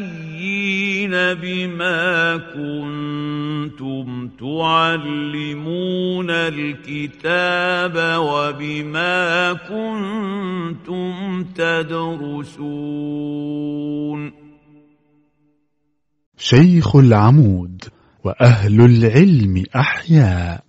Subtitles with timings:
[1.10, 12.86] بما كنتم تعلمون الكتاب وبما كنتم تدرسون
[16.38, 17.84] شيخ العمود
[18.24, 20.64] وأهل العلم أحياء.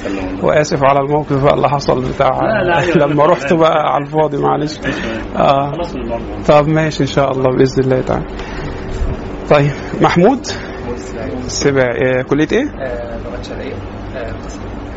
[0.43, 2.31] وآسف على الموقف بقى اللي حصل بتاع
[2.97, 4.78] لما رحت بقى على الفاضي معلش.
[5.37, 5.72] آه.
[6.49, 8.25] طب ماشي إن شاء الله بإذن الله تعالى.
[9.50, 11.32] طيب محمود؟ محمود السباعي.
[11.47, 12.19] السباعي.
[12.19, 13.75] آه، كلية إيه؟ لغات شرعية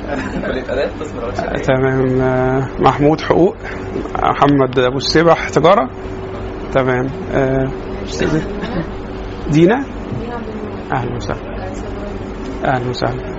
[1.68, 2.06] تمام.
[2.80, 3.56] محمود حقوق
[4.24, 5.90] محمد أبو السبح تجارة.
[6.74, 7.08] تمام.
[7.34, 7.68] آه،
[9.50, 9.84] دينا؟
[10.94, 11.66] أهلا وسهلا.
[12.66, 13.36] أهلا وسهلا.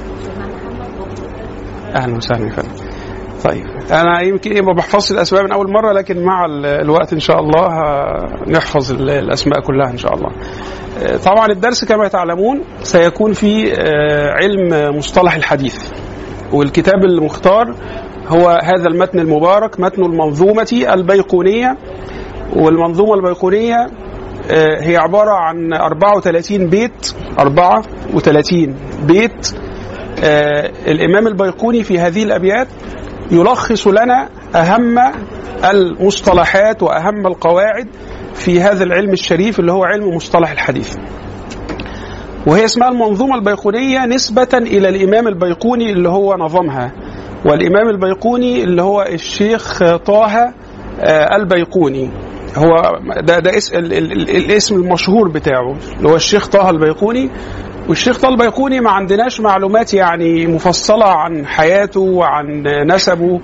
[1.96, 2.68] أهلا وسهلا يا فندم.
[3.44, 7.20] طيب أنا يمكن إيه ما بحفظش الأسماء من أول مرة لكن مع ال- الوقت إن
[7.20, 7.68] شاء الله
[8.48, 10.30] نحفظ ال- الأسماء كلها إن شاء الله.
[11.02, 15.90] آه، طبعا الدرس كما تعلمون سيكون في آه، علم مصطلح الحديث.
[16.52, 17.74] والكتاب المختار
[18.28, 21.76] هو هذا المتن المبارك متن المنظومة البيقونية.
[22.56, 23.86] والمنظومة البيقونية
[24.50, 29.54] آه، هي عبارة عن 34 بيت 34 بيت.
[30.24, 32.68] آه، الإمام البيقوني في هذه الأبيات
[33.30, 34.98] يلخص لنا أهم
[35.64, 37.88] المصطلحات وأهم القواعد
[38.34, 40.96] في هذا العلم الشريف اللي هو علم مصطلح الحديث.
[42.46, 46.92] وهي اسمها المنظومة البيقونية نسبة إلى الإمام البيقوني اللي هو نظمها
[47.44, 50.52] والإمام البيقوني اللي هو الشيخ طه
[51.00, 52.10] آه، البيقوني.
[52.56, 57.30] هو ده ده اس ال ال ال الاسم المشهور بتاعه اللي هو الشيخ طه البيقوني.
[57.88, 63.40] والشيخ طه البيقوني ما عندناش معلومات يعني مفصلة عن حياته وعن نسبه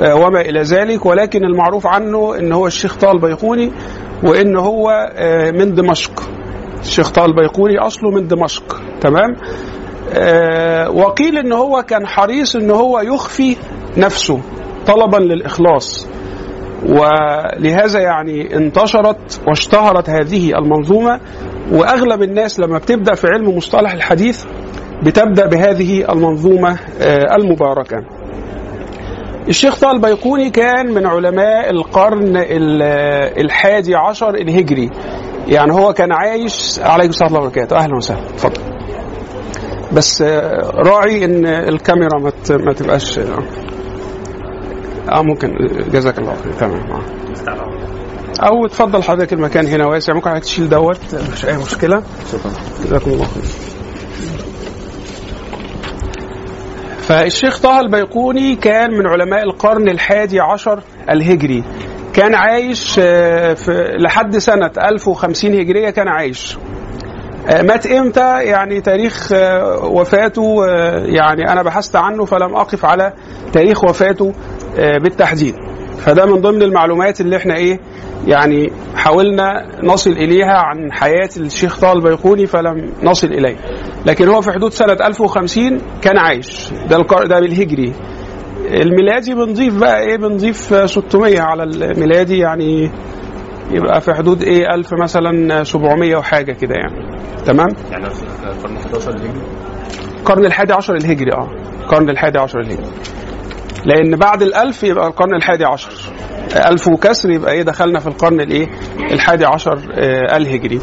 [0.00, 1.06] آه، وما إلى ذلك.
[1.06, 3.72] ولكن المعروف عنه إن هو الشيخ طه البيقوني
[4.22, 6.39] وإن هو آه، من دمشق.
[6.80, 9.36] الشيخ طه البيقوني أصله من دمشق تمام؟
[10.14, 13.56] آه، وقيل إن هو كان حريص إن هو يخفي
[13.96, 14.40] نفسه
[14.86, 16.08] طلبا للإخلاص.
[16.88, 21.20] ولهذا يعني انتشرت واشتهرت هذه المنظومة
[21.72, 24.44] وأغلب الناس لما بتبدأ في علم مصطلح الحديث
[25.02, 27.96] بتبدأ بهذه المنظومة آه، المباركة.
[29.48, 32.82] الشيخ طه البيقوني كان من علماء القرن ال-
[33.44, 34.90] الحادي عشر الهجري.
[35.48, 38.26] يعني هو كان عايش عليكم الله وبركاته أهلا وسهلا.
[38.26, 38.62] اتفضل
[39.92, 43.24] بس آه، راعي إن الكاميرا ما ما تبقاش آه
[45.12, 45.48] آه، ممكن
[45.92, 46.52] جزاك الله خير.
[46.52, 46.92] تمام.
[46.92, 47.00] آه.
[48.46, 50.14] أو اتفضل حضرتك المكان هنا واسع.
[50.14, 52.02] ممكن حضرتك تشيل دوت؟ مش أي مشكلة.
[52.32, 52.52] شكرا.
[52.84, 53.42] جزاكم الله خير.
[57.00, 61.64] فالشيخ طه البيقوني كان من علماء القرن الحادي عشر الهجري.
[62.14, 66.58] كان عايش آه، في لحد سنة 1050 هجرية كان عايش.
[67.48, 70.66] آه، مات إمتى؟ يعني تاريخ آه، وفاته
[71.04, 73.12] يعني أنا بحثت عنه فلم أقف على
[73.52, 74.32] تاريخ وفاته
[74.76, 75.54] بالتحديد.
[75.98, 77.80] فده من ضمن المعلومات اللي إحنا إيه
[78.26, 83.56] يعني حاولنا نصل إليها عن حياة الشيخ طه البيقوني فلم نصل إليه.
[84.06, 86.70] لكن هو في حدود سنة 1050 كان عايش.
[86.90, 86.98] ده.
[87.26, 87.92] ده بالهجري.
[88.70, 90.56] الميلادي بنضيف بقى إيه؟ بنضيف
[90.90, 92.90] 600 على الميلادي يعني
[93.70, 97.16] يبقى في حدود إيه؟ 1000 مثلا 700 وحاجة كده يعني.
[97.46, 98.06] تمام؟ يعني
[98.44, 99.40] القرن 11 الهجري؟
[100.18, 101.48] القرن الحادي عشر الهجري آه.
[101.82, 102.86] القرن الحادي عشر الهجري.
[103.84, 105.90] لأن بعد الألف يبقى القرن الحادي عشر.
[106.66, 108.68] ألف وكسر يبقى إيه؟ دخلنا في القرن الإيه؟
[109.12, 110.80] الحادي عشر آه الهجري.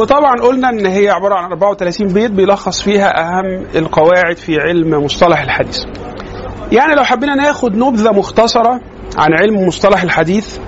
[0.00, 5.42] وطبعا قلنا إن هي عبارة عن 34 بيت بيلخص فيها أهم القواعد في علم مصطلح
[5.42, 5.84] الحديث
[6.72, 8.80] يعني لو حبينا ناخد نبذة مختصرة
[9.18, 10.58] عن علم مصطلح الحديث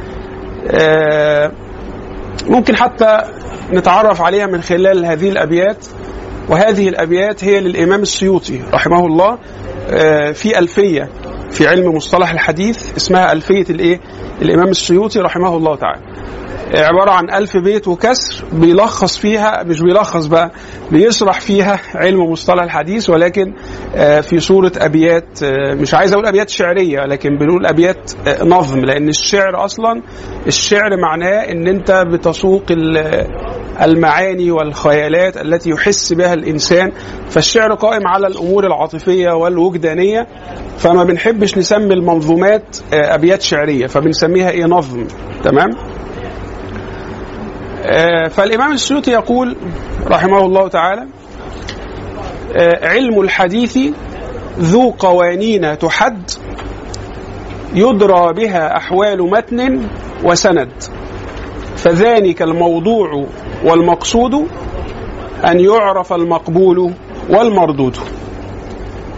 [0.71, 1.53] آه
[2.49, 3.19] ممكن حتى
[3.73, 5.87] نتعرف عليها من خلال هذه الأبيات
[6.49, 9.39] وهذه الأبيات هي للإمام السيوطي رحمه الله
[9.91, 11.09] آه، في ألفية
[11.51, 14.01] في علم مصطلح الحديث اسمها ألفية الإيه؟
[14.43, 16.01] الإمام السيوطي رحمه الله تعالى.
[16.75, 20.51] عبارة عن ألف بيت وكسر بيلخص فيها مش بيلخص بقى
[20.93, 23.55] بيشرح فيها علم مصطلح الحديث ولكن
[23.97, 28.81] آه، في صورة أبيات آه، مش عايز أقول أبيات شعرية لكن بنقول أبيات آه، نظم
[28.81, 30.03] لأن الشعر أصلا
[30.47, 33.27] الشعر معناه إن أنت بتسوق ال-
[33.83, 36.93] المعاني والخيالات التي يحس بها الإنسان
[37.31, 40.27] فالشعر قائم على الأمور العاطفية والوجدانية
[40.79, 45.07] فما بنحبش نسمي المنظومات أبيات شعرية فبنسميها إيه نظم
[45.45, 45.71] تمام؟
[47.91, 49.57] آه، فالإمام السيوطي يقول
[50.07, 51.07] رحمه الله تعالى
[52.57, 53.79] آه، علم الحديث
[54.59, 56.31] ذو قوانين تحد
[57.75, 59.89] يدرى بها أحوال متن
[60.25, 60.71] وسند.
[61.77, 63.27] فذلك الموضوع
[63.65, 64.35] والمقصود
[65.47, 66.93] أن يعرف المقبول
[67.31, 67.97] والمردود.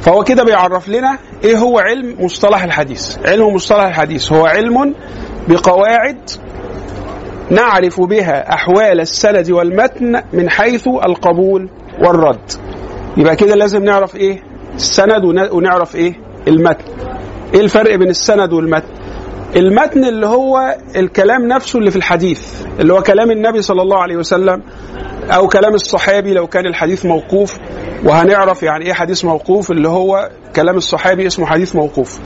[0.00, 3.18] فهو كده بيعرف لنا إيه هو علم مصطلح الحديث.
[3.26, 4.94] علم مصطلح الحديث هو علم
[5.48, 6.30] بقواعد
[7.50, 11.68] نعرف بها أحوال السند والمتن من حيث القبول
[12.04, 12.50] والرد.
[13.16, 14.42] يبقى كده لازم نعرف إيه؟
[14.74, 16.12] السند ون- ونعرف إيه؟
[16.48, 16.84] المتن.
[17.54, 18.88] إيه الفرق بين السند والمتن؟
[19.56, 24.16] المتن اللي هو الكلام نفسه اللي في الحديث اللي هو كلام النبي صلى الله عليه
[24.16, 24.62] وسلم
[25.30, 27.58] أو كلام الصحابي لو كان الحديث موقوف.
[28.04, 32.20] وهنعرف يعني إيه حديث موقوف؟ اللي هو كلام الصحابي اسمه حديث موقوف.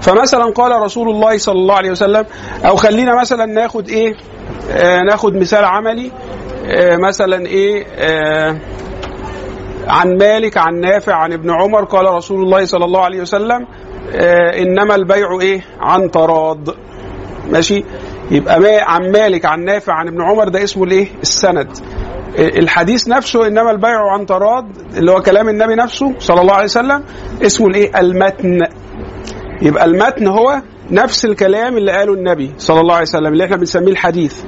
[0.00, 2.24] فمثلا قال رسول الله صلى الله عليه وسلم
[2.64, 4.14] أو خلينا مثلا ناخد إيه؟
[4.72, 6.10] آه ناخد مثال عملي
[6.66, 8.56] آه مثلا إيه؟ آه
[9.88, 13.66] عن مالك عن نافع عن ابن عمر قال رسول الله صلى الله عليه وسلم
[14.14, 16.68] آه إنما البيع إيه؟ عن تراض.
[17.50, 17.84] ماشي؟
[18.30, 21.68] يبقى ما عن مالك عن نافع عن ابن عمر ده اسمه الإيه؟ السند.
[22.38, 24.66] آه، الحديث نفسه إنما البيع عن تراض
[24.96, 27.04] اللي هو كلام النبي نفسه صلى الله عليه وسلم
[27.42, 28.58] اسمه الإيه؟ المتن.
[29.62, 33.92] يبقى المتن هو نفس الكلام اللي قاله النبي صلى الله عليه وسلم اللي إحنا بنسميه
[33.92, 34.42] الحديث.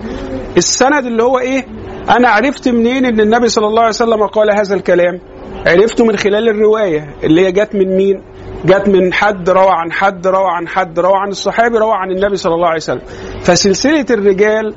[0.57, 1.67] السند اللي هو إيه؟
[2.11, 5.21] أنا عرفت منين إن النبي صلى الله عليه وسلم قال هذا الكلام؟
[5.67, 8.23] عرفته من خلال الرواية اللي هي جت من مين؟
[8.65, 12.37] جت من حد روى عن حد روى عن حد روى عن الصحابي روى عن النبي
[12.37, 13.03] صلى الله عليه وسلم.
[13.41, 14.75] فسلسلة الرجال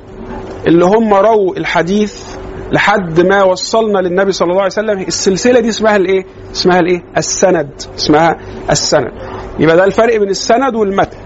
[0.66, 2.36] اللي هم رووا الحديث
[2.72, 7.70] لحد ما وصلنا للنبي صلى الله عليه وسلم السلسلة دي اسمها الإيه؟ اسمها الإيه؟ السند.
[7.96, 8.36] اسمها
[8.70, 9.12] السند.
[9.58, 11.16] يبقى ده الفرق بين السند والمتن.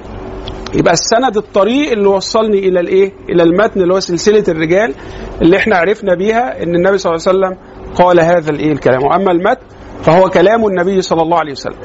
[0.75, 4.95] يبقى السند الطريق اللي وصلني إلى الإيه؟ إلى المتن اللي هو سلسلة الرجال
[5.43, 7.59] اللي إحنا عرفنا بيها إن النبي صلى الله عليه وسلم
[7.95, 9.03] قال هذا الإيه؟ الكلام.
[9.03, 9.61] وأما المتن
[10.03, 11.79] فهو كلام النبي صلى الله عليه وسلم.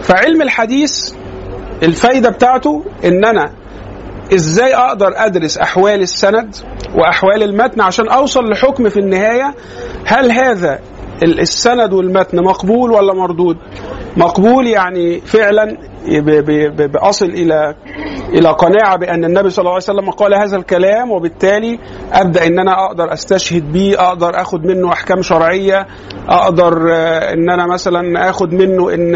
[0.00, 1.12] فعلم الحديث
[1.82, 3.52] الفايدة بتاعته إن أنا
[4.34, 6.54] إزاي أقدر أدرس أحوال السند
[6.94, 9.54] وأحوال المتن عشان أوصل لحكم في النهاية
[10.04, 10.78] هل هذا
[11.22, 13.56] السند والمتن مقبول ولا مردود؟
[14.16, 15.64] مقبول يعني فعلا
[16.08, 17.74] ب- ب- ب- بأصل إلى
[18.28, 21.78] إلى قناعة بأن النبي صلى الله عليه وسلم قال هذا الكلام وبالتالي
[22.12, 25.86] أبدأ إن أنا أقدر أستشهد بيه أقدر اخد منه أحكام شرعية
[26.28, 29.14] أقدر آه، إن أنا مثلا اخد منه إن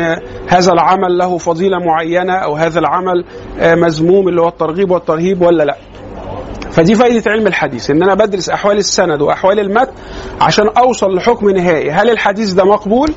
[0.48, 3.24] هذا العمل له فضيلة معينة أو هذا العمل
[3.60, 5.76] آه، مذموم اللي هو الترغيب والترهيب ولا لا.
[6.70, 9.92] فدي فايدة علم الحديث إن أنا بدرس أحوال السند وأحوال المتن
[10.40, 11.90] عشان أوصل لحكم نهائي.
[11.90, 13.10] هل الحديث ده مقبول؟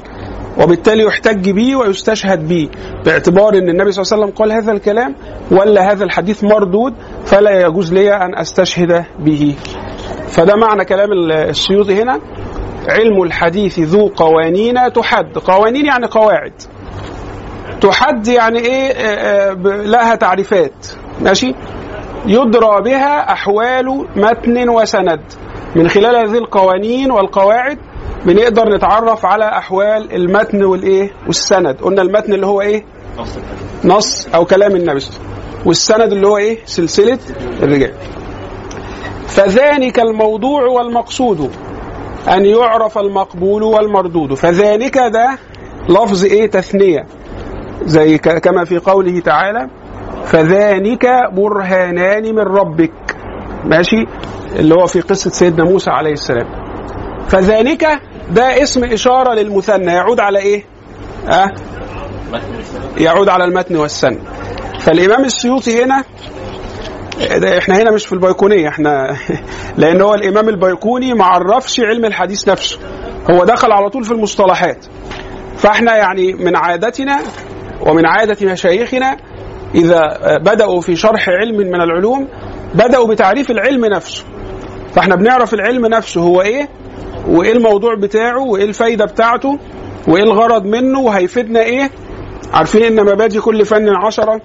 [0.62, 2.70] وبالتالي يحتج به ويستشهد به
[3.06, 5.16] باعتبار إن النبي صلى الله عليه وسلم قال هذا الكلام
[5.52, 6.94] ولا هذا الحديث مردود
[7.26, 9.56] فلا يجوز لي أن أستشهد به.
[10.28, 12.20] فده معنى كلام السيوطي هنا
[12.90, 15.38] علم الحديث ذو قوانين تحد.
[15.38, 16.54] قوانين يعني قواعد.
[17.82, 20.88] تحد يعني إيه؟ آه، آه، لها تعريفات.
[21.22, 21.54] ماشي؟
[22.28, 25.22] يدرى بها أحوال متن وسند.
[25.76, 27.78] من خلال هذه القوانين والقواعد
[28.26, 31.82] بنقدر نتعرف على أحوال المتن والإيه؟ والسند.
[31.82, 32.86] قلنا المتن اللي هو إيه؟
[33.86, 35.06] نص أو كلام النبي.
[35.66, 37.20] والسند اللي هو إيه؟ سلسلة
[37.64, 37.94] الرجال.
[39.28, 41.52] فذلك الموضوع والمقصود.
[42.28, 44.34] أن يعرف المقبول والمردود.
[44.34, 45.38] فذلك ده
[45.90, 47.06] لفظ إيه؟ تثنية.
[47.82, 49.70] زي كما في قوله تعالى
[50.28, 53.16] فذلك برهانان من ربك.
[53.66, 54.06] ماشي؟
[54.56, 56.48] اللي هو في قصة سيدنا موسى عليه السلام.
[57.28, 57.86] فذلك
[58.32, 59.92] ده اسم إشارة للمثنى.
[59.92, 60.64] يعود على إيه؟
[61.28, 61.52] أه؟
[62.98, 64.20] يعود على المتن والسند
[64.80, 66.04] فالإمام السيوطي هنا
[67.58, 69.18] إحنا هنا مش في البيكونيه إحنا
[69.78, 72.80] لأن هو الإمام البيكوني ما عرفش علم الحديث نفسه.
[73.32, 74.86] هو دخل على طول في المصطلحات.
[75.58, 77.20] فإحنا يعني من عادتنا
[77.82, 79.18] ومن عادة مشايخنا
[79.76, 82.28] إذا بدأوا في شرح علم من العلوم
[82.76, 84.24] بدأوا بتعريف العلم نفسه.
[84.94, 86.70] فإحنا بنعرف العلم نفسه هو إيه؟
[87.28, 89.60] وإيه الموضوع بتاعه؟ وإيه الفايدة بتاعته؟
[90.08, 91.92] وإيه الغرض منه؟ وهيفيدنا إيه؟
[92.54, 94.42] عارفين إن مبادئ كل فن عشرة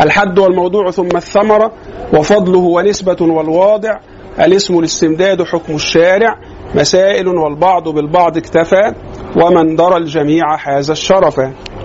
[0.00, 1.72] الحد والموضوع ثم الثمرة
[2.14, 3.98] وفضله ونسبة والواضع
[4.40, 6.36] الاسم الاستمداد حكم الشارع
[6.74, 8.92] مسائل والبعض بالبعض اكتفى
[9.36, 11.34] ومن درى الجميع حاز الشرف.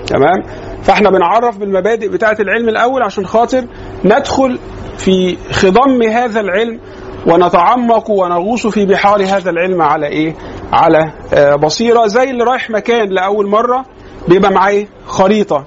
[0.08, 0.44] تمام؟
[0.84, 3.65] فاحنا بنعرف بالمبادئ بتاعة العلم الأول عشان خاطر
[4.05, 4.60] ندخل
[4.98, 6.79] في خضم هذا العلم
[7.27, 10.36] ونتعمق ونغوص في بحار هذا العلم على إيه؟
[10.74, 13.86] على آه بصيرة زي اللي رايح مكان لأول مرة
[14.27, 15.65] بيبقى معاه؟ خريطة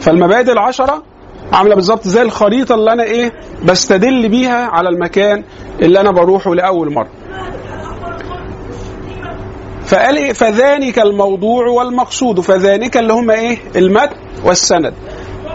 [0.00, 1.02] فالمبادئ العشرة
[1.52, 3.32] عاملة بالظبط زي الخريطة اللي أنا إيه
[3.64, 5.44] بستدل بيها على المكان
[5.82, 7.08] اللي أنا بروحه لأول مرة
[9.86, 12.40] فقال إيه؟ فذلك الموضوع والمقصود.
[12.40, 14.94] فذلك اللي هم إيه؟ المتن والسند.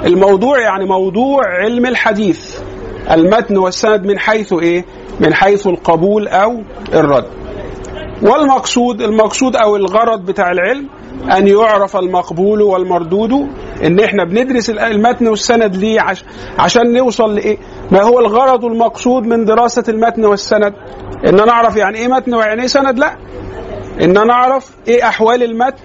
[0.06, 2.60] الموضوع يعني موضوع علم الحديث.
[3.12, 4.86] المتن والسند من حيث إيه؟
[5.20, 6.62] من حيث القبول أو
[6.94, 7.26] الرد.
[8.22, 10.88] والمقصود المقصود أو الغرض بتاع العلم
[11.38, 13.32] أن يعرف المقبول والمردود.
[13.84, 16.26] إن إحنا بندرس المتن والسند ليه؟ عش
[16.60, 17.58] عشان نوصل لإيه؟
[17.92, 20.74] ما هو الغرض المقصود من دراسة المتن والسند؟
[21.28, 23.16] إن أنا أعرف يعني إيه متن ويعني إيه سند؟ لا.
[24.02, 25.84] إن أنا أعرف إيه أحوال المتن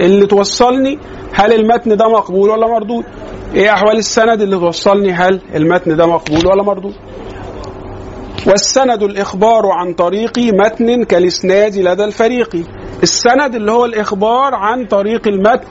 [0.00, 0.98] اللي توصلني
[1.32, 3.04] هل المتن ده مقبول ولا مردود؟
[3.54, 6.94] إيه أحوال السند اللي توصلني هل المتن ده مقبول ولا مردود؟
[8.46, 12.56] والسند الإخبار عن طريق متن كالإسناد لدى الفريق.
[13.02, 15.66] السند اللي هو الإخبار عن طريق المتن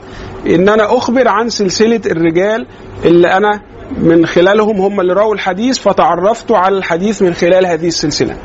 [0.46, 2.66] إن أنا أخبر عن سلسلة الرجال
[3.04, 3.60] اللي أنا
[3.98, 8.36] من خلالهم هم اللي رووا الحديث فتعرفت على الحديث من خلال هذه السلسلة.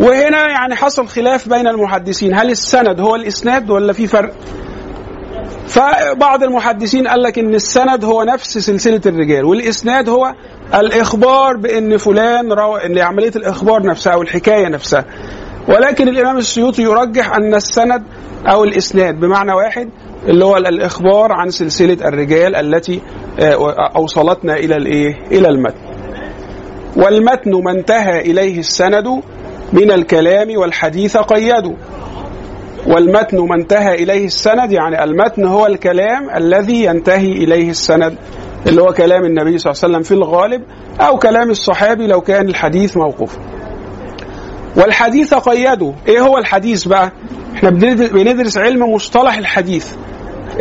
[0.00, 2.34] وهنا يعني حصل خلاف بين المحدثين.
[2.34, 4.32] هل السند هو الإسناد ولا في فرق؟
[5.66, 10.34] فبعض المحدثين قال لك إن السند هو نفس سلسلة الرجال والإسناد هو
[10.74, 15.04] الإخبار بإن فلان روى إن عملية الإخبار نفسها أو الحكاية نفسها.
[15.68, 18.02] ولكن الإمام السيوطي يرجح أن السند
[18.46, 19.90] أو الإسناد بمعنى واحد
[20.28, 23.00] اللي هو الإخبار عن سلسلة الرجال التي
[23.96, 25.90] أوصلتنا إلى الإيه؟ إلى المتن.
[26.96, 29.22] والمتن ما انتهى إليه السند
[29.72, 31.74] من الكلام والحديث قيدوا
[32.86, 38.14] والمتن ما انتهى إليه السند يعني المتن هو الكلام الذي ينتهي إليه السند
[38.66, 40.62] اللي هو كلام النبي صلى الله عليه وسلم في الغالب
[41.00, 43.38] أو كلام الصحابي لو كان الحديث موقوفا.
[44.76, 47.12] والحديث قيده، إيه هو الحديث بقى؟
[47.54, 47.70] إحنا
[48.12, 49.86] بندرس علم مصطلح الحديث.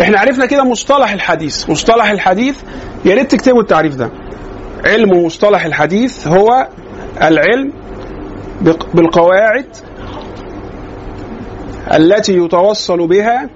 [0.02, 2.58] إحنا عرفنا كده مصطلح الحديث، مصطلح الحديث
[3.06, 4.10] يا ريت تكتبوا التعريف ده.
[4.86, 6.68] علم مصطلح الحديث هو
[7.22, 7.74] العلم
[8.94, 9.66] بالقواعد
[11.94, 13.50] التي يتوصل بها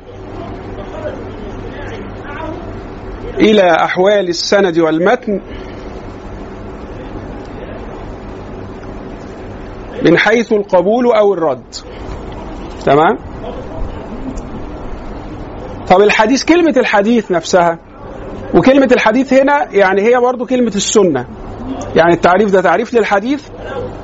[3.38, 5.42] إلى أحوال السند والمتن
[10.04, 11.76] من حيث القبول أو الرد.
[12.86, 13.18] تمام؟
[15.88, 17.80] طب الحديث كلمة الحديث نفسها
[18.56, 21.26] وكلمة الحديث هنا يعني هي برضو كلمة السنة.
[21.96, 23.42] يعني التعريف ده تعريف للحديث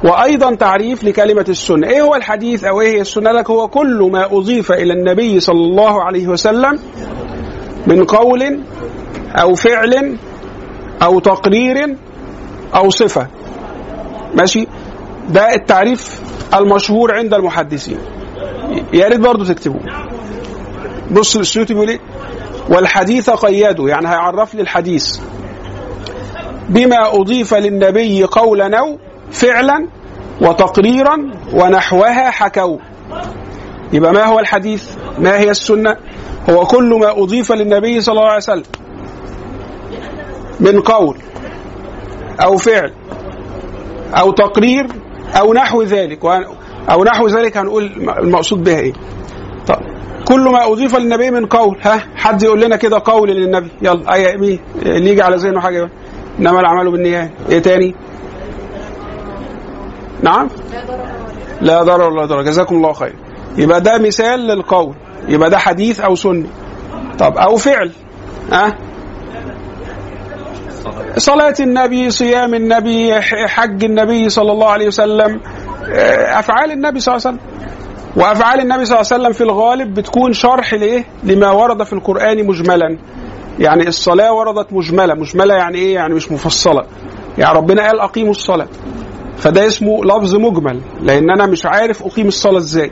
[0.03, 4.25] وأيضا تعريف لكلمة السنة، إيه هو الحديث أو إيه هي السنة؟ لك هو كل ما
[4.25, 6.79] أضيف إلى النبي صلى الله عليه وسلم
[7.87, 8.59] من قول
[9.35, 10.17] أو فعل
[11.03, 11.95] أو تقرير
[12.75, 13.27] أو صفة.
[14.35, 14.67] ماشي؟
[15.29, 16.21] ده التعريف
[16.53, 17.97] المشهور عند المحدثين.
[18.93, 19.81] يا ريت برضه تكتبوه.
[21.11, 21.99] بص السيوطي بيقول إيه؟
[22.69, 25.19] والحديث قيده يعني هيعرف لي الحديث
[26.69, 28.97] بما أضيف للنبي قولا أو
[29.31, 29.87] فعلا
[30.41, 31.17] وتقريرا
[31.53, 32.77] ونحوها حكوا.
[33.93, 34.83] يبقى ما هو الحديث؟
[35.19, 35.95] ما هي السنة؟
[36.49, 38.63] هو كل ما أضيف للنبي صلى الله عليه وسلم
[40.59, 41.17] من قول
[42.43, 42.93] أو فعل
[44.13, 44.87] أو تقرير
[45.39, 46.25] أو نحو ذلك.
[46.91, 47.85] أو نحو ذلك هنقول
[48.19, 48.93] المقصود بها إيه؟
[49.67, 49.77] طب
[50.27, 54.37] كل ما أضيف للنبي من قول ها حد يقول لنا كده قول للنبي؟ يلا اي
[54.37, 55.89] مين اللي يجي على ذهنه حاجة بقى.
[56.39, 57.31] إنما الأعمال بالنيات.
[57.49, 57.95] إيه تاني؟
[60.23, 60.47] نعم؟
[61.61, 62.41] لا ضرر ولا ضرر.
[62.41, 63.15] جزاكم الله خير.
[63.57, 64.95] يبقى ده مثال للقول.
[65.27, 66.47] يبقى ده حديث أو سنة.
[67.19, 67.91] طب أو فعل.
[68.51, 68.77] ها؟
[71.17, 75.41] صلاة النبي صيام النبي حج النبي صلى الله عليه وسلم.
[75.93, 77.59] آه، أفعال النبي صلى الله عليه وسلم.
[78.15, 82.47] وأفعال النبي صلى الله عليه وسلم في الغالب بتكون شرح لإيه؟ لما ورد في القرآن
[82.47, 82.97] مجملا.
[83.59, 85.13] يعني الصلاة وردت مجملة.
[85.13, 86.83] مجملة يعني إيه؟ يعني مش مفصلة.
[87.37, 88.67] يعني ربنا قال أقيموا الصلاة.
[89.37, 90.81] فده اسمه لفظ مجمل.
[91.01, 92.91] لأن أنا مش عارف أقيم الصلاة إزاي.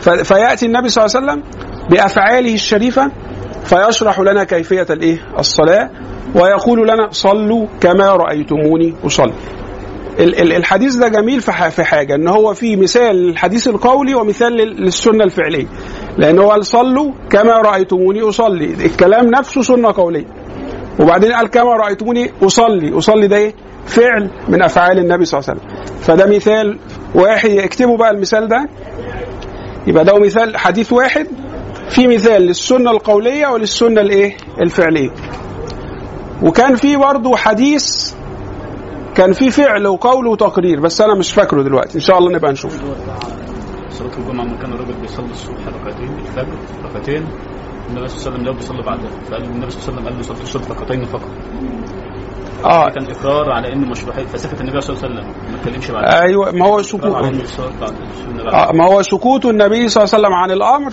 [0.00, 1.42] فيأتي النبي صلى الله عليه وسلم
[1.90, 3.10] بأفعاله الشريفة
[3.64, 5.90] فيشرح لنا كيفية الإيه؟ الصلاة.
[6.34, 9.32] ويقول لنا صلوا كما رأيتموني أصلي.
[10.18, 15.66] الحديث ده جميل في حاجة إن هو في مثال للحديث القولي ومثال لل- للسنة الفعلية.
[16.18, 20.24] لأن هو قال صلوا كما رأيتموني أصلي الكلام نفسه سنة قولية.
[21.00, 23.54] وبعدين قال كما رأيتموني أصلي أصلي ده إيه؟
[23.86, 26.00] فعل من أفعال النبي صلى الله عليه وسلم.
[26.00, 26.78] فده مثال
[27.14, 28.68] واحد اكتبوا بقى المثال ده.
[29.86, 31.26] يبقى ده مثال حديث واحد.
[31.90, 35.10] في مثال للسنة القولية وللسنة الإيه؟ الفعلية.
[36.42, 38.12] وكان في برضه حديث
[39.18, 41.94] كان في فعل وقول وتقرير بس أنا مش فاكره دلوقتي.
[41.94, 42.82] إن شاء الله نبقى نشوف.
[43.88, 47.26] صلاة الجمعة لما كان الراجل بيصلي الصبح ركعتين الفجر ركعتين
[47.90, 49.10] النبي صلى الله عليه وسلم لو بيصلي بعدها.
[49.30, 51.30] فقال النبي صلى الله عليه وسلم قال له صليت الصبح ركعتين فقط.
[52.64, 52.88] آه.
[52.90, 56.22] كان إقرار على إن مشروعيه فسكت النبي صلى الله عليه وسلم ما اتكلمش بعدها.
[56.22, 57.04] أيوه ما هو سكوت.
[58.52, 60.92] آه ما هو سكوت النبي صلى الله عليه وسلم عن الأمر.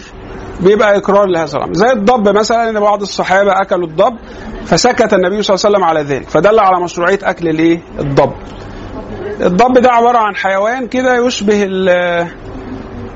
[0.59, 1.74] بيبقى إقرار لهذا الأمر.
[1.74, 4.15] زي الضب مثلا إن بعض الصحابة أكلوا الضب
[4.65, 6.29] فسكت النبي صلى الله عليه وسلم على ذلك.
[6.29, 8.31] فدل على مشروعية أكل الإيه؟ الضب.
[9.41, 12.27] الضب ده عبارة عن حيوان كده يشبه ال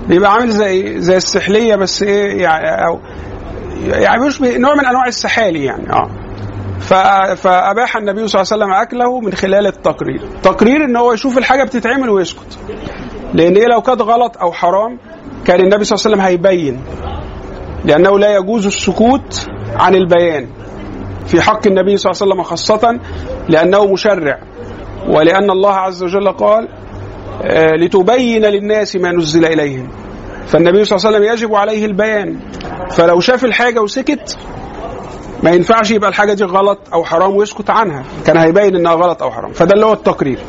[0.08, 3.00] بيبقى عامل زي زي السحلية بس إيه يعني أو
[3.88, 6.10] يعني بيشبه نوع من أنواع السحالي يعني آه.
[7.36, 10.22] فأباح النبي صلى الله عليه وسلم أكله من خلال التقرير.
[10.44, 12.58] تقرير إن هو يشوف الحاجة بتتعمل ويسكت.
[13.34, 14.98] لأن إيه لو كانت غلط أو حرام
[15.46, 16.82] كان النبي صلى الله عليه وسلم هيبين
[17.86, 20.48] لأنه لا يجوز السكوت عن البيان
[21.28, 23.00] في حق النبي صلى الله عليه وسلم خاصة
[23.50, 24.40] لأنه مشرع
[25.08, 26.68] ولأن الله عز وجل قال
[27.44, 29.90] آه، لتبين للناس ما نزل إليهم.
[30.48, 32.40] فالنبي صلى الله عليه وسلم يجب عليه البيان.
[32.92, 34.38] فلو شاف الحاجة وسكت
[35.44, 38.04] ما ينفعش يبقى الحاجة دي غلط أو حرام ويسكت عنها.
[38.26, 39.52] كان هيبين إنها غلط أو حرام.
[39.54, 40.40] فده اللي هو التقرير.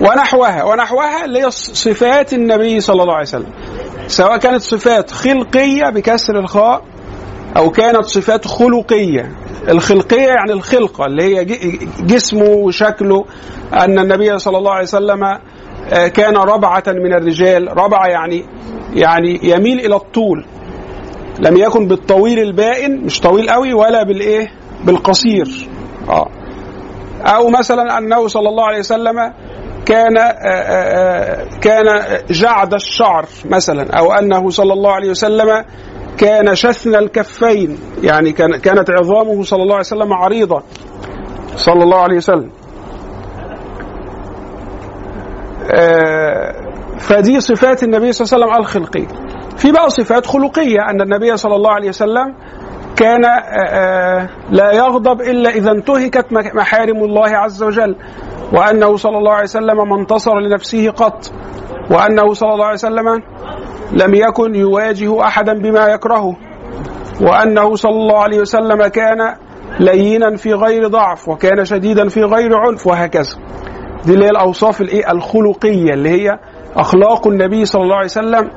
[0.00, 3.52] ونحوها ونحوها اللي هي صفات النبي صلى الله عليه وسلم.
[4.06, 6.82] سواء كانت صفات خلقية بكسر الخاء
[7.56, 9.32] أو كانت صفات خلقية.
[9.68, 11.44] الخلقية يعني الخلقة اللي هي
[12.00, 13.24] جسمه وشكله.
[13.72, 17.78] أن النبي صلى الله عليه وسلم آه، كان ربعة من الرجال.
[17.78, 18.44] ربعة يعني
[18.94, 20.46] يعني يميل إلى الطول.
[21.38, 24.50] لم يكن بالطويل البائن مش طويل قوي ولا بالإيه؟
[24.84, 25.68] بالقصير.
[26.08, 26.28] آه.
[27.20, 29.32] أو مثلا أنه صلى الله عليه وسلم
[29.86, 31.84] كان آه، آه، كان
[32.30, 35.64] جعد الشعر مثلا أو أنه صلى الله عليه وسلم
[36.18, 40.62] كان شثن الكفين يعني كان كانت عظامه صلى الله عليه وسلم عريضة.
[41.56, 42.50] صلى الله عليه وسلم.
[45.74, 46.52] آه،
[46.98, 49.06] فدي صفات النبي صلى الله عليه وسلم الخلقية.
[49.56, 52.34] في بقى صفات خلقية أن النبي صلى الله عليه وسلم
[52.96, 57.96] كان آه، آه، لا يغضب إلا إذا انتهكت محارم الله عز وجل
[58.52, 61.32] وأنه صلى الله عليه وسلم ما انتصر لنفسه قط
[61.90, 63.22] وأنه صلى الله عليه وسلم
[63.92, 66.36] لم يكن يواجه أحدا بما يكرهه
[67.20, 69.34] وأنه صلى الله عليه وسلم كان
[69.80, 73.36] لينا في غير ضعف وكان شديدا في غير عنف وهكذا.
[74.06, 76.38] دي اللي هي الأوصاف الإيه؟ الخلقية اللي هي
[76.76, 78.50] أخلاق النبي صلى الله عليه وسلم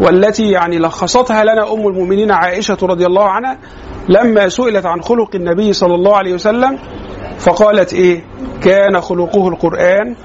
[0.00, 3.58] والتي يعني لخصتها لنا أم المؤمنين عائشة رضي الله عنها
[4.08, 6.78] لما سئلت عن خلق النبي صلى الله عليه وسلم
[7.38, 8.24] فقالت إيه؟
[8.62, 10.16] كان خلقه القرآن.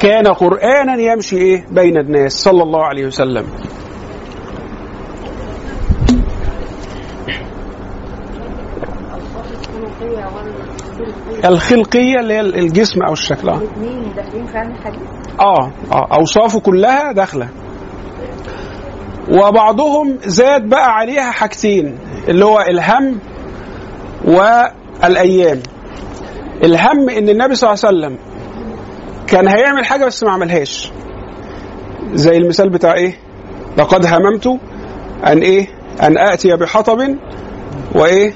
[0.00, 3.44] كان قرآنا يمشي إيه؟ بين الناس صلى الله عليه وسلم.
[11.44, 13.48] الخلقية اللي هي الجسم أو الشكل.
[13.48, 13.56] آه.
[13.56, 17.48] الاثنين داخلين في الحديث؟ آه آه اوصافه كلها داخلة.
[19.30, 21.98] وبعضهم زاد بقى عليها حاجتين
[22.28, 23.18] اللي هو الهم
[24.24, 25.60] والأيام.
[26.64, 28.18] الهم إن النبي صلى الله عليه وسلم
[29.26, 30.92] كان هيعمل حاجة بس ما عملهاش.
[32.14, 33.16] زي المثال بتاع إيه؟
[33.78, 34.46] لقد هممت
[35.26, 35.66] أن إيه؟
[36.02, 37.16] أن آتي بحطب
[37.94, 38.34] وإيه؟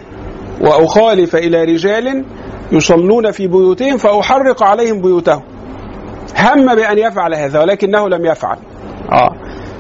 [0.61, 2.25] وأخالف إلى رجال
[2.73, 5.43] يصلون في بيوتهم فأحرق عليهم بيوتهم.
[6.39, 8.57] هم بأن يفعل هذا ولكنه لم يفعل.
[9.13, 9.33] آه.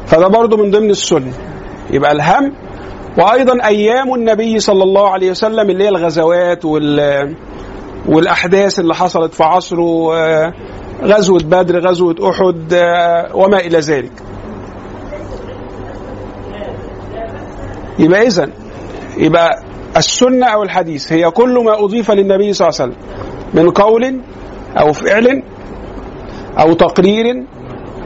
[0.06, 1.32] فده برضه من ضمن السنة.
[1.90, 2.52] يبقى الهم
[3.18, 7.36] وأيضا أيام النبي صلى الله عليه وسلم اللي هي الغزوات وال
[8.08, 10.52] والأحداث اللي حصلت في عصره آه،
[11.02, 14.12] غزوة بدر غزوة أحد آه، وما إلى ذلك.
[17.98, 18.48] يبقى اذا
[19.16, 19.62] يبقى
[19.96, 23.04] السنة أو الحديث هي كل ما أضيف للنبي صلى الله عليه وسلم
[23.54, 24.20] من قول
[24.76, 25.42] أو فعل
[26.58, 27.44] أو تقرير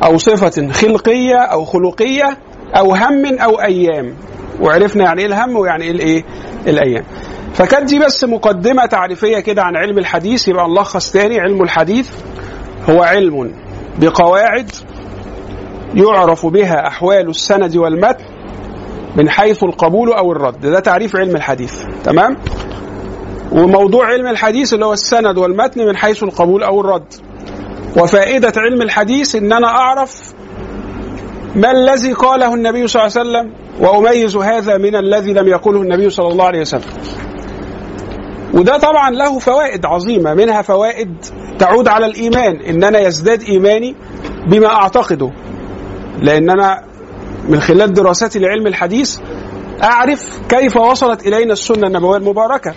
[0.04, 2.38] أو صفة خلقية أو خلقية
[2.76, 4.14] أو هم أو أيام.
[4.60, 6.24] وعرفنا يعني إيه الهم ويعني إيه الإيه؟
[6.66, 7.04] الأيام.
[7.54, 12.08] فكانت دي بس مقدمة تعريفية كده عن علم الحديث يبقى نلخص تاني علم الحديث.
[12.90, 13.52] هو علم
[13.98, 14.70] بقواعد
[15.94, 18.24] يعرف بها أحوال السند والمتن
[19.16, 20.60] من حيث القبول أو الرد.
[20.60, 21.82] ده تعريف علم الحديث.
[22.04, 22.36] تمام؟
[23.52, 27.14] وموضوع علم الحديث اللي هو السند والمتن من حيث القبول أو الرد.
[27.96, 30.34] وفائدة علم الحديث ان أنا أعرف
[31.54, 36.10] ما الذي قاله النبي صلى الله عليه وسلم وأميز هذا من الذي لم يقله النبي
[36.10, 36.90] صلى الله عليه وسلم.
[38.54, 41.14] وده طبعا له فوائد عظيمة منها فوائد
[41.58, 43.94] تعود على الإيمان ان أنا يزداد إيماني
[44.46, 45.30] بما أعتقده.
[46.22, 46.82] لأن أنا
[47.48, 49.18] من خلال دراستي لعلم الحديث
[49.82, 52.74] أعرف كيف وصلت إلينا السنة النبوية المباركة.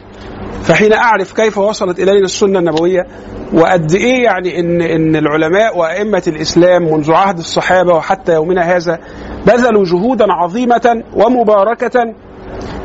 [0.64, 3.08] فحين أعرف كيف وصلت إلينا السنة النبوية
[3.54, 9.00] وقد إيه يعني ان إن العلماء وأئمة الإسلام منذ عهد الصحابة وحتى يومنا هذا
[9.48, 12.14] بذلوا جهودا عظيمة ومباركة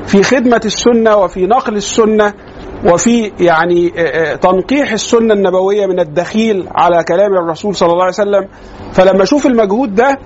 [0.06, 2.32] في خدمة السنة وفي نقل السنة
[2.92, 3.90] وفي يعني
[4.42, 8.48] تنقيح السنة النبوية من الدخيل على كلام الرسول صلى الله عليه وسلم.
[8.92, 10.18] فلما أشوف المجهود ده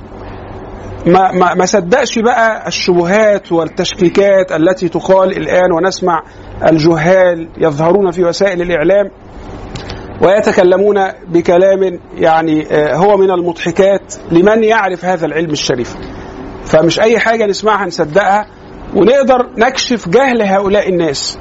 [1.09, 6.23] ما ما ما صدقش بقى الشبهات والتشكيكات التي تقال الآن ونسمع
[6.71, 9.11] الجهال يظهرون في وسائل الإعلام
[10.23, 15.97] ويتكلمون بكلام يعني هو من المضحكات لمن يعرف هذا العلم الشريف.
[16.65, 18.47] فمش أي حاجة نسمعها نصدقها
[18.97, 21.39] ونقدر نكشف جهل هؤلاء الناس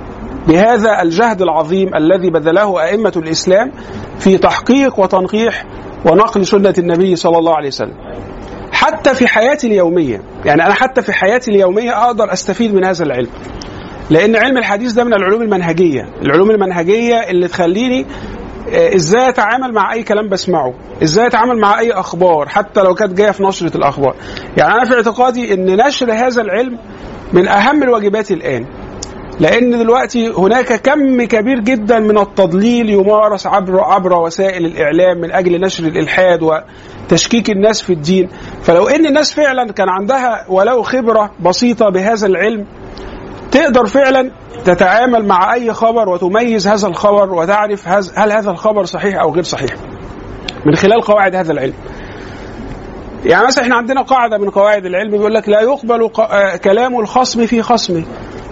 [0.47, 3.71] بهذا الجهد العظيم الذي بذله أئمة الإسلام
[4.19, 5.65] في تحقيق وتنقيح
[6.05, 7.97] ونقل سنة النبي صلى الله عليه وسلم.
[8.71, 13.29] حتى في حياتي اليومية يعني أنا حتى في حياتي اليومية أقدر أستفيد من هذا العلم.
[14.09, 18.05] لأن علم الحديث ده من العلوم المنهجية العلوم المنهجية اللي تخليني
[18.95, 23.31] إزاي أتعامل مع أي كلام بسمعه إزاي أتعامل مع أي أخبار حتى لو كانت جاية
[23.31, 24.15] في نشرة الأخبار.
[24.57, 26.77] يعني أنا في اعتقادي إن نشر هذا العلم
[27.33, 28.65] من أهم الواجبات الآن.
[29.39, 35.61] لأن دلوقتي هناك كم كبير جدا من التضليل يمارس عبر عبر وسائل الإعلام من أجل
[35.61, 38.29] نشر الإلحاد وتشكيك الناس في الدين.
[38.61, 42.65] فلو إن الناس فعلا كان عندها ولو خبرة بسيطة بهذا العلم
[43.51, 44.31] تقدر فعلا
[44.65, 49.71] تتعامل مع أي خبر وتميز هذا الخبر وتعرف هل هذا الخبر صحيح أو غير صحيح
[50.65, 51.73] من خلال قواعد هذا العلم.
[53.25, 56.09] يعني مثلا إحنا عندنا قاعدة من قواعد العلم بيقول لك لا يقبل
[56.63, 58.03] كلام الخصم في خصمه.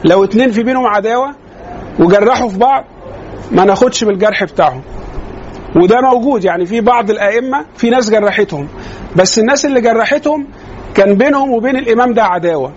[0.06, 1.36] لو اتنين في بينهم عداوة
[2.00, 2.84] وجرحوا في بعض
[3.52, 4.82] ما ناخدش بالجرح بتاعهم.
[5.76, 8.68] وده موجود يعني في بعض الأئمة في ناس جرحتهم.
[9.16, 10.48] بس الناس اللي جرحتهم
[10.96, 12.74] كان بينهم وبين الإمام ده عداوة.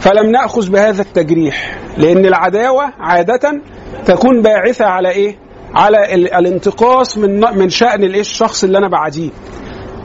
[0.00, 3.60] فلم نأخذ بهذا التجريح لأن العداوة عادة
[4.06, 5.36] تكون باعثة على إيه؟
[5.74, 9.30] على الانتقاص من من شأن الإيه؟ الشخص اللي أنا بعاديه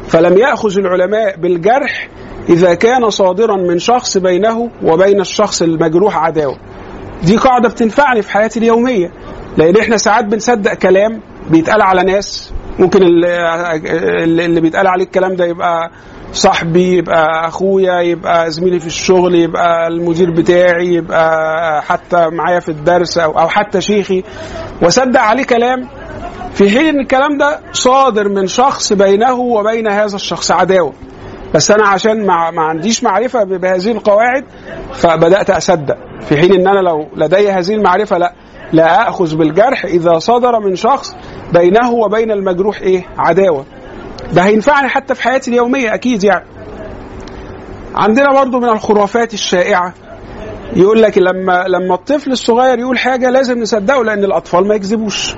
[0.08, 2.08] فلم يأخذ العلماء بالجرح
[2.50, 6.58] إذا كان صادرا من شخص بينه وبين الشخص المجروح عداوة.
[7.24, 9.12] دي قاعدة بتنفعني في حياتي اليومية.
[9.58, 12.54] لأن إحنا ساعات بنصدق كلام بيتقال على ناس.
[12.80, 15.92] ممكن اللي بيتقال عليه الكلام ده يبقى
[16.34, 23.18] صاحبي يبقى أخويا يبقى زميلي في الشغل يبقى المدير بتاعي يبقى حتى معايا في الدرس
[23.18, 24.24] أو أو حتى شيخي.
[24.82, 25.88] وأصدق عليه كلام
[26.54, 30.94] في حين إن الكلام ده صادر من شخص بينه وبين هذا الشخص عداوة.
[31.54, 34.44] بس أنا عشان ما, ما عنديش معرفة بهذه القواعد
[34.94, 35.98] فبدأت أصدق.
[36.22, 38.34] في حين إن أنا لو لدي هذه المعرفة لا
[38.74, 41.16] لا اخذ بالجرح إذا صدر من شخص
[41.54, 43.66] بينه وبين المجروح إيه؟ عداوة.
[44.34, 46.46] ده هينفعني حتى في حياتي اليومية أكيد يعني.
[47.96, 49.94] عندنا برضو من الخرافات الشائعة.
[50.76, 55.36] يقول لك لما لما الطفل الصغير يقول حاجة لازم نصدقه لأن الأطفال ما يكذبوش.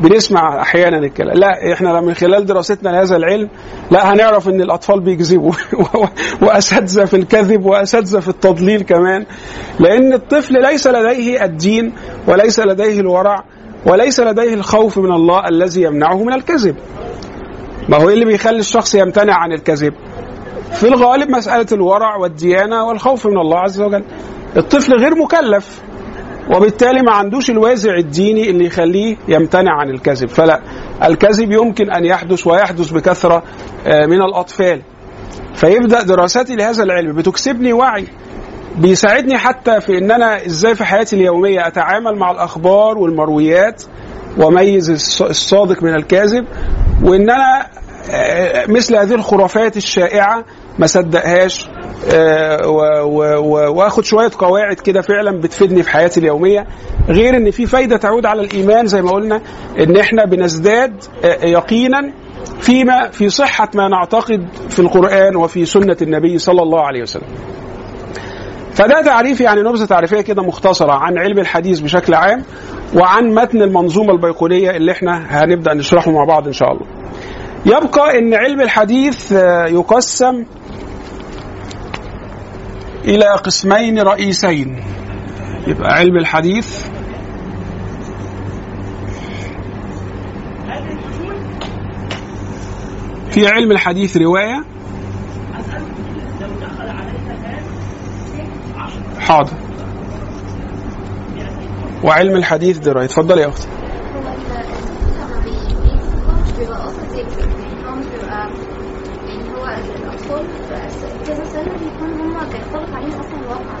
[0.00, 1.36] بنسمع أحيانا الكلام.
[1.36, 3.48] لا إحنا من خلال دراستنا لهذا العلم
[3.90, 5.52] لا هنعرف إن الأطفال بيكذبوا.
[6.42, 9.26] وأساتذة في الكذب وأساتذة في التضليل كمان.
[9.80, 11.92] لأن الطفل ليس لديه الدين
[12.28, 13.44] وليس لديه الورع
[13.86, 16.76] وليس لديه الخوف من الله الذي يمنعه من الكذب.
[17.88, 19.94] ما هو إيه اللي بيخلي الشخص يمتنع عن الكذب؟
[20.72, 24.04] في الغالب مسألة الورع والديانة والخوف من الله عز وجل.
[24.56, 25.82] الطفل غير مكلف.
[26.56, 30.28] وبالتالي ما عندوش الوازع الديني اللي يخليه يمتنع عن الكذب.
[30.28, 30.60] فلا
[31.04, 33.42] الكذب يمكن أن يحدث ويحدث بكثرة
[33.86, 34.82] من الأطفال.
[35.54, 37.12] فيبدأ دراستي لهذا العلم.
[37.16, 38.04] بتكسبني وعي
[38.78, 43.82] بيساعدني حتى في إن أنا إزاي في حياتي اليومية أتعامل مع الأخبار والمرويات
[44.38, 46.44] وأميز الص- الصادق من الكاذب
[47.02, 47.66] وإن أنا
[48.10, 50.44] آه، مثل هذه الخرافات الشائعة
[50.78, 51.68] ما صدقهاش.
[51.68, 51.83] آه،
[53.76, 56.66] واخد شوية قواعد كده فعلا بتفيدني في حياتي اليومية
[57.08, 59.40] غير إن في فايدة تعود على الإيمان زي ما قلنا
[59.80, 60.92] إن إحنا بنزداد
[61.24, 62.12] آه، يقينا
[62.60, 67.28] فيما في صحة ما نعتقد في القرآن وفي سنة النبي صلى الله عليه وسلم.
[68.72, 72.42] فده تعريف يعني نبذة تعريفية كده مختصرة عن علم الحديث بشكل عام
[72.96, 76.86] وعن متن المنظومة البيقونية اللي إحنا هنبدأ نشرحه مع بعض إن شاء الله.
[77.66, 80.44] يبقى إن علم الحديث آه، يقسم
[83.04, 84.84] إلى قسمين رئيسين.
[85.66, 86.86] يبقى علم الحديث.
[93.30, 94.64] في علم الحديث رواية.
[99.18, 99.52] حاضر.
[102.04, 103.04] وعلم الحديث دراية.
[103.04, 103.68] اتفضلي يا أختي
[106.44, 108.48] مش بيبقى قصد يكذب يعني هو مش بيبقى
[109.26, 113.78] يعني هو الأطفال في كذا سنة بيكون هما بيختلط عليهم أصلا الواقع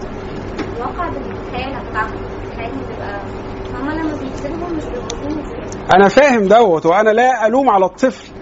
[0.76, 2.74] الواقع بالخيال الخيال
[5.94, 8.32] أنا فاهم دوت وأنا لا ألوم على الطفل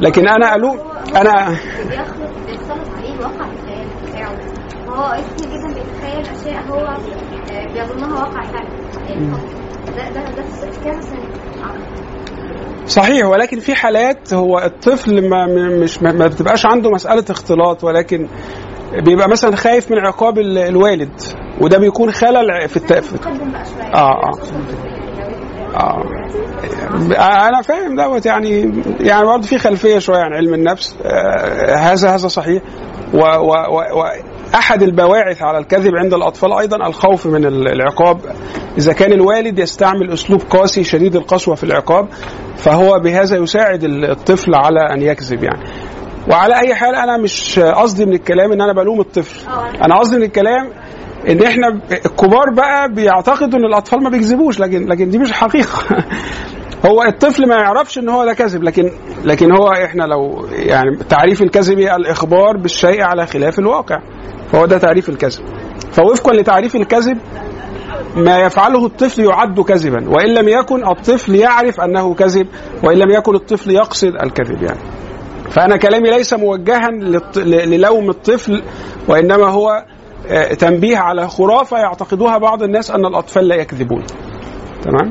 [0.00, 0.78] لكن أنا ألوم
[1.16, 1.56] أنا
[1.88, 3.16] بيختلط عليه
[3.50, 4.36] بالخيال بتاعه
[5.40, 6.96] جدا بيتخيل أشياء هو
[7.72, 8.42] بيظنها واقع
[9.96, 10.44] ده ده ده
[12.86, 15.46] صحيح ولكن في حالات هو الطفل ما
[15.82, 18.28] مش ما بتبقاش عنده مسألة اختلاط ولكن
[18.92, 21.10] بيبقى مثلا خايف من عقاب ال- الوالد
[21.60, 23.18] وده بيكون خلل في شوية.
[23.94, 24.30] آه آه.
[25.76, 27.48] آه.
[27.48, 30.96] أنا فاهم دوت يعني يعني برضه في خلفية شوية عن علم النفس.
[31.04, 32.62] آه هذا هذا صحيح.
[33.14, 34.04] و و و
[34.54, 38.18] واحد البواعث على الكذب عند الأطفال أيضا الخوف من ال- العقاب.
[38.78, 42.08] إذا كان الوالد يستعمل أسلوب قاسي شديد القسوة في العقاب
[42.56, 45.62] فهو بهذا يساعد ال- الطفل على أن يكذب يعني.
[46.30, 49.48] وعلى أي حال أنا مش قصدي من الكلام إن أنا بلوم الطفل.
[49.84, 50.68] أنا قصدي من الكلام
[51.28, 55.78] إن إحنا الكبار بقى بيعتقدوا إن الأطفال ما بيكذبوش لكن لكن دي مش حقيقة.
[56.86, 58.90] هو الطفل ما يعرفش إن هو ده كذب لكن
[59.24, 63.98] لكن هو إحنا لو يعني تعريف الكذب الإخبار بالشيء على خلاف الواقع.
[64.52, 65.44] فهو ده تعريف الكذب.
[65.92, 67.18] فوفقا لتعريف الكذب
[68.16, 70.08] ما يفعله الطفل يعد كذبا.
[70.08, 72.46] وإن لم يكن الطفل يعرف أنه كذب
[72.84, 74.80] وإن لم يكن الطفل يقصد الكذب يعني.
[75.50, 76.90] فأنا كلامي ليس موجها
[77.36, 78.62] للوم الطفل
[79.08, 79.84] وإنما هو
[80.28, 84.02] آه، تنبيه على خرافة يعتقدها بعض الناس أن الأطفال لا يكذبون.
[84.82, 85.10] تمام؟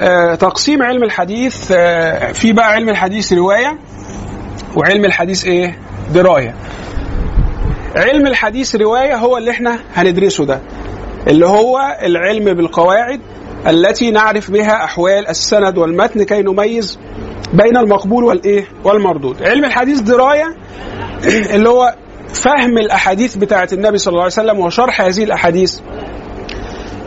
[0.00, 3.78] آه، تقسيم علم الحديث آه، في بقى علم الحديث رواية
[4.76, 5.78] وعلم الحديث إيه؟
[6.14, 6.54] دراية.
[7.96, 10.60] علم الحديث رواية هو اللي إحنا هندرسه ده
[11.26, 13.20] اللي هو العلم بالقواعد
[13.66, 16.98] التي نعرف بها أحوال السند والمتن كي نميز
[17.52, 19.42] بين المقبول والإيه؟ والمردود.
[19.42, 20.56] علم الحديث دراية
[21.54, 21.94] اللي هو
[22.28, 25.80] فهم الأحاديث بتاعة النبي صلى الله عليه وسلم وشرح هذه الأحاديث.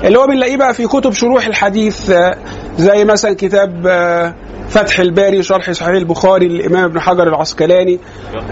[0.03, 2.38] اللي هو بنلاقيه بقى في كتب شروح الحديث آه،
[2.77, 4.35] زي مثلا كتاب آه،
[4.69, 7.99] فتح الباري شرح صحيح البخاري للإمام ابن حجر العسقلاني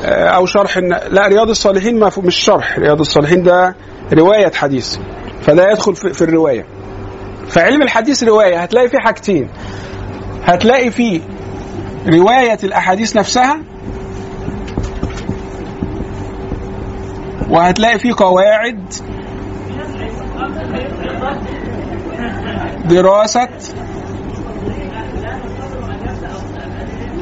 [0.06, 0.78] آه، أو شرح
[1.12, 3.76] لا رياض الصالحين ما مش شرح رياض الصالحين ده
[4.14, 4.98] رواية حديث
[5.42, 6.66] فده يدخل في, في الرواية.
[7.48, 9.50] فعلم الحديث رواية هتلاقي فيه حاجتين.
[10.46, 11.22] هتلاقي فيه
[12.08, 13.60] رواية الأحاديث نفسها
[17.50, 18.94] وهتلاقي فيه قواعد
[22.90, 23.48] دراسة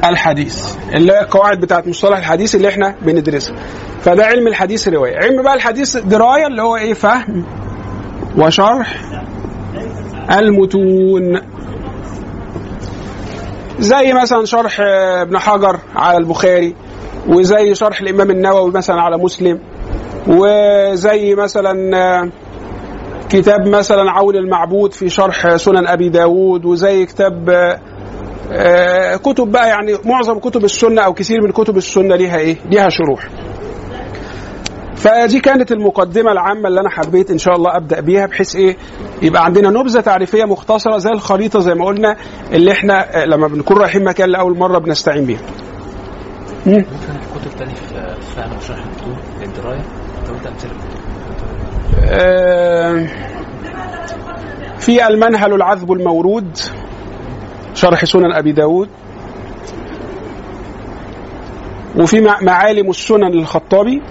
[0.04, 3.56] الحديث اللي هي القواعد بتاعت مصطلح الحديث اللي إحنا بندرسها.
[4.00, 7.44] فده علم الحديث رواية علم بقى الحديث دراية اللي هو إيه؟ فهم
[8.38, 9.00] وشرح
[10.38, 11.40] المتون.
[13.78, 14.76] زي مثلا شرح
[15.20, 16.74] ابن حجر على البخاري
[17.28, 19.60] وزي شرح الإمام النووي مثلا على مسلم
[20.26, 22.30] وزي مثلا
[23.30, 27.80] كتاب مثلا عون المعبود في شرح سنن أبي داود وزي كتاب آه،
[28.52, 32.88] آه، كتب بقى يعني معظم كتب السنة أو كثير من كتب السنة ليها إيه؟ ليها
[32.88, 33.28] شروح.
[34.96, 38.76] فدي كانت المقدمة العامة اللي أنا حبيت إن شاء الله أبدأ بيها بحيث إيه؟
[39.22, 42.16] يبقى عندنا نبذة تعريفية مختصرة زي الخريطة زي ما قلنا
[42.52, 45.40] اللي إحنا آه، لما بنكون رايحين مكان لأول مرة بنستعين بيها.
[46.66, 46.72] مم.
[46.72, 46.86] ممكن
[47.34, 47.84] كتب تاني في
[48.36, 48.78] فهم وشرح
[49.40, 49.80] للدرايه
[50.28, 50.95] لو أنت أمثلة آه،
[54.78, 56.58] في المنهل العذب المورود
[57.74, 58.88] شرح سنن أبي داود
[61.98, 64.02] وفي مع- معالم السنن للخطابي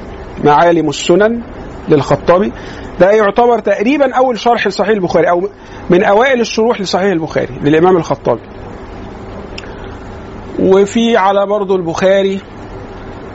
[0.44, 1.42] معالم السنن
[1.90, 2.52] للخطابي.
[3.00, 5.50] ده يعتبر تقريبا أول شرح لصحيح البخاري أو
[5.90, 8.42] من أوائل الشروح لصحيح البخاري للإمام الخطابي.
[10.60, 12.40] وفي على برضو البخاري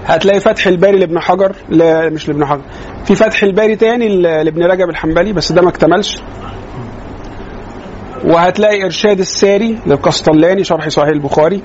[0.07, 2.63] هتلاقي فتح الباري لابن حجر لا مش لابن حجر.
[3.05, 6.19] في فتح الباري تاني لابن رجب الحنبلي بس ده ما اكتملش.
[8.25, 11.63] وهتلاقي إرشاد الساري للقسطلاني شرح صحيح البخاري.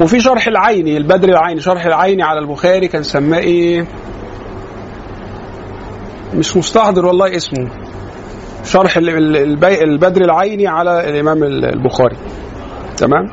[0.00, 1.60] وفي شرح العيني البدر العيني.
[1.60, 3.86] شرح العيني على البخاري كان سماه إيه؟
[6.34, 7.81] مش مستحضر والله اسمه.
[8.64, 8.96] شرح
[9.82, 12.16] البدر العيني على الإمام ال- البخاري.
[12.96, 13.28] تمام؟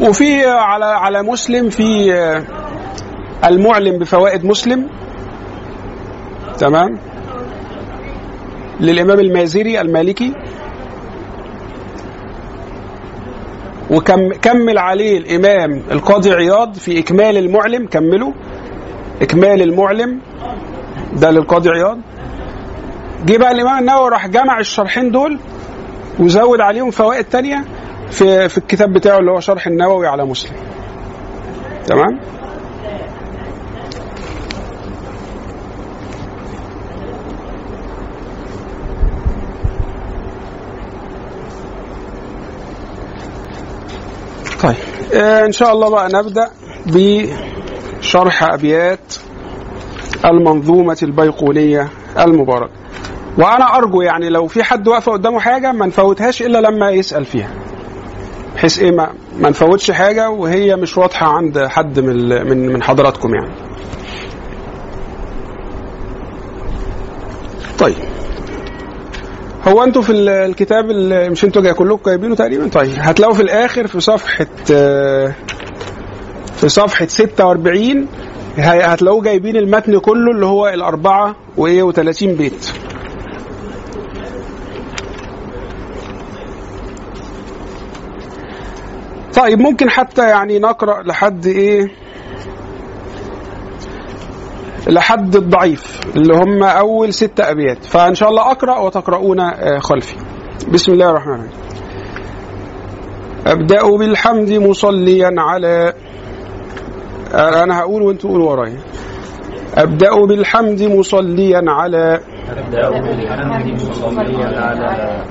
[0.00, 2.12] وفي على على مسلم في
[3.48, 4.88] المعلم بفوائد مسلم.
[6.58, 6.98] تمام؟
[8.80, 10.32] للإمام المازري المالكي.
[13.90, 18.34] وكم كمل عليه الامام القاضي عياض في إكمال المعلم كمله
[19.22, 20.20] إكمال المعلم
[21.12, 21.98] ده للقاضي عياض.
[23.26, 25.38] جه بقى الإمام النووي راح جمع الشرحين دول
[26.18, 27.64] وزود عليهم فوائد تانية
[28.10, 30.56] في في الكتاب بتاعه اللي هو شرح النووي على مسلم.
[31.86, 32.20] تمام؟
[44.62, 44.76] طيب.
[45.14, 46.50] آه إن شاء الله بقى نبدأ
[46.86, 49.14] بشرح أبيات
[50.24, 52.72] المنظومة البيقونية المباركة.
[53.38, 57.50] وأنا أرجو يعني لو في حد واقفة قدامه حاجة ما نفوتهاش إلا لما يسأل فيها.
[58.54, 63.28] بحيث إيه ما, ما نفوتش حاجة وهي مش واضحة عند حد من من من حضراتكم
[63.34, 63.54] يعني.
[67.78, 67.96] طيب.
[69.70, 73.86] هو أنتوا في ال- الكتاب ال- مش أنتوا كلكم جايبينه تقريبا؟ طيب هتلاقوا في الآخر
[73.86, 75.34] في صفحة آه،
[76.56, 78.06] في صفحة 46
[78.56, 82.70] هي- هتلاقوه جايبين المتن كله اللي هو الأربعة وإيه و30 بيت.
[89.34, 91.88] طيب ممكن حتى يعني نقرأ لحد إيه؟
[94.90, 97.84] لحد الضعيف اللي هم أول ستة أبيات.
[97.84, 100.16] فإن شاء الله أقرأ وتقرؤون آه، خلفي.
[100.72, 101.50] بسم الله الرحمن الرحيم.
[103.46, 105.92] أبدأ بالحمد مصليا على
[107.34, 108.78] أنا هقول وأنتوا قولوا ورايا.
[109.74, 112.20] أبدأ بالحمد مصليا على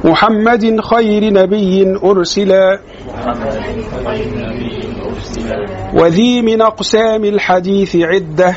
[0.04, 2.78] محمد خير نبي أرسل
[5.94, 8.56] وذي من أقسام الحديث عدة.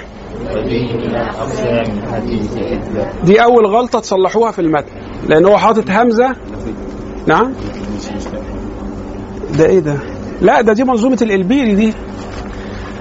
[3.24, 4.92] دي أول غلطة تصلحوها في المتن
[5.28, 6.36] لأن هو حاطط همزة.
[7.26, 7.52] نعم.
[9.58, 9.98] ده إيه ده؟
[10.40, 11.94] لا ده دي منظومة الإلبيري دي.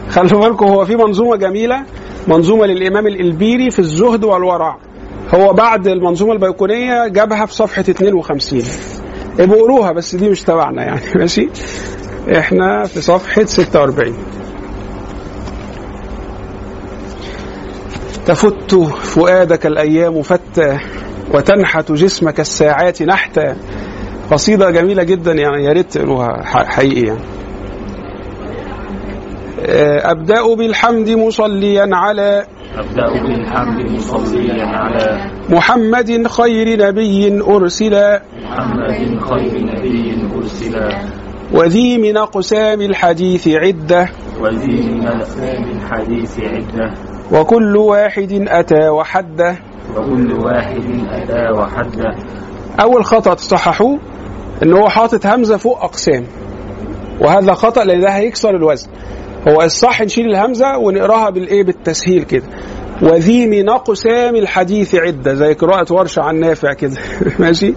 [0.09, 1.83] خلوا بالكم هو في منظومة جميلة
[2.27, 4.77] منظومة للإمام الإلبيري في الزهد والورع.
[5.35, 8.61] هو بعد المنظومة البيقونية جابها في صفحة 52
[9.39, 11.01] ابقوا قروها بس دي مش تبعنا يعني.
[11.19, 11.49] ماشي؟
[12.37, 14.13] إحنا في صفحة 46
[18.25, 20.77] تفت فؤادك الأيام فتى
[21.33, 23.55] وتنحت جسمك الساعات نحتا
[24.31, 27.19] قصيدة جميلة جدا يعني يا ريت تقروها حقيقي يعني.
[29.65, 32.45] آه، أبدأ بالحمد مصليا على
[32.77, 38.19] أبدأ بالحمد مصليا على محمد خير نبي أرسل.
[38.43, 40.91] محمد خير نبي أرسل.
[41.53, 44.09] وذي من أقسام الحديث عدة.
[44.41, 47.10] وذي من أقسام الحديث عدة.
[47.31, 49.55] وكل واحد أتى وحده.
[49.97, 52.15] وكل واحد أتى وحده.
[52.79, 53.99] أول خطأ تصححوه
[54.63, 56.25] إن هو حاطط همزة فوق أقسام.
[57.21, 58.89] وهذا خطأ لأن ده هيكسر الوزن.
[59.47, 62.45] هو الصح نشيل الهمزة ونقراها بالإيه؟ بالتسهيل كده.
[63.01, 66.97] وذي من أقسام الحديث عدة زي قراءة ورشة عن نافع كده.
[67.39, 67.73] ماشي؟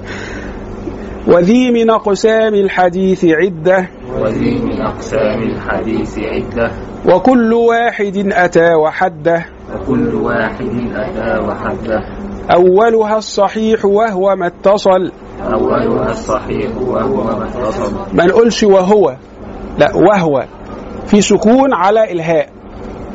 [1.26, 3.88] وذي من أقسام الحديث عدة.
[4.20, 6.70] وذي من أقسام الحديث عدة.
[7.08, 9.46] وكل واحد أتى وحده.
[9.74, 12.00] وكل واحد أتى وحده.
[12.50, 15.12] أولها الصحيح وهو ما اتصل.
[15.54, 17.92] أولها الصحيح وهو ما اتصل.
[18.12, 19.16] ما نقولش وهو.
[19.78, 20.44] لا وهو.
[21.06, 22.48] في سكون على إلهاء.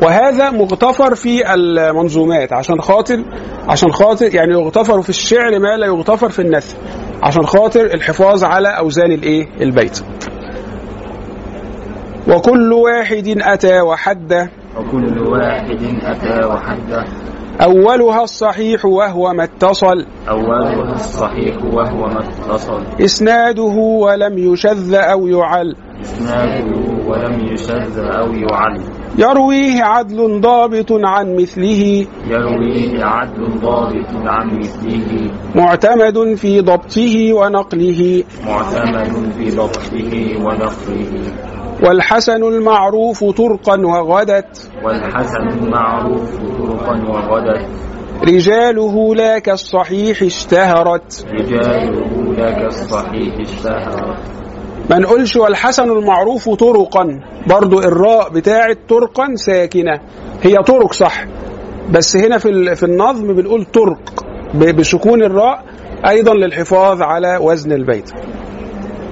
[0.01, 2.53] وهذا مغتفر في المنظومات.
[2.53, 3.23] عشان خاطر
[3.69, 6.77] عشان خاطر يعني يغتفر في الشعر ما لا يغتفر في النثر.
[7.23, 9.99] عشان خاطر الحفاظ على أوزان الإيه؟ البيت.
[12.29, 14.49] وكل واحد أتى وحده.
[14.77, 17.05] وكل واحد أتى وحده.
[17.61, 20.05] أولها الصحيح وهو ما اتصل.
[20.29, 22.83] أولها الصحيح وهو ما اتصل.
[23.01, 25.75] إسناده ولم يشذ أو يعل.
[26.01, 28.81] إسناده ولم يشذ أو يعل.
[29.17, 32.05] يرويه عدل ضابط عن مثله.
[32.27, 35.31] يرويه عدل ضابط عن مثله.
[35.55, 38.23] معتمد في ضبطه ونقله.
[38.45, 41.58] معتمد في ضبطه ونقله.
[41.83, 44.71] والحسن المعروف طرقا وغدت.
[44.83, 47.67] والحسن المعروف طرقا وغدت.
[48.27, 51.25] رجاله لا كالصحيح اشتهرت.
[51.33, 54.19] رجاله لك الصحيح اشتهرت.
[54.89, 59.99] ما نقولش والحسن المعروف طرقا برضو الراء بتاعت طرقا ساكنة.
[60.43, 61.25] هي طرق صح
[61.91, 64.25] بس هنا في في النظم بنقول طرق
[64.77, 65.63] بسكون الراء
[66.07, 68.11] أيضا للحفاظ على وزن البيت.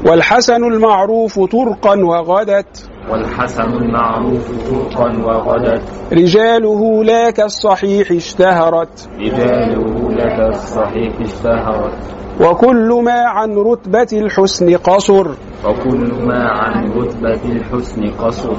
[0.08, 2.90] والحسن المعروف طرقا وغدت.
[3.12, 5.82] والحسن المعروف طرقا وغدت.
[6.14, 9.10] رجاله لا كالصحيح اشتهرت.
[9.20, 11.94] رجاله لك الصحيح اشتهرت.
[12.42, 15.28] وكل ما عن رتبة الحسن قصر.
[15.66, 18.54] وكل ما عن رتبة الحسن قصر.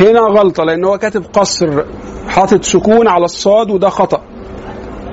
[0.00, 1.84] هنا غلطة لأن هو كاتب قصر
[2.28, 4.20] حاطط سكون على الصاد وده خطأ.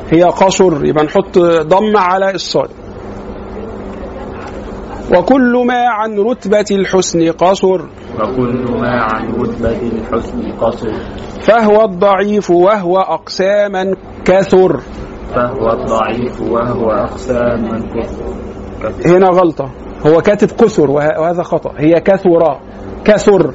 [0.09, 2.69] هي قصر يبقى نحط ضم على الصاد.
[5.15, 7.81] وكل ما عن رتبة الحسن قصر.
[8.21, 10.89] وكل ما عن رتبة الحسن قصر.
[11.41, 13.95] فهو الضعيف وهو أقساما
[14.25, 14.79] كثر.
[15.35, 18.33] فهو الضعيف وهو أقسام من كثر.
[19.05, 19.69] هنا غلطة.
[20.07, 21.73] هو كاتب كثر وه- وهذا خطأ.
[21.77, 22.59] هي كثر.
[23.05, 23.53] كثر.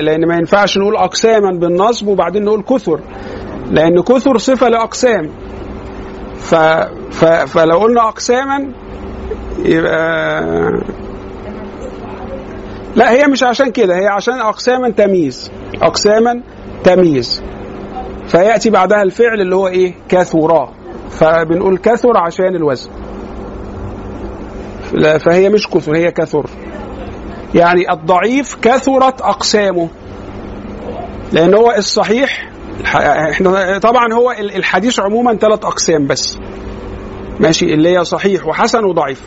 [0.00, 3.00] لأن ما ينفعش نقول أقساما بالنصب وبعدين نقول كثر.
[3.70, 5.30] لأن كثر صفة لأقسام.
[6.36, 6.54] ف...
[7.10, 7.24] ف...
[7.24, 8.72] فلو قلنا أقساما
[9.64, 10.42] يبقى
[12.96, 15.50] لا هي مش عشان كده هي عشان أقساما تمييز
[15.82, 16.40] أقساما
[16.84, 17.42] تمييز.
[18.28, 20.72] فيأتي بعدها الفعل اللي هو إيه؟ كثرا
[21.10, 22.90] فبنقول كثر عشان الوزن.
[24.92, 26.46] لا فهي مش كثر هي كثر.
[27.54, 29.88] يعني الضعيف كثرت أقسامه.
[31.32, 32.50] لأن هو الصحيح
[33.30, 36.38] إحنا طبعا هو ال- الحديث عموما ثلاث أقسام بس.
[37.40, 39.22] ماشي اللي هي صحيح وحسن وضعيف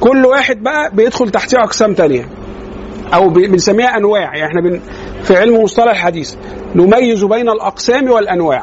[0.00, 2.28] كل واحد بقى بيدخل تحتيه أقسام تانية
[3.14, 4.80] ب- بنسميها أنواع يعني إحنا بن
[5.22, 6.34] في علم مصطلح الحديث
[6.74, 8.62] نميز بين الأقسام والأنواع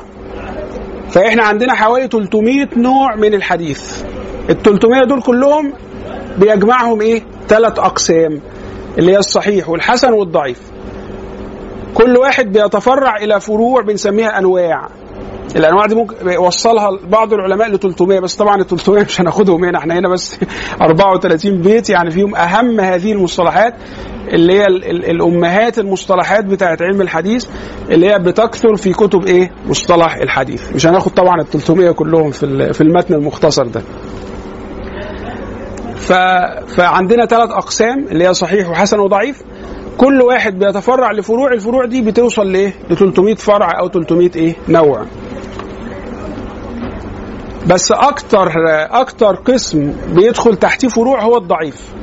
[1.10, 4.04] فإحنا عندنا حوالي 300 نوع من الحديث
[4.50, 5.74] ال 300 دول كلهم
[6.38, 8.40] بيجمعهم إيه؟ ثلاث أقسام
[8.98, 10.62] اللي هي الصحيح والحسن والضعيف.
[11.94, 14.88] كل واحد بيتفرع إلى فروع بنسميها أنواع.
[15.56, 19.78] الأنواع دي ممكن يوصلها بعض العلماء ل 300 بس طبعا ال 300 مش هناخدهم هنا
[19.78, 20.40] إحنا هنا بس
[20.82, 23.74] 34 بيت يعني فيهم أهم هذه المصطلحات
[24.34, 27.46] اللي هي ال- ال- الأمهات المصطلحات بتاعت علم الحديث
[27.90, 32.74] اللي هي بتكثر في كتب إيه؟ مصطلح الحديث مش هناخد طبعا ال 300 كلهم في
[32.74, 33.82] في المتن المختصر ده.
[35.96, 36.14] ف...
[36.68, 39.42] فعندنا ثلاث أقسام اللي هي صحيح وحسن وضعيف
[39.98, 45.06] كل واحد بيتفرع لفروع الفروع دي بتوصل لإيه؟ ل 300 فرع أو 300 إيه؟ نوع.
[47.68, 48.52] بس أكتر
[48.92, 51.94] أكتر قسم بيدخل تحتيه فروع هو الضعيف.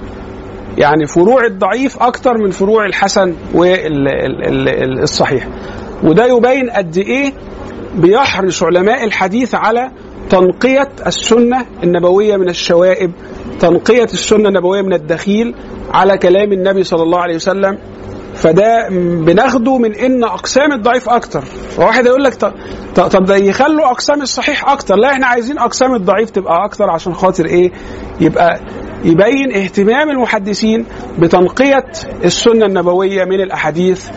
[0.79, 5.49] يعني فروع الضعيف أكتر من فروع الحسن والصحيح
[6.05, 7.33] وده يبين قد إيه
[7.95, 9.91] بيحرص علماء الحديث على
[10.31, 13.13] تنقية السنة النبوية من الشوائب
[13.61, 15.55] تنقية السنة النبوية من الدخيل
[15.93, 17.79] على كلام النبي صلى الله عليه وسلم
[18.35, 18.89] فده
[19.27, 21.41] بناخده من إن أقسام الضعيف أكتر.
[21.45, 22.35] فواحد يقول لك
[22.95, 24.97] طب ده يخلوا أقسام الصحيح أكتر.
[24.97, 27.73] لا إحنا عايزين أقسام الضعيف تبقى أكتر عشان خاطر إيه؟
[28.21, 28.61] يبقى
[29.05, 30.87] يبين اهتمام المحدثين
[31.19, 31.85] بتنقية
[32.25, 34.09] السنة النبوية من الأحاديث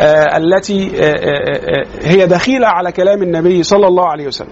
[0.00, 4.48] آه التي آه آه آه هي دخيلة على كلام النبي صلى الله عليه وسلم.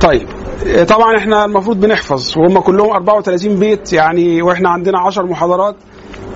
[0.00, 0.28] طيب.
[0.28, 0.43] آه،
[0.88, 5.76] طبعا إحنا المفروض بنحفظ وهم كلهم 34 بيت يعني وإحنا عندنا 10 محاضرات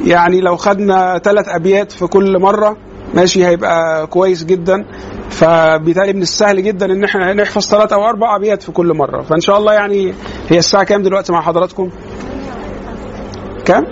[0.04, 2.76] يعني لو خدنا ثلاث أبيات في كل مرة
[3.14, 4.84] ماشي هيبقى كويس جدا
[5.30, 9.40] فبالتالي من السهل جدا إن إحنا نحفظ ثلاث أو أربع أبيات في كل مرة فإن
[9.40, 10.14] شاء الله يعني
[10.48, 11.90] هي الساعة كام دلوقتي مع حضراتكم؟
[13.64, 13.84] كام؟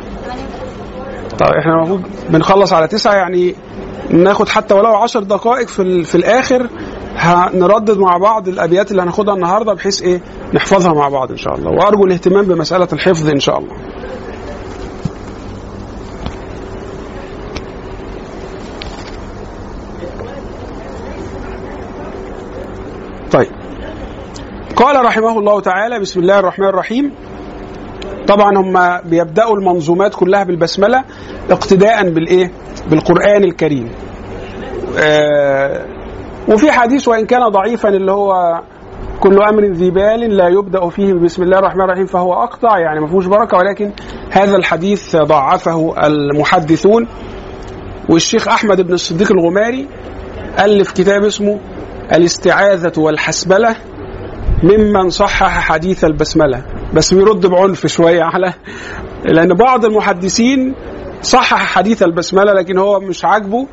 [1.38, 3.54] طيب إحنا المفروض بنخلص على تسعة يعني
[4.10, 6.68] ناخد حتى ولو عشر دقائق في, في الآخر
[7.16, 10.20] هنردد مع بعض الأبيات اللي هناخدها النهارده بحيث إيه؟
[10.54, 11.70] نحفظها مع بعض إن شاء الله.
[11.70, 13.76] وأرجو الاهتمام بمسألة الحفظ إن شاء الله.
[23.32, 23.50] طيب.
[24.76, 27.12] قال رحمه الله تعالى بسم الله الرحمن الرحيم.
[28.28, 31.04] طبعا هم بيبدأوا المنظومات كلها بالبسملة
[31.50, 32.50] اقتداء بالإيه؟
[32.90, 33.90] بالقرآن الكريم.
[34.98, 35.95] آه
[36.48, 38.60] وفي حديث وإن كان ضعيفا اللي هو
[39.20, 43.06] كل أمر ذي بال لا يبدأ فيه بسم الله الرحمن الرحيم فهو أقطع يعني ما
[43.06, 43.92] فيهوش بركة ولكن
[44.30, 47.08] هذا الحديث ضعفه المحدثون.
[48.08, 49.88] والشيخ أحمد بن الصديق الغماري
[50.58, 51.60] ألف كتاب اسمه
[52.12, 53.76] الاستعاذة والحسبلة
[54.62, 56.62] ممن صحح حديث البسملة.
[56.94, 58.52] بس بيرد بعنف شوية على
[59.24, 60.74] لأن بعض المحدثين
[61.22, 63.66] صحح حديث البسملة لكن هو مش عاجبه.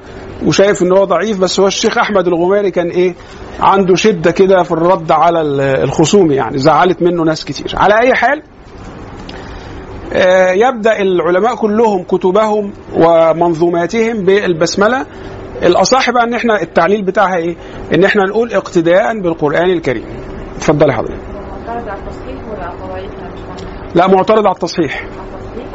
[0.46, 3.16] وشايف إن هو ضعيف بس هو الشيخ أحمد الغماري كان إيه؟
[3.60, 5.42] عنده شدة كده في الرد على
[5.84, 7.74] الخصوم يعني زعلت منه ناس كتير.
[7.78, 8.44] على أي حال
[10.14, 15.06] آه، يبدأ العلماء كلهم كتبهم ومنظوماتهم بالبسملة.
[15.64, 17.56] الأصح بقى إن إحنا التعليل بتاعها إيه؟
[17.94, 20.06] إن إحنا نقول اقتداء بالقرآن الكريم.
[20.56, 21.20] اتفضلي حضرتك.
[21.68, 22.74] معترض على التصحيح ولا.
[23.96, 24.46] لا معترض.
[24.46, 25.06] على التصحيح؟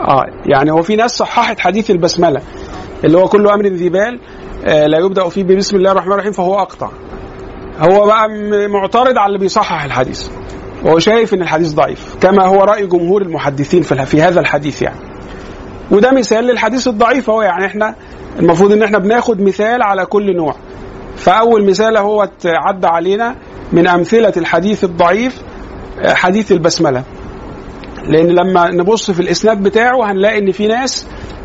[0.00, 2.40] آه يعني هو في ناس صححت حديث البسملة
[3.04, 4.20] اللي هو كل أمر ذي بال
[4.64, 6.90] لا يبدأ فيه ببسم الله الرحمن الرحيم فهو أقطع.
[7.78, 8.28] هو بقى
[8.68, 10.28] معترض على اللي بيصحح الحديث.
[10.84, 15.00] وهو شايف إن الحديث ضعيف كما هو رأي جمهور المحدثين في, في هذا الحديث يعني.
[15.90, 17.94] وده مثال للحديث الضعيف هو يعني إحنا
[18.38, 20.54] المفروض إن إحنا بناخد مثال على كل نوع.
[21.16, 23.36] فأول مثال هو عدى علينا
[23.72, 25.42] من أمثلة الحديث الضعيف
[26.00, 27.02] آه، حديث البسملة.
[28.04, 31.37] لأن لما نبص في الإسناد بتاعه هنلاقي إن في ناس آه، آه،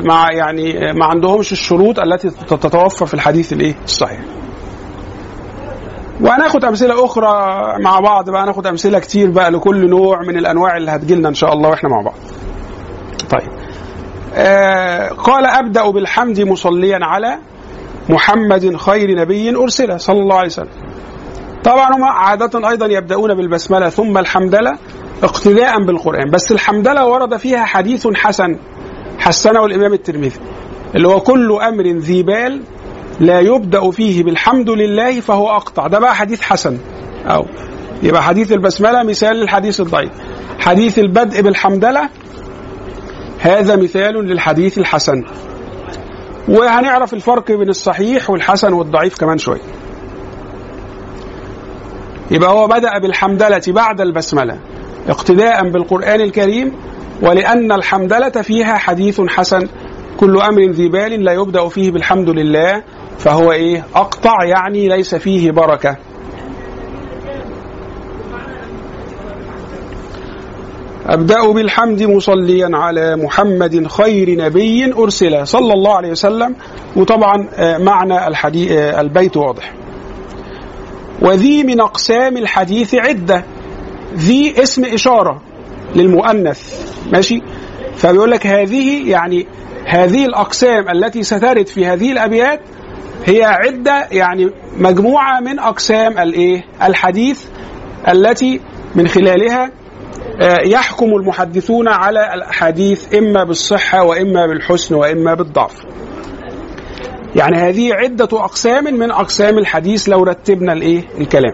[0.00, 4.20] مع يعني آه، ما عندهمش الشروط التي تتوفر في الحديث الايه؟ الصحيح.
[6.20, 7.28] وهناخد أمثلة أخرى
[7.82, 11.52] مع بعض بقى ناخد أمثلة كتير بقى لكل نوع من الأنواع اللي هتجيلنا إن شاء
[11.52, 12.14] الله وإحنا مع بعض.
[13.30, 13.48] طيب.
[14.34, 17.38] آه قال أبدأ بالحمد مصليا على
[18.08, 20.68] محمد خير نبي ارسل صلى الله عليه وسلم.
[21.64, 24.78] طبعا هم عادة أيضا يبدأون بالبسملة ثم الحمدلة
[25.22, 28.56] اقتداء بالقرآن بس الحمدلة ورد فيها حديث حسن
[29.18, 30.40] حسنه الإمام الترمذي
[30.94, 32.62] اللي هو كل أمر ذي بال
[33.20, 35.86] لا يبدأ فيه بالحمد لله فهو أقطع.
[35.86, 36.78] ده بقى حديث حسن.
[37.26, 37.44] أو
[38.02, 40.10] يبقى حديث البسملة مثال للحديث الضعيف.
[40.58, 42.08] حديث البدء بالحمدلة
[43.40, 45.24] هذا مثال للحديث الحسن.
[46.48, 49.60] وهنعرف الفرق بين الصحيح والحسن والضعيف كمان شوية.
[52.30, 54.58] يبقى هو بدأ بالحمدلة بعد البسملة
[55.08, 56.72] اقتداء بالقرآن الكريم
[57.22, 59.68] ولأن الحمدلة فيها حديث حسن
[60.20, 62.82] كل أمر ذي بال لا يبدأ فيه بالحمد لله
[63.18, 65.96] فهو إيه؟ أقطع يعني ليس فيه بركة.
[71.06, 76.54] أبدأ بالحمد مصليا على محمد خير نبي أرسل صلى الله عليه وسلم
[76.96, 79.72] وطبعا آه، معنى الحديث البيت واضح.
[81.22, 83.44] وذي من أقسام الحديث عدة.
[84.14, 85.42] ذي اسم إشارة
[85.94, 86.92] للمؤنث.
[87.12, 87.42] ماشي؟
[87.96, 89.46] فبيقول لك هذه يعني
[89.86, 92.60] هذه الأقسام التي سترد في هذه الأبيات
[93.26, 97.44] هي عدة يعني مجموعة من أقسام الإيه؟ الحديث
[98.08, 98.60] التي
[98.94, 99.70] من خلالها
[100.40, 105.72] آه، يحكم المحدثون على الأحاديث إما بالصحة وإما بالحسن وإما بالضعف.
[107.36, 111.52] يعني هذه عدة أقسام من أقسام الحديث لو رتبنا الإيه؟ الكلام.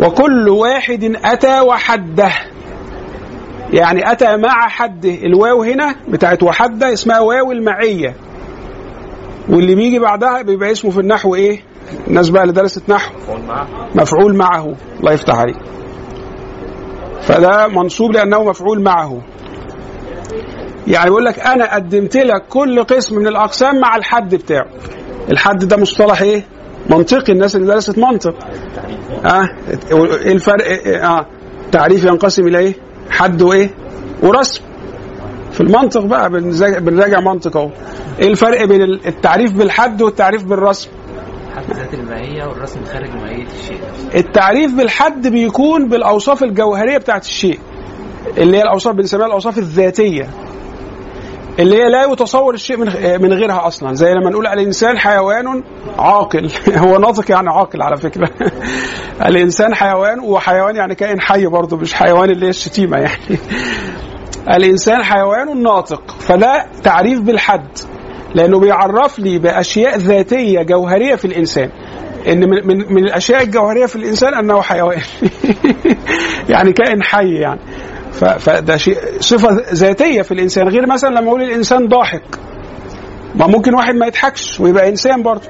[0.00, 2.30] وكل واحد أتى وحده.
[3.72, 5.14] يعني أتى مع حده.
[5.14, 8.14] الواو هنا بتاعت وحده اسمها واو المعية.
[9.48, 11.60] واللي بيجي بعدها بيبقى اسمه في النحو إيه؟
[12.06, 13.14] الناس بقى اللي درست نحو.
[13.16, 13.66] مفعول معه.
[13.94, 14.74] مفعول معه.
[15.00, 15.56] الله يفتح عليك.
[17.22, 19.20] فده منصوب لأنه مفعول معه.
[20.88, 24.66] يعني بيقول لك أنا قدمت لك كل قسم من الأقسام مع الحد بتاعه.
[25.30, 26.44] الحد ده مصطلح إيه؟
[26.90, 28.34] منطقي الناس اللي درست منطق.
[29.24, 29.48] آه؟
[29.92, 30.64] إيه الفرق
[31.04, 31.26] آه
[31.72, 32.74] تعريف ينقسم إلى إيه؟
[33.10, 33.70] حد وإيه؟
[34.22, 34.62] ورسم.
[35.52, 36.30] في المنطق بقى
[36.80, 37.70] بنراجع منطق أهو.
[38.20, 40.90] إيه الفرق بين التعريف بالحد والتعريف بالرسم؟
[41.76, 43.78] ذات المائية والرسم خارج مائية الشيء
[44.14, 47.58] التعريف بالحد بيكون بالأوصاف الجوهرية بتاعت الشيء
[48.38, 50.28] اللي هي الأوصاف بنسميها الأوصاف الذاتية.
[51.58, 52.86] اللي هي لا يتصور الشيء من
[53.22, 53.94] من غيرها أصلا.
[53.94, 55.62] زي لما نقول الإنسان حيوان
[55.98, 56.50] عاقل.
[56.84, 58.30] هو ناطق يعني عاقل على فكرة.
[59.28, 63.38] الإنسان حيوان وحيوان يعني كائن حي برضه مش حيوان اللي هي الشتيمة يعني.
[64.56, 67.68] الإنسان حيوان ناطق فده تعريف بالحد
[68.34, 71.70] لأنه بيعرف لي بأشياء ذاتية جوهرية في الإنسان.
[72.28, 75.00] إن من, من, من الأشياء الجوهرية في الإنسان أنه حيوان.
[76.48, 77.60] يعني كائن حي يعني.
[78.24, 82.22] فده شيء صفة ذاتية في الإنسان غير مثلا لما أقول الإنسان ضاحك.
[83.34, 85.48] ما ممكن واحد ما يضحكش ويبقى إنسان برضه.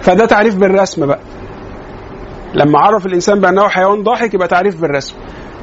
[0.00, 1.20] فده تعريف بالرسم بقى.
[2.54, 5.14] لما عرف الإنسان بأنه حيوان ضاحك يبقى تعريف بالرسم.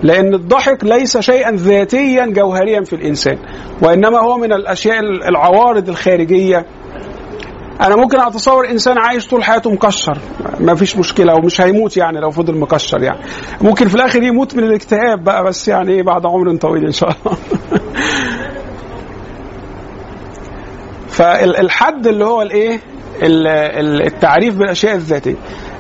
[0.04, 3.38] لأن الضحك ليس شيئا ذاتيا جوهريا في الإنسان
[3.82, 5.00] وإنما هو من الأشياء
[5.30, 6.66] العوارض الخارجية
[7.82, 10.18] أنا ممكن أتصور إنسان عايش طول حياته مكشر
[10.60, 13.20] ما فيش مشكلة ومش هيموت يعني لو فضل مكشر يعني.
[13.62, 17.10] ممكن في الآخر يموت من الاكتئاب بقى بس يعني إيه بعد عمر طويل إن شاء
[17.10, 17.38] الله.
[21.18, 22.80] فالحد اللي هو الإيه؟
[23.24, 25.36] ال- ال- التعريف بالأشياء الذاتية.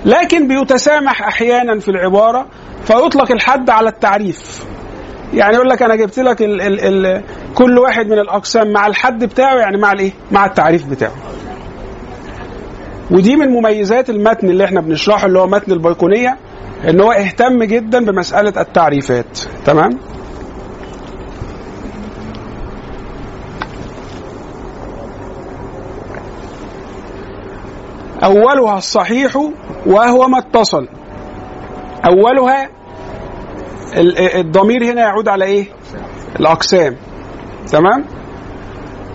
[0.05, 2.45] لكن بيتسامح أحيانا في العبارة
[2.83, 4.65] فيطلق الحد على التعريف.
[5.33, 7.23] يعني يقول لك أنا جبت لك ال ال ال
[7.55, 11.11] كل واحد من الأقسام مع الحد بتاعه يعني مع الإيه؟ مع التعريف بتاعه.
[13.11, 16.37] ودي من مميزات المتن اللي إحنا بنشرحه اللي هو متن البيقونيه
[16.89, 19.89] ان هو اهتم جدا بمسألة التعريفات تمام
[28.23, 29.35] أولها الصحيح
[29.85, 30.87] وهو ما اتصل
[32.05, 32.69] أولها
[33.97, 35.65] ال- الضمير هنا يعود على إيه؟
[36.39, 36.95] الأقسام
[37.71, 38.05] تمام؟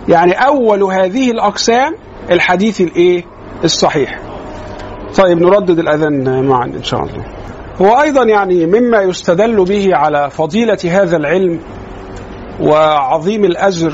[0.09, 1.95] يعني أول هذه الأقسام
[2.31, 3.23] الحديث الإيه؟
[3.63, 4.19] الصحيح.
[5.17, 7.25] طيب نردد الأذان معا إن شاء الله.
[7.81, 11.59] هو أيضا يعني مما يستدل به على فضيلة هذا العلم
[12.61, 13.93] وعظيم الأجر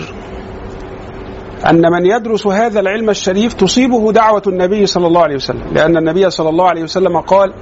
[1.70, 5.68] أن من يدرس هذا العلم الشريف تصيبه دعوة النبي صلى الله عليه وسلم.
[5.72, 7.54] لأن النبي صلى الله عليه وسلم قال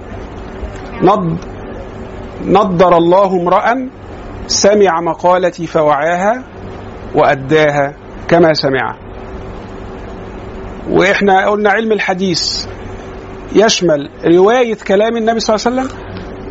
[1.01, 1.37] نض
[2.45, 3.89] نضر الله امرأ
[4.47, 6.43] سمع مقالتي فوعاها
[7.15, 7.93] وأداها
[8.27, 8.97] كما سمعها
[10.91, 12.65] وإحنا قلنا علم الحديث
[13.55, 15.97] يشمل رواية كلام النبي صلى الله عليه وسلم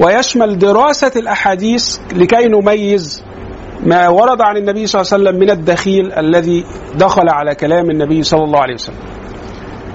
[0.01, 3.25] ويشمل دراسة الأحاديث لكي نميز
[3.87, 6.65] ما ورد عن النبي صلى الله عليه وسلم من الدخيل الذي
[6.95, 8.97] دخل على كلام النبي صلى الله عليه وسلم.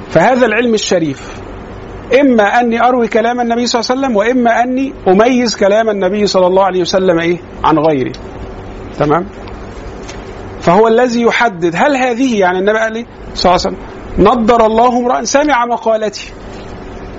[0.10, 1.42] فهذا العلم الشريف
[2.22, 6.48] إما أني أروي كلام النبي صلى الله عليه وسلم وإما أني أميز كلام النبي صلى
[6.48, 8.12] الله عليه وسلم إيه؟ عن غيره
[9.00, 9.26] تمام؟
[10.62, 15.24] فهو الذي يحدد هل هذه يعني النبي قال صلى الله عليه وسلم نضر الله امرأ
[15.24, 16.34] سمع مقالتي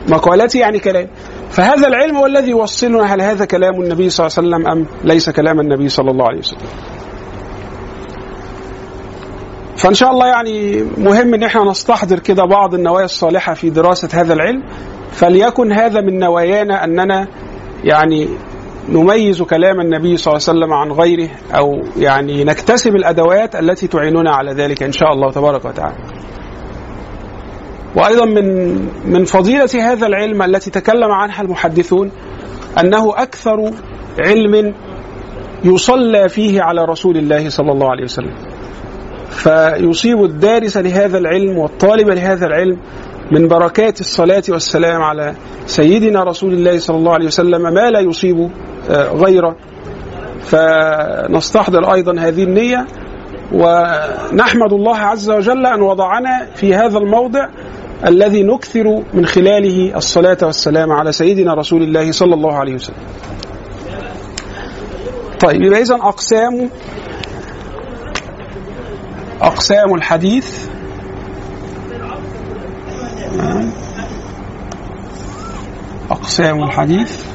[0.09, 1.09] مقالتي يعني كلام
[1.51, 5.31] فهذا العلم هو الذي يوصلنا هل هذا كلام النبي صلى الله عليه وسلم أم ليس
[5.31, 6.69] كلام النبي صلى الله عليه وسلم.
[9.77, 14.33] فإن شاء الله يعني مهم إن إحنا نستحضر كده بعض النوايا الصالحة في دراسة هذا
[14.35, 14.63] العلم
[15.11, 17.27] فليكن هذا من نوايانا أننا
[17.85, 18.29] يعني
[18.89, 24.31] نميز كلام النبي صلى الله عليه وسلم عن غيره أو يعني نكتسب الأدوات التي تعيننا
[24.31, 25.97] على ذلك إن شاء الله تبارك وتعالى.
[27.97, 28.75] وأيضا من
[29.05, 32.11] من فضيلة هذا العلم التي تكلم عنها المحدثون
[32.81, 33.71] أنه أكثر
[34.27, 34.75] علم
[35.65, 38.35] يصلى فيه على رسول الله صلى الله عليه وسلم.
[39.31, 42.79] فيصيب الدارس لهذا العلم والطالب لهذا العلم
[43.33, 45.35] من بركات الصلاة والسلام على
[45.67, 48.51] سيدنا رسول الله صلى الله عليه وسلم ما لا يصيب
[48.91, 49.57] آه، غيره.
[50.43, 52.87] فنستحضر أيضا هذه النية
[53.53, 57.49] ونحمد الله عز وجل أن وضعنا في هذا الموضع
[58.07, 62.97] الذي نكثر من خلاله الصلاة والسلام على سيدنا رسول الله صلى الله عليه وسلم.
[65.41, 66.71] طيب يبقى إذن أقسام
[69.43, 70.69] أقسام الحديث.
[76.11, 77.33] أقسام الحديث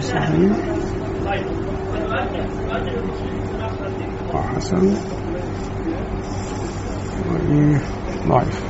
[0.00, 0.52] صحيح
[4.34, 4.94] وحسن
[7.30, 7.80] وإيه
[8.28, 8.64] ضعيف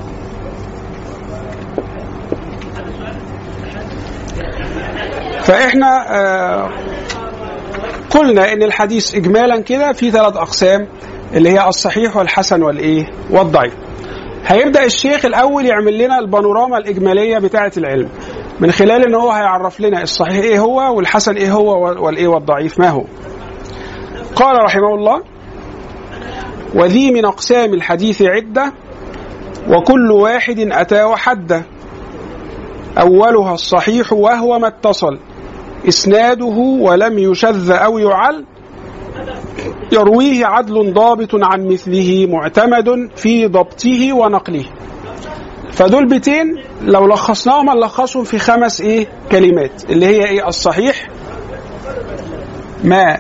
[5.45, 6.69] فإحنا آه
[8.35, 10.89] قلنا إن الحديث إجمالا كده في ثلاث أقسام
[11.35, 13.75] اللي هي الصحيح والحسن والإيه؟ والضعيف.
[14.47, 18.09] هيبدأ الشيخ الأول يعمل لنا البانوراما الإجمالية بتاعة العلم
[18.61, 22.89] من خلال إن هو هيعرف لنا الصحيح إيه هو والحسن إيه هو والإيه والضعيف ما
[22.89, 23.05] هو.
[24.37, 25.23] قال رحمه الله
[26.75, 28.73] وذي من أقسام الحديث عدة
[29.69, 31.63] وكل واحد اتى وحده
[33.01, 35.19] أولها الصحيح وهو ما اتصل.
[35.89, 38.45] إسناده ولم يشذ أو يعل
[39.93, 44.65] يرويه عدل ضابط عن مثله معتمد في ضبطه ونقله.
[45.73, 51.09] فدول بيتين لو لخصناهم هنلخصهم في خمس إيه كلمات اللي هي إيه؟ الصحيح
[52.85, 53.19] ما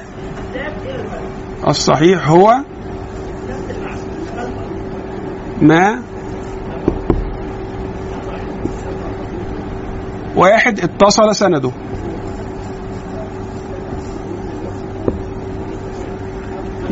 [1.68, 2.54] الصحيح هو
[5.62, 6.02] ما
[10.36, 11.70] واحد اتصل سنده.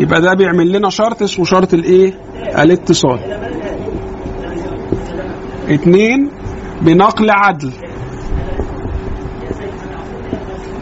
[0.03, 2.15] يبقى ده بيعمل لنا شرط اسمه شرط الايه؟
[2.59, 3.21] الاتصال.
[5.69, 6.31] اتنين
[6.81, 7.73] بنقل عدل.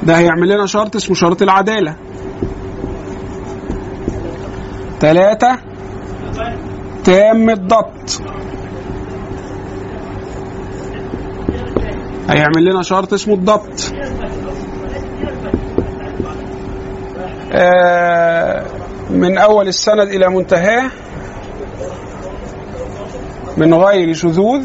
[0.02, 1.96] ده هيعمل لنا شرط اسمه شرط العدالة.
[5.00, 5.58] تلاتة
[7.04, 8.22] تام الضبط.
[12.28, 13.92] هيعمل لنا شرط اسمه الضبط.
[17.52, 18.64] آه
[19.10, 20.90] من أول السند إلى منتهاه
[23.56, 24.64] من غير شذوذ.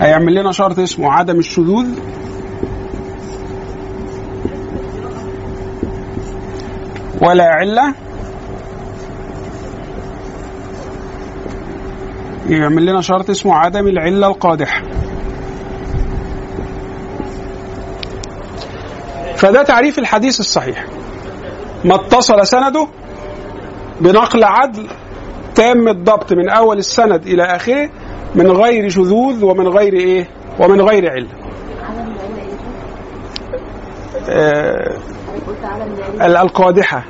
[0.00, 1.86] هيعمل لنا شرط اسمه عدم الشذوذ.
[7.20, 7.94] ولا علة.
[12.48, 14.85] يعمل لنا شرط اسمه عدم العلة القادحة.
[19.36, 20.86] فده تعريف الحديث الصحيح.
[21.84, 22.88] ما اتصل سنده
[24.00, 24.86] بنقل عدل
[25.54, 27.90] تام الضبط من أول السند إلى آخره
[28.34, 30.28] من غير شذوذ ومن غير إيه؟
[30.60, 31.28] ومن غير عله
[34.28, 34.96] آه
[36.20, 37.04] القادحة.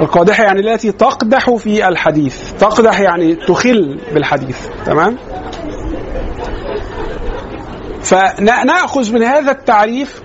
[0.00, 2.52] القادحة يعني التي تقدح في الحديث.
[2.52, 4.66] تقدح يعني تخل بالحديث.
[4.86, 5.16] تمام؟
[8.02, 10.22] فنأخذ من هذا التعريف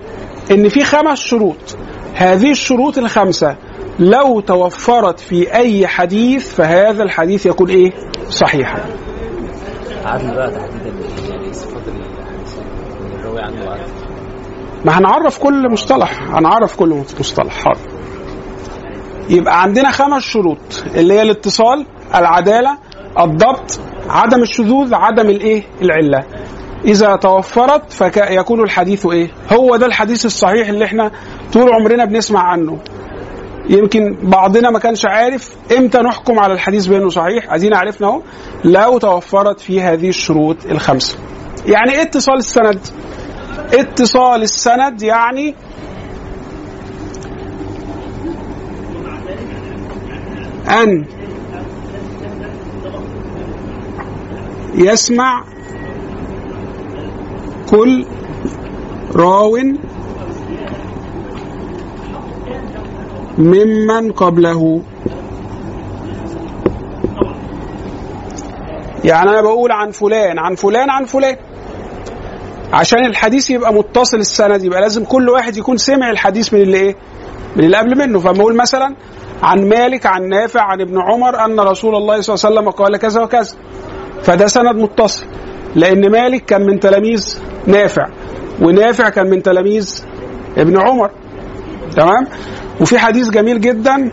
[0.50, 1.76] إن في خمس شروط.
[2.14, 3.56] هذه الشروط الخمسة
[3.98, 7.92] لو توفرت في أي حديث فهذا الحديث يكون إيه؟
[8.28, 8.80] صحيحا.
[10.04, 10.92] عدل بقى تحديدا
[14.84, 17.64] ما هنعرف كل مصطلح هنعرف كل مصطلح.
[17.64, 17.80] حاضر.
[19.28, 22.78] يبقى عندنا خمس شروط اللي هي الاتصال العدالة
[23.20, 26.24] الضبط عدم الشذوذ عدم الإيه؟ العلة.
[26.84, 31.10] إذا توفرت فيكون الحديث إيه؟ هو ده الحديث الصحيح اللي إحنا
[31.52, 32.78] طول عمرنا بنسمع عنه.
[33.68, 37.52] يمكن بعضنا ما كانش عارف إمتى نحكم على الحديث بأنه صحيح.
[37.52, 38.22] ادينا عرفنا أهو.
[38.64, 41.18] لو توفرت في هذه الشروط الخمسة.
[41.66, 42.80] يعني إيه اتصال السند؟
[43.72, 45.54] اتصال السند يعني
[50.68, 51.04] أن
[54.74, 55.44] يسمع
[57.70, 58.06] كل
[59.14, 59.58] راو
[63.38, 64.82] ممن قبله.
[69.04, 71.36] يعني أنا بقول عن فلان عن فلان عن فلان.
[72.72, 76.96] عشان الحديث يبقى متصل السند يبقى لازم كل واحد يكون سمع الحديث من اللي إيه؟
[77.56, 78.18] من اللي قبل منه.
[78.18, 78.94] فما أقول مثلا
[79.42, 82.96] عن مالك عن نافع عن ابن عمر أن رسول الله صلى الله عليه وسلم قال
[82.96, 83.56] كذا وكذا.
[84.22, 85.26] فده سند متصل.
[85.76, 88.06] لأن مالك كان من تلاميذ نافع
[88.62, 90.04] ونافع كان من تلاميذ
[90.58, 91.10] ابن عمر.
[91.96, 92.26] تمام؟
[92.80, 94.10] وفي حديث جميل جدا.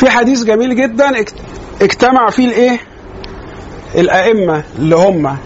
[0.00, 1.24] في حديث جميل جدا
[1.82, 2.78] اجتمع فيه الايه؟
[3.94, 5.36] الأئمة اللي هم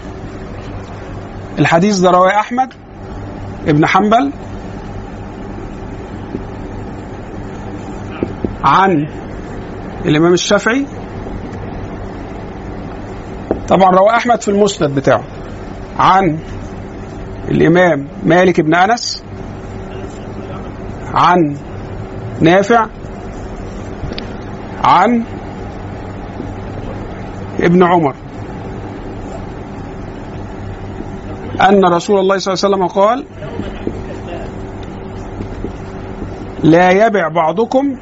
[1.59, 2.73] الحديث ده رواه أحمد
[3.67, 4.31] ابن حنبل
[8.63, 9.07] عن
[10.05, 10.85] الإمام الشافعي.
[13.67, 15.23] طبعا رواه أحمد في المسند بتاعه
[15.99, 16.39] عن
[17.51, 19.23] الإمام مالك بن أنس
[21.13, 21.57] عن
[22.41, 22.87] نافع
[24.85, 25.23] عن
[27.59, 28.15] ابن عمر
[31.61, 33.25] أن رسول الله صلى الله عليه وسلم قال
[36.63, 37.95] لا يبع بعضكم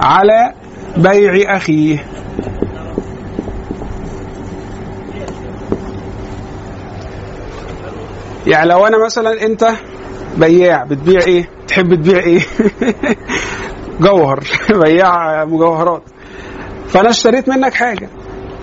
[0.00, 0.52] على
[0.96, 2.04] بيع أخيه
[8.46, 9.68] يعني لو أنا مثلا أنت
[10.36, 12.40] بياع بتبيع إيه؟ تحب تبيع إيه؟
[14.00, 14.40] جوهر
[14.70, 16.02] بياع مجوهرات
[16.88, 18.08] فأنا اشتريت منك حاجة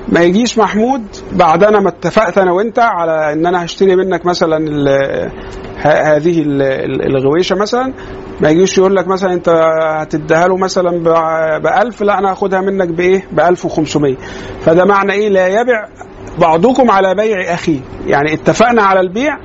[0.09, 1.01] ما يجيش محمود
[1.31, 5.29] بعدنا ما اتفقت أنا وأنت على إن أنا هشتري منك مثلا ال-
[5.77, 7.93] ه- هذه ال- ال- الغويشة مثلا
[8.41, 9.49] ما يجيش يقول لك مثلا أنت
[9.99, 11.03] هتديها له مثلا
[11.59, 14.15] ب 1000 لا أنا هاخدها منك بإيه؟ ب 1500
[14.61, 15.87] فده معنى إيه؟ لا يبع
[16.39, 19.37] بعضكم على بيع أخيه يعني اتفقنا على البيع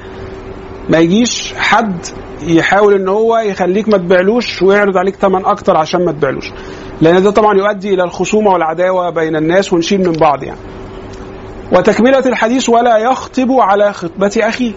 [0.89, 2.07] ما يجيش حد
[2.43, 6.53] يحاول إن هو يخليك ما تبيعلوش ويعرض عليك ثمن أكتر عشان ما تبيعلوش.
[7.01, 10.61] لأن ده طبعا يؤدي إلى الخصومة والعداوة بين الناس ونشيل من بعض يعني.
[11.73, 14.73] وتكملة الحديث ولا يخطب على خطبة اخيه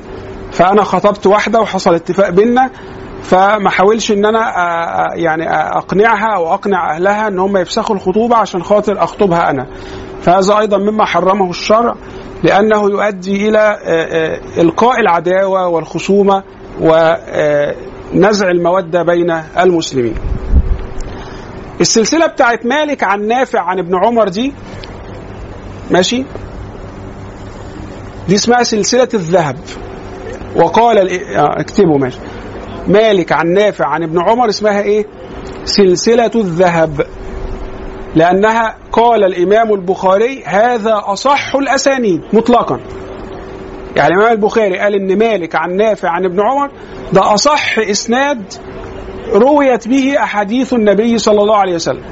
[0.52, 2.70] فأنا خطبت واحدة وحصل اتفاق بينا
[3.24, 4.52] فما حاولش إن أنا
[5.16, 9.68] يعني أقنعها أو أقنع أهلها إن هم يفسخوا الخطوبة عشان خاطر أخطبها أنا.
[10.22, 11.96] فهذا أيضا مما حرمه الشرع.
[12.44, 16.44] لأنه يؤدي إلى آه، آه، إلقاء العداوة والخصومة
[16.82, 20.16] ونزع المودة بين المسلمين.
[21.82, 24.54] السلسلة بتاعت مالك عن نافع عن ابن عمر دي
[25.92, 26.26] ماشي
[28.28, 29.56] دي اسمها سلسلة الذهب
[30.56, 32.18] وقال ال- آه، اكتبوا ماشي
[32.88, 35.06] مالك عن نافع عن ابن عمر اسمها إيه؟
[35.66, 37.02] سلسلة الذهب
[38.16, 42.80] لأنها قال الإمام البخاري هذا أصح الأسانيد مطلقا.
[43.96, 46.72] يعني الإمام البخاري قال إن مالك عن نافع عن ابن عمر
[47.14, 48.44] ده أصح إسناد
[49.34, 52.04] رويت به أحاديث النبي صلى الله عليه وسلم.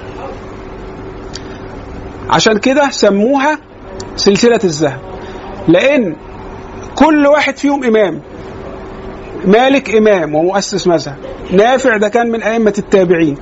[2.29, 3.59] عشان كده سموها
[4.15, 4.99] سلسلة الذهب.
[5.67, 6.15] لأن
[6.95, 8.21] كل واحد فيهم إمام
[9.45, 11.15] مالك إمام ومؤسس مذهب
[11.51, 13.37] نافع ده كان من أئمة التابعين.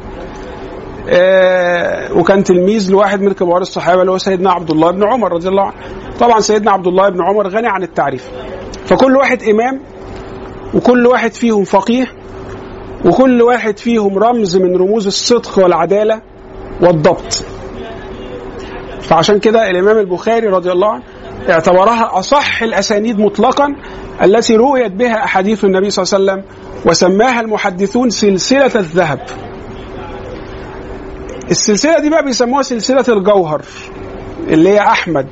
[2.16, 5.64] وكان تلميذ لواحد من كبار الصحابة اللي هو سيدنا عبد الله بن عمر رضي الله
[5.64, 5.74] عنه.
[6.20, 8.30] طبعا سيدنا عبد الله بن عمر غني عن التعريف.
[8.86, 9.80] فكل واحد إمام
[10.74, 12.05] وكل واحد فيهم فقيه
[13.05, 16.22] وكل واحد فيهم رمز من رموز الصدق والعدالة
[16.82, 17.43] والضبط.
[19.01, 21.03] فعشان كده الإمام البخاري رضي الله عنه
[21.49, 23.76] اعتبرها أصح الأسانيد مطلقا
[24.24, 29.20] التي رويت بها أحاديث النبي صلى الله عليه وسلم وسماها المحدثون سلسلة الذهب.
[31.52, 33.62] السلسلة دي بقى بيسموها سلسلة الجوهر
[34.48, 35.28] اللي هي أحمد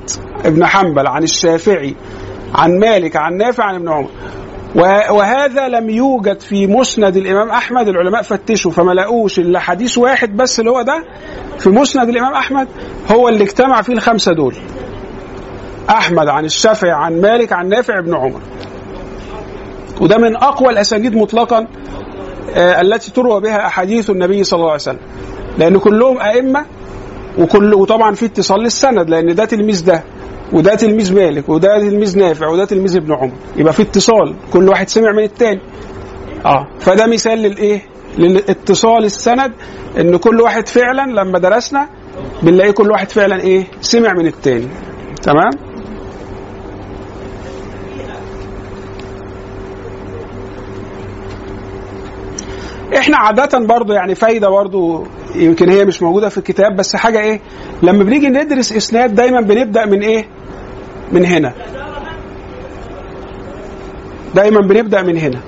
[0.45, 1.95] ابن حنبل عن الشافعي
[2.55, 4.09] عن مالك عن نافع عن ابن عمر.
[5.11, 10.59] وهذا لم يوجد في مسند الإمام أحمد العلماء فتشوا فما لقوش إلا حديث واحد بس
[10.59, 11.03] اللي هو ده
[11.59, 12.67] في مسند الإمام أحمد
[13.11, 14.55] هو اللي اجتمع فيه الخمسة دول.
[15.89, 18.41] أحمد عن الشافعي عن مالك عن نافع ابن عمر.
[20.01, 21.67] وده من أقوى الأسانيد مطلقا
[22.55, 24.99] آه، التي تروى بها أحاديث النبي صلى الله عليه وسلم.
[25.57, 26.65] لأن كلهم أئمة
[27.39, 30.03] وكل وطبعا في اتصال للسند لأن ده تلميذ ده
[30.53, 34.89] وده تلميذ مالك وده تلميذ نافع وده تلميذ ابن عمر يبقى في اتصال كل واحد
[34.89, 35.61] سمع من التاني.
[36.45, 37.81] آه فده مثال للإيه؟
[38.17, 39.51] للاتصال السند
[39.99, 41.89] إن كل واحد فعلا لما درسنا
[42.43, 44.67] بنلاقي كل واحد فعلا إيه؟ سمع من التاني.
[45.21, 45.51] تمام؟
[52.97, 57.39] إحنا عادة برضو يعني فايدة برضو يمكن هي مش موجودة في الكتاب بس حاجة إيه
[57.83, 60.25] لما بنيجي ندرس إسناد دايما بنبدأ من إيه
[61.11, 61.53] من هنا.
[64.35, 65.39] دايما بنبدأ من هنا.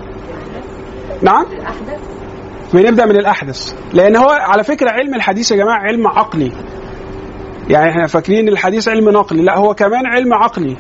[1.22, 1.46] نعم؟
[2.74, 3.74] بنبدأ من الأحدث.
[3.94, 6.52] لأن هو على فكرة علم الحديث يا جماعة علم عقلي.
[7.70, 10.76] يعني إحنا فاكرين الحديث علم نقلي لا هو كمان علم عقلي.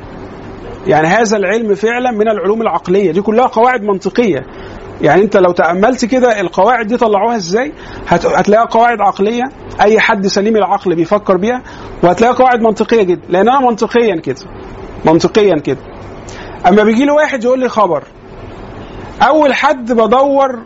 [0.88, 3.12] يعني هذا العلم فعلا من العلوم العقلية.
[3.12, 4.46] دي كلها قواعد منطقية.
[5.02, 7.74] يعني انت لو تأملت كده القواعد دي طلعوها إزاي؟
[8.08, 9.44] هت- هتلاقيها قواعد عقلية
[9.82, 11.62] أي حد سليم العقل بيفكر بيها
[12.04, 14.36] وهتلاقيها قواعد منطقية جدا لأن أنا منطقيا كده
[15.06, 15.78] منطقيا كده.
[16.68, 18.04] أما بيجي لي واحد يقول لي خبر
[19.22, 20.60] أول حد بدور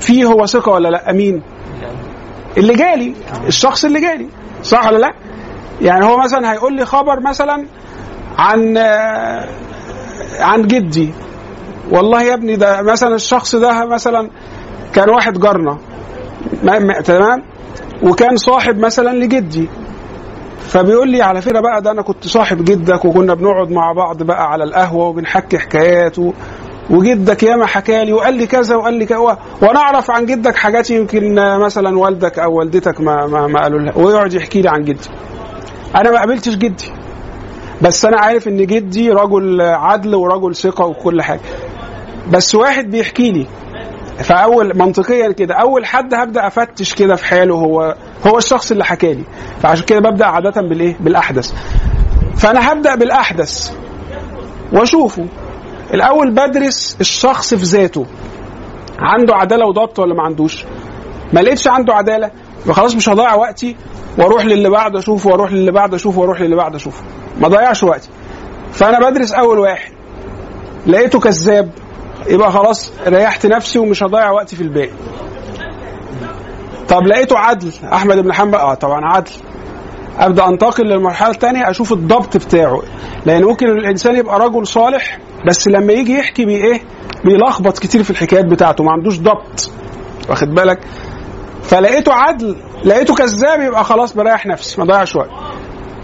[0.00, 1.42] فيه هو ثقة ولا لأ؟ امين
[2.58, 3.14] اللي جالي
[3.46, 4.26] الشخص اللي جالي
[4.62, 5.12] صح ولا لأ؟
[5.80, 7.66] يعني هو مثلا هيقول لي خبر مثلا
[8.38, 9.48] عن آه،
[10.40, 11.10] عن جدي
[11.90, 14.30] والله يا ابني ده مثلا الشخص ده مثلا
[14.94, 15.78] كان واحد جارنا.
[16.62, 17.42] ما- ما- تمام؟
[18.02, 19.68] وكان صاحب مثلا لجدي.
[20.60, 24.50] فبيقول لي على فكرة بقى ده أنا كنت صاحب جدك وكنا بنقعد مع بعض بقى
[24.50, 26.16] على القهوة وبنحكي حكايات.
[26.90, 29.18] وجدك ياما حكى لي وقال لي كذا وقال لي كذا.
[29.18, 29.36] و...
[29.62, 33.96] وأنا أعرف عن جدك حاجات يمكن مثلا والدك أو والدتك ما ما, ما قالوا لها.
[33.98, 35.08] ويقعد يحكي لي عن جدي.
[35.96, 36.92] أنا ما قابلتش جدي.
[37.82, 41.40] بس أنا عارف إن جدي رجل عدل ورجل ثقة وكل حاجة.
[42.30, 43.46] بس واحد بيحكي لي
[44.18, 47.94] فأول منطقيا كده أول حد هبدأ أفتش كده في حاله هو
[48.26, 49.24] هو الشخص اللي حكى لي.
[49.62, 51.52] فعشان كده ببدأ عادة بالإيه؟ بالأحدث.
[52.36, 53.72] فأنا هبدأ بالأحدث
[54.72, 55.26] وأشوفه.
[55.94, 58.06] الأول بدرس الشخص في ذاته.
[58.98, 60.64] عنده عدالة وضبط ولا ما عندوش؟
[61.32, 62.30] ما لقيتش عنده عدالة
[62.62, 63.76] يبقى خلاص مش هضيع وقتي
[64.18, 67.02] وأروح للي بعده أشوفه وأروح للي بعده أشوفه وأروح للي بعده أشوفه.
[67.40, 68.08] ما ضيعش وقتي.
[68.72, 69.92] فأنا بدرس أول واحد.
[70.86, 71.70] لقيته كذاب.
[72.28, 74.90] يبقى خلاص ريحت نفسي ومش هضيع وقتي في الباقي
[76.88, 77.72] طب لقيته عدل.
[77.92, 79.30] أحمد بن حنبل آه طبعا عدل.
[80.18, 82.82] أبدأ أنتقل للمرحله الثانية أشوف الضبط بتاعه.
[83.26, 86.80] لأن ممكن الإنسان يبقى رجل صالح بس لما يجي يحكي بيه إيه
[87.24, 88.84] بيلخبط كتير في الحكايات بتاعته.
[88.84, 89.70] ما عندوش ضبط.
[90.28, 90.78] واخد بالك؟
[91.62, 92.56] فلقيته عدل.
[92.84, 95.30] لقيته كذاب يبقى خلاص بريح نفسي ما ضيعش وقت.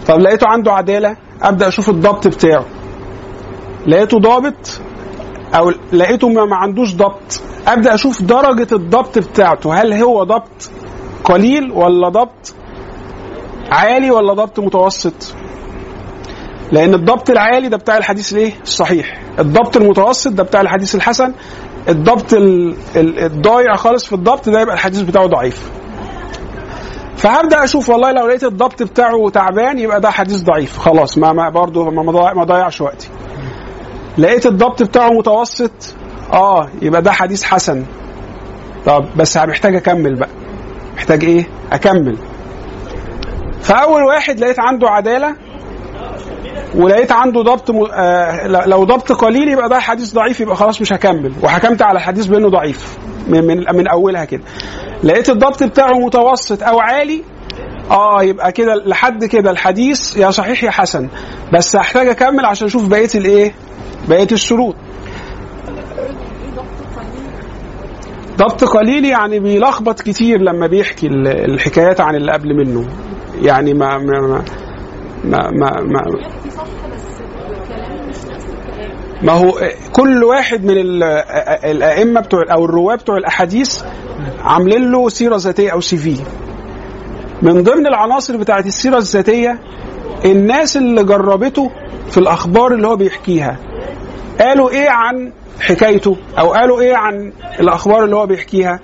[0.07, 2.65] طب لقيته عنده عدالة أبدأ أشوف الضبط بتاعه.
[3.87, 4.81] لقيته ضابط
[5.55, 9.73] أو لقيته ما عندوش ضبط أبدأ أشوف درجة الضبط بتاعته.
[9.81, 10.69] هل هو ضبط
[11.23, 12.53] قليل ولا ضبط
[13.71, 15.35] عالي ولا ضبط متوسط؟
[16.71, 19.21] لأن الضبط العالي ده بتاع الحديث الإيه؟ الصحيح.
[19.39, 21.33] الضبط المتوسط ده بتاع الحديث الحسن.
[21.89, 25.71] الضبط ال- ال- الضايع خالص في الضبط ده يبقى الحديث بتاعه ضعيف.
[27.17, 30.77] فهبدأ أشوف والله لو لقيت الضبط بتاعه تعبان يبقى ده حديث ضعيف.
[30.77, 31.89] خلاص ما ما برضه
[32.33, 33.09] ما ضيعش وقتي.
[34.17, 35.71] لقيت الضبط بتاعه متوسط.
[36.33, 37.85] آه يبقى ده حديث حسن.
[38.85, 40.29] طب بس محتاج أكمل بقى.
[40.95, 42.17] محتاج إيه؟ أكمل.
[43.61, 45.35] فأول واحد لقيت عنده عدالة
[46.75, 47.87] ولقيت عنده ضبط م...
[47.93, 51.33] آه لو ضبط قليل يبقى ده حديث ضعيف يبقى خلاص مش هكمل.
[51.43, 52.97] وحكمت على الحديث بأنه ضعيف.
[53.27, 54.41] من من, من أولها كده.
[55.03, 57.23] لقيت الضبط بتاعه متوسط أو عالي
[57.91, 61.07] آه يبقى كده لحد كده الحديث يا صحيح يا حسن.
[61.53, 63.53] بس هحتاج أكمل عشان أشوف بقية الإيه؟
[64.09, 64.75] بقية الشروط.
[68.37, 72.85] ضبط قليل يعني بيلخبط كتير لما بيحكي ال- الحكايات عن اللي قبل منه.
[73.41, 74.43] يعني ما ما ما
[75.23, 76.01] ما, ما, ما
[79.21, 79.51] ما هو
[79.93, 81.03] كل واحد من ال-
[81.65, 83.83] الأئمة بتوع أو الرواه بتوع الأحاديث
[84.41, 86.17] عاملين له سيرة ذاتية أو سي في.
[87.41, 89.59] من ضمن العناصر بتاعت السيرة الذاتية
[90.25, 91.71] الناس اللي جربته
[92.09, 93.57] في الأخبار اللي هو بيحكيها.
[94.39, 95.31] قالوا إيه عن
[95.61, 98.79] حكايته أو قالوا إيه عن الأخبار اللي هو بيحكيها؟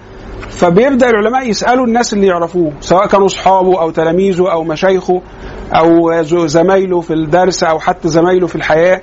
[0.50, 5.22] فبيبدأ العلماء يسألوا الناس اللي يعرفوه سواء كانوا أصحابه أو تلاميذه أو مشايخه
[5.76, 9.02] أو زمايله في الدرس أو حتى زمايله في الحياة.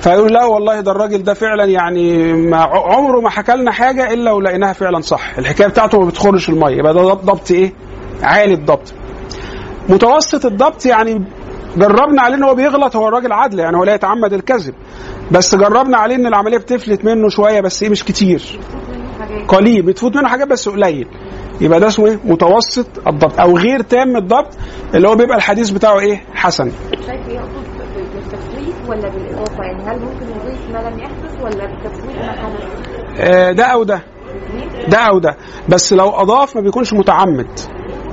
[0.00, 4.32] فيقول لا والله ده الراجل ده فعلا يعني ما عمره ما حكى لنا حاجة إلا
[4.32, 5.38] ولقيناها فعلا صح.
[5.38, 7.72] الحكاية بتاعته ما بتخرش المية يبقى ده ضبط إيه؟
[8.22, 8.92] عالي الضبط.
[9.88, 11.24] متوسط الضبط يعني
[11.76, 14.74] جربنا عليه إن هو بيغلط هو الراجل عدل يعني هو لا يتعمد الكذب.
[15.30, 18.60] بس جربنا عليه إن العملية بتفلت منه شوية بس إيه مش كتير.
[19.48, 21.08] قليل بتفوت منه حاجات بس قليل.
[21.60, 24.48] يبقى ده اسمه إيه؟ متوسط الضبط أو غير تام الضبط
[24.94, 26.70] اللي هو بيبقى الحديث بتاعه إيه؟ حسن.
[27.06, 27.72] شايف يقصد
[28.14, 33.52] بالتفويت ولا بالإضافة؟ يعني هل ممكن يضيف ما لم يحدث ولا بالتفويت ما حدث؟ آه،
[33.52, 34.02] ده أو ده.
[34.88, 35.36] ده أو ده.
[35.68, 37.60] بس لو أضاف ما بيكونش متعمد.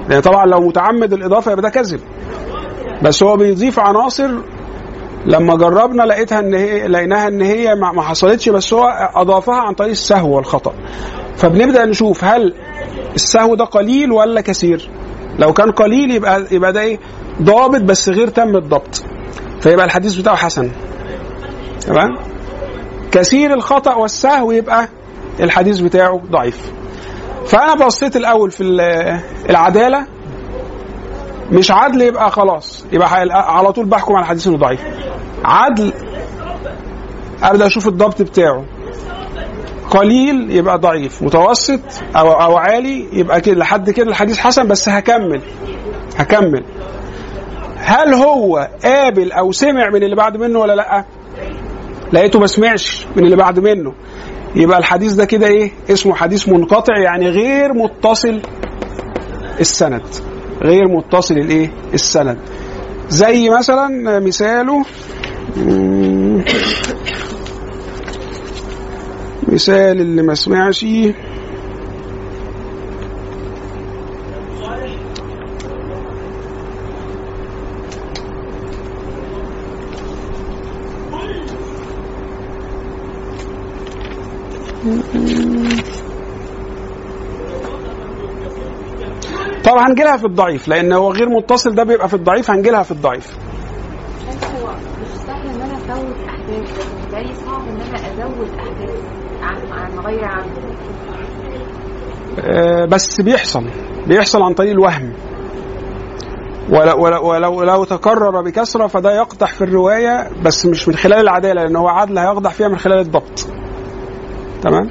[0.10, 2.00] لأن طبعا لو متعمد الإضافة يبقى ده كذب.
[3.04, 4.30] بس هو بيضيف عناصر
[5.26, 9.90] لما جربنا لقيتها إن هي لقيناها إن هي ما حصلتش بس هو أضافها عن طريق
[9.92, 10.74] السهو والخطأ.
[11.38, 12.54] فبنبدأ نشوف هل
[13.16, 14.90] السهو ده قليل ولا كثير.
[15.40, 17.00] لو كان قليل يبقى يبقى ده إيه؟
[17.42, 19.04] ضابط بس غير تم الضبط
[19.62, 20.72] فيبقى الحديث بتاعه حسن.
[21.82, 22.16] تمام؟
[23.12, 24.88] كثير الخطأ والسهو يبقى
[25.40, 26.72] الحديث بتاعه ضعيف.
[27.46, 29.20] فأنا بصيت الأول في ال-
[29.50, 30.06] العدالة.
[31.52, 32.86] مش عدل يبقى خلاص.
[32.92, 34.82] يبقى على طول بحكم على الحديث انه ضعيف.
[35.46, 35.94] عدل
[37.44, 38.66] ابدا أشوف الضبط بتاعه.
[39.90, 41.24] قليل يبقى ضعيف.
[41.24, 41.80] متوسط
[42.16, 45.42] أو أو عالي يبقى كده لحد كده الحديث حسن بس هكمل.
[46.18, 46.64] هكمل.
[47.78, 51.06] هل هو قابل أو سمع من اللي بعد منه ولا لأ؟
[52.14, 53.94] لقيته ما سمعش من اللي بعد منه.
[54.56, 58.42] يبقى الحديث ده كده إيه؟ اسمه حديث منقطع يعني غير متصل
[59.60, 60.02] السند.
[60.62, 62.38] غير متصل الايه؟ السند.
[63.10, 64.86] زي مثلا مثاله
[69.48, 70.86] مثال اللي ما سمعش
[89.80, 93.38] هنجيلها في الضعيف لأن هو غير متصل ده بيبقى في الضعيف هنجيلها في الضعيف.
[94.28, 94.68] هو
[95.02, 96.80] مش سهل إن أنا أحداث.
[96.80, 99.20] لكن بالي صعب إن أنا أزود أحداث؟
[99.72, 100.46] عن غير عنه
[102.40, 103.64] آه، بس بيحصل.
[104.08, 105.14] بيحصل عن طريق الوهم.
[106.70, 111.64] ولو, ولو, ولو لو تكرر بكثرة فده يقدح في الرواية بس مش من خلال العدالة
[111.64, 113.48] لأن هو عدل هيقدح فيها من خلال الضبط.
[114.62, 114.90] تمام؟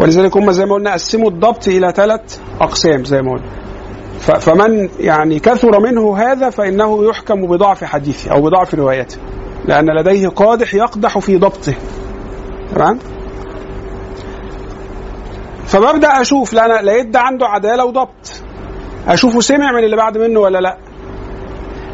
[0.00, 3.65] ولذلك هم زي ما قلنا قسموا الضبط إلى ثلاث أقسام زي ما قلنا.
[4.26, 9.16] فمن يعني كثر منه هذا فإنه يحكم بضعف حديثه أو بضعف روايته
[9.64, 11.74] لأن لديه قادح يقدح في ضبطه.
[12.74, 12.98] تمام؟
[15.66, 18.42] فببدأ أشوف لا لقيت ده عنده عدالة وضبط.
[19.08, 20.76] اشوفه سمع من اللي بعد منه ولا لا؟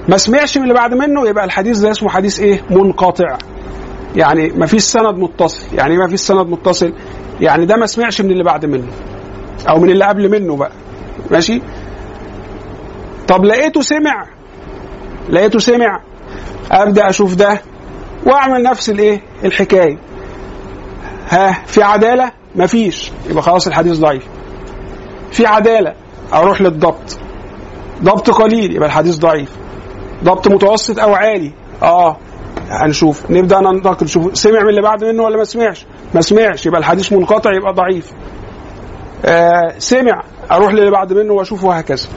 [0.09, 3.39] ما سمعش من اللي بعد منه يبقى الحديث ده اسمه حديث إيه؟ منقطع.
[4.17, 5.77] يعني ما فيش سند متصل.
[5.77, 6.93] يعني ما فيش سند متصل.
[7.41, 8.93] يعني ده ما سمعش من اللي بعد منه
[9.69, 10.73] أو من اللي قبل منه بقى.
[11.31, 11.63] ماشي؟
[13.29, 14.27] طب لقيته سمع.
[15.29, 16.01] لقيته سمع.
[16.71, 17.61] ابدا أشوف ده
[18.27, 19.99] وأعمل نفس الإيه؟ الحكاية.
[21.29, 23.13] ها في عدالة؟ مفيش.
[23.31, 24.27] يبقى خلاص الحديث ضعيف.
[25.31, 25.95] في عدالة؟
[26.33, 27.19] أروح للضبط.
[28.03, 29.51] ضبط قليل يبقى الحديث ضعيف.
[30.25, 31.53] ضبط متوسط أو عالي؟
[31.83, 32.17] آه.
[32.71, 33.31] هنشوف.
[33.31, 36.67] نبدأ ننتقل نشوف سمع من اللي بعد منه ولا ما سمعش؟ ما سمعش.
[36.67, 38.13] يبقى الحديث منقطع يبقى ضعيف.
[39.25, 40.23] آه سمع.
[40.53, 42.09] أروح للي بعد منه وأشوفه وهكذا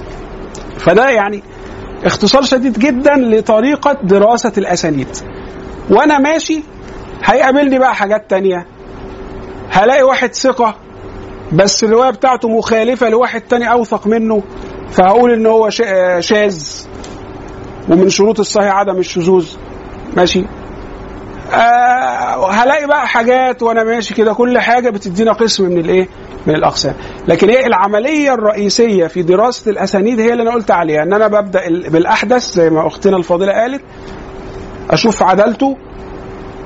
[0.77, 1.43] فده يعني
[2.05, 5.07] اختصار شديد جدا لطريقة دراسة الأسانيد.
[5.89, 6.63] وأنا ماشي
[7.23, 8.65] هيقابلني بقى حاجات تانية.
[9.69, 10.75] هلاقي واحد ثقة
[11.53, 14.43] بس الرواية بتاعته مخالفة لواحد تاني أوثق منه
[14.91, 16.63] فهقول إن هو شا- شاذ.
[17.89, 19.47] ومن شروط الصحيح عدم الشذوذ.
[20.17, 20.45] ماشي؟
[21.53, 26.07] آه هلاقي بقى حاجات وأنا ماشي كده كل حاجة بتدينا قسم من الإيه؟
[26.47, 26.93] من الأقسام،
[27.27, 31.67] لكن هي العملية الرئيسية في دراسة الأسانيد هي اللي أنا قلت عليها إن أنا ببدأ
[31.67, 33.81] ال- بالأحدث زي ما أختنا الفاضله قالت
[34.89, 35.77] أشوف عدالته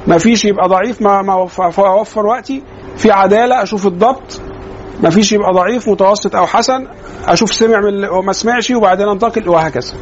[0.07, 1.33] ما فيش يبقى ضعيف ما ما
[1.79, 2.63] اوفر وقتي
[2.97, 4.41] في عدالة أشوف الضبط
[5.03, 6.87] ما فيش يبقى ضعيف متوسط أو حسن
[7.27, 9.93] أشوف سمع من وما سمعش وبعدين أنتقل وهكذا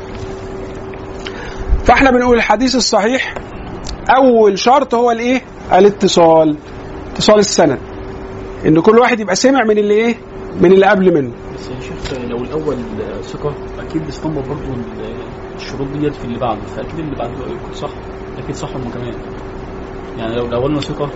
[1.86, 3.34] فإحنا بنقول الحديث الصحيح
[4.10, 5.42] أول شرط هو الإيه؟
[5.74, 6.58] الاتصال.
[7.12, 7.80] اتصال السند.
[8.66, 10.16] ان كل واحد يبقى سمع من اللي إيه؟
[10.62, 11.32] من اللي قبل منه.
[11.54, 12.78] بس يا شيخ لو الأول
[13.24, 14.76] ثقة أكيد بيستنبط برضه
[15.56, 16.62] الشروط ديت في اللي بعده.
[16.62, 17.90] فأكيد اللي بعده يكون صح.
[18.38, 19.14] أكيد صح هم كمان.
[20.18, 21.10] يعني لو الاولنا ثقة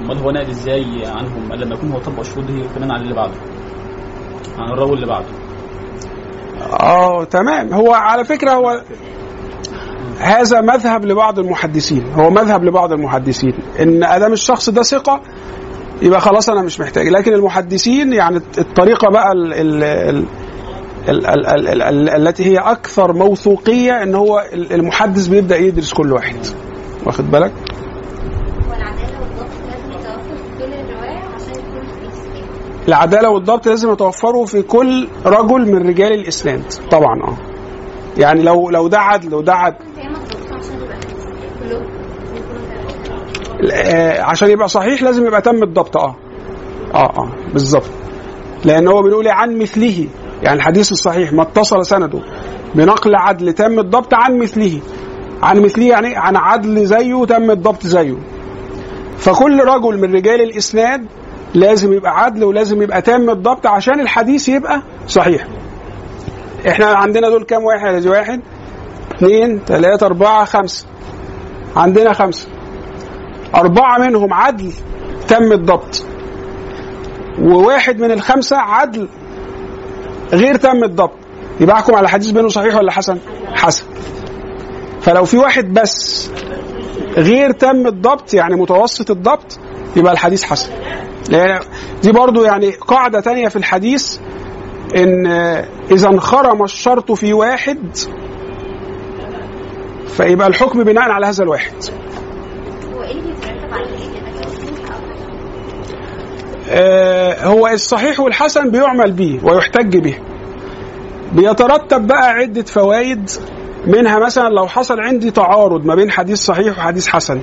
[0.00, 3.34] أمال هو نقل إزاي عنهم؟ لما يكون هو طبق الشروط دي كمان على اللي بعده.
[4.58, 5.26] عن الراوي اللي بعده.
[6.80, 7.72] آه تمام.
[7.74, 8.82] هو على فكرة هو
[10.18, 12.04] هذا مذهب لبعض المحدثين.
[12.14, 13.52] هو مذهب لبعض المحدثين.
[13.80, 15.20] إن أدام الشخص ده ثقة
[16.02, 17.08] يبقى خلاص أنا مش محتاج.
[17.08, 19.84] لكن المحدثين يعني الطريقة بقى ال ال
[21.08, 25.92] ال ال ال ال ال ال التي هي أكثر موثوقية إن هو المحدث بيبدأ يدرس
[25.92, 26.36] كل واحد.
[27.06, 27.52] واخد بالك؟
[32.88, 37.36] العدالة والضبط لازم يتوفروا في كل رجل من رجال الاسناد طبعا آه.
[38.18, 41.82] يعني لو لو ده عدل وده عدل هي مضبوطة عشان يبقى حديث صحيح كلهم
[42.36, 42.62] يكونوا
[43.04, 43.20] تمام.
[43.20, 43.45] آه،
[44.20, 45.96] عشان يبقى صحيح لازم يبقى تم الضبط.
[45.96, 46.16] آه.
[46.94, 47.32] آه آه.
[47.52, 47.90] بالظبط.
[48.64, 50.08] لأن هو بنقول عن مثله.
[50.42, 52.20] يعني الحديث الصحيح ما اتصل سنده
[52.74, 53.52] بنقل عدل.
[53.52, 54.80] تم الضبط عن مثله.
[55.42, 58.16] عن مثله يعني عن عدل زيه تم الضبط زيه.
[59.18, 61.06] فكل رجل من رجال الإسناد
[61.54, 65.46] لازم يبقى عدل ولازم يبقى تام الضبط عشان الحديث يبقى صحيح.
[66.68, 68.40] إحنا عندنا دول كام واحد واحد؟
[69.16, 70.86] اثنين ثلاثة أربعة خمسة.
[71.76, 72.48] عندنا خمسة.
[73.56, 74.72] أربعة منهم عدل
[75.28, 76.06] تم الضبط.
[77.40, 79.08] وواحد من الخمسة عدل
[80.32, 81.18] غير تم الضبط.
[81.60, 83.18] يبقى أحكم على حديث بينه صحيح ولا حسن؟
[83.54, 83.84] حسن.
[85.00, 86.28] فلو في واحد بس
[87.16, 89.58] غير تم الضبط يعني متوسط الضبط
[89.96, 90.70] يبقى الحديث حسن.
[91.28, 91.60] لأن
[92.02, 94.18] دي برضو يعني قاعدة تانية في الحديث
[94.96, 95.26] إن
[95.90, 97.96] إذا انخرم الشرط في واحد
[100.06, 101.74] فيبقى الحكم بناء على هذا الواحد.
[106.70, 110.18] آه، هو الصحيح والحسن بيعمل به ويحتج به.
[111.32, 113.30] بيترتب بقى عدة فوائد
[113.86, 117.40] منها مثلا لو حصل عندي تعارض ما بين حديث صحيح وحديث حسن.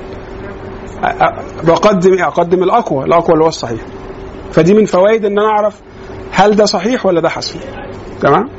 [1.63, 3.81] بقدم؟ أقدم الأقوى الأقوى اللي هو الصحيح.
[4.51, 5.81] فدي من فوائد إن أنا أعرف
[6.31, 7.59] هل ده صحيح ولا ده حسن.
[8.21, 8.49] تمام؟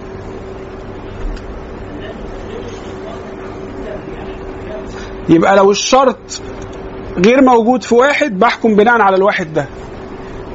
[5.29, 6.43] يبقى لو الشرط
[7.19, 9.67] غير موجود في واحد بحكم بناء على الواحد ده.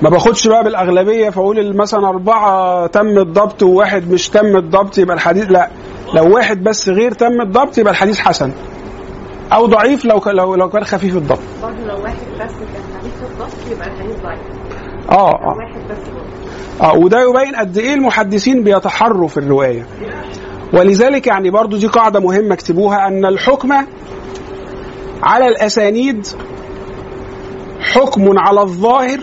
[0.01, 5.51] ما باخدش بقى بالأغلبية فأقول مثلا أربعة تم الضبط وواحد مش تم الضبط يبقى الحديث
[5.51, 5.69] لا.
[6.13, 8.51] لو واحد بس غير تم الضبط يبقى الحديث حسن.
[9.53, 11.39] أو ضعيف لو لو لو كان خفيف الضبط.
[11.63, 14.39] برضه لو واحد بس كان حديث الضبط يبقى الحديث ضعيف.
[15.11, 15.55] آه آه.
[15.57, 15.97] واحد بس
[16.81, 19.85] آه وده يبين قد إيه المحدثين بيتحروا في الرواية.
[20.73, 23.69] ولذلك يعني برضو دي قاعدة مهمة اكتبوها أن الحكم
[25.23, 26.27] على الأسانيد
[27.81, 29.19] حكم على الظاهر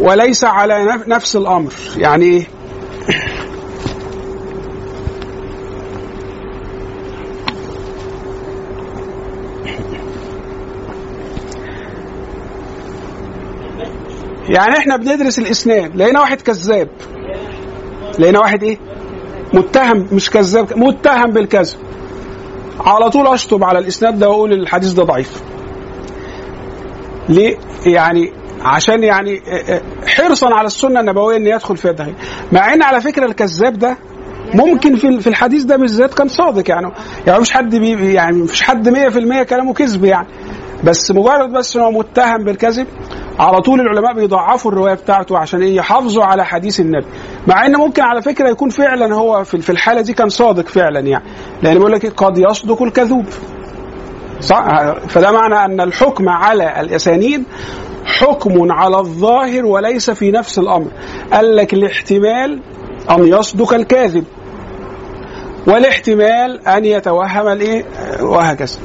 [0.00, 1.72] وليس على نف- نفس الأمر.
[1.96, 2.46] يعني إيه
[14.48, 16.88] يعني إحنا بندرس الإسناد لقينا واحد كذاب.
[18.18, 18.78] لقينا واحد إيه؟
[19.54, 21.76] متهم مش كذاب متهم بالكذب.
[22.80, 25.42] على طول أشطب على الإسناد ده وأقول الحديث ده ضعيف.
[27.28, 29.42] ليه؟ يعني عشان يعني
[30.06, 32.14] حرصا على السنة النبوية إن يدخل فيها الدخيل.
[32.52, 33.96] مع إن على فكرة الكذاب ده
[34.54, 36.92] ممكن في في الحديث ده بالذات كان صادق يعني.
[37.26, 40.26] يعني مش حد بي يعني مش حد 100% كلامه كذب يعني.
[40.84, 42.86] بس مجرد بس ان هو متهم بالكذب
[43.38, 47.06] على طول العلماء بيضعفوا الرواية بتاعته عشان إيه؟ يحافظوا على حديث النبي.
[47.46, 51.24] مع ان ممكن على فكرة يكون فعلا هو في الحالة دي كان صادق فعلا يعني.
[51.62, 53.24] لأن بيقول لك؟ قد يصدق الكذوب.
[54.40, 57.44] صح؟ فده معنى أن الحكم على الإسانيد
[58.04, 60.88] حكم على الظاهر وليس في نفس الأمر.
[61.32, 62.60] قال لك الاحتمال
[63.10, 64.24] أن يصدق الكاذب
[65.66, 67.84] والاحتمال أن يتوهم الإيه؟
[68.22, 68.78] وهكذا.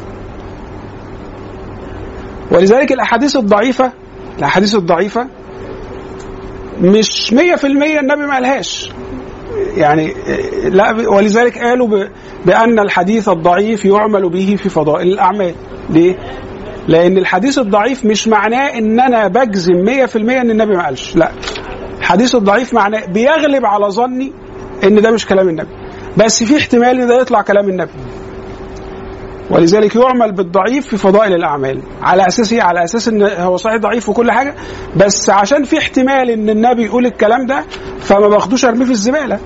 [2.52, 3.92] ولذلك الأحاديث الضعيفة
[4.40, 5.28] الأحاديث الضعيفة
[6.82, 8.92] مش 100% النبي ما قالهاش.
[9.78, 10.14] يعني
[10.70, 12.10] لا ولذلك قالوا ب-
[12.46, 15.54] بأن الحديث الضعيف يعمل به في فضائل الأعمال.
[15.90, 16.18] ليه؟
[16.88, 21.16] لأن الحديث الضعيف مش معناه إن أنا بجزم 100% إن النبي ما قالش.
[21.16, 21.32] لا.
[22.00, 24.32] الحديث الضعيف معناه بيغلب على ظني
[24.84, 25.70] إن ده مش كلام النبي.
[26.18, 27.92] بس في احتمال إن ده يطلع كلام النبي.
[29.52, 31.82] ولذلك يعمل بالضعيف في فضائل الأعمال.
[32.02, 34.56] على أساس إيه على أساس إن هو صحيح ضعيف وكل حاجة
[34.96, 37.66] بس عشان في احتمال إن النبي يقول الكلام ده
[38.00, 39.40] فما باخدوش ارميه في الزبالة.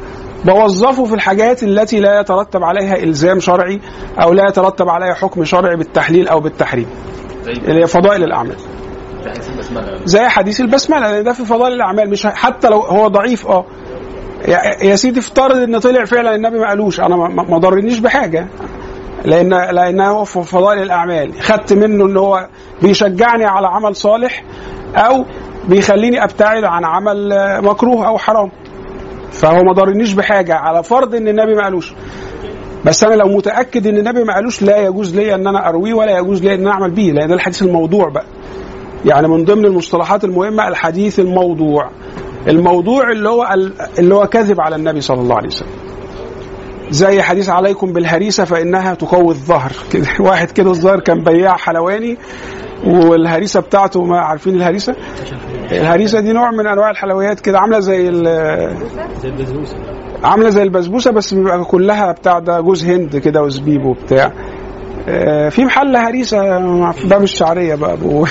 [0.46, 3.80] بوظفه في الحاجات التي لا يترتب عليها إلزام شرعي
[4.22, 6.88] أو لا يترتب عليها حكم شرعي بالتحليل أو بالتحريم.
[7.48, 8.56] اللي هي فضائل الأعمال.
[10.06, 13.66] زي حديث البسملة لأن ده في فضائل الأعمال مش حتى لو هو ضعيف آه.
[14.82, 17.16] يا سيدي افترض إن طلع فعلا النبي ما قالوش أنا
[17.50, 18.48] ما ضرنيش بحاجة.
[19.26, 21.42] لأن لأنه في فضائل الأعمال.
[21.42, 22.48] خدت منه إن هو
[22.82, 24.44] بيشجعني على عمل صالح
[24.96, 25.26] أو
[25.70, 27.30] بيخليني أبتعد عن عمل
[27.64, 28.52] مكروه أو حرام.
[29.32, 30.56] فهو ما ضرنيش بحاجة.
[30.56, 31.94] على فرض إن النبي ما قالوش.
[32.86, 36.18] بس أنا لو متأكد إن النبي ما قالوش لا يجوز لي إن أنا أرويه ولا
[36.20, 38.26] يجوز لي إن أنا أعمل به لأن الحديث الموضوع بقى.
[39.06, 41.90] يعني من ضمن المصطلحات المهمة الحديث الموضوع.
[42.48, 43.56] الموضوع اللي هو
[44.00, 45.70] اللي هو كذب على النبي صلى الله عليه وسلم.
[46.90, 49.72] زي حديث عليكم بالهريسة فإنها تقوي الظهر.
[49.92, 52.18] كده واحد كده الظاهر كان بياع حلواني
[52.88, 54.96] والهريسة بتاعته ما عارفين الهريسة؟
[55.72, 58.78] الهريسة دي نوع من أنواع الحلويات كده عاملة زي ال-
[59.22, 59.76] زي البسبوسة.
[60.24, 64.32] عاملة زي البسبوسة بس بيبقى كلها بتاع ده جوز هند كده وزبيب وبتاع.
[65.50, 66.38] في محل هريسة
[66.92, 68.26] في باب الشعرية بقى أبو.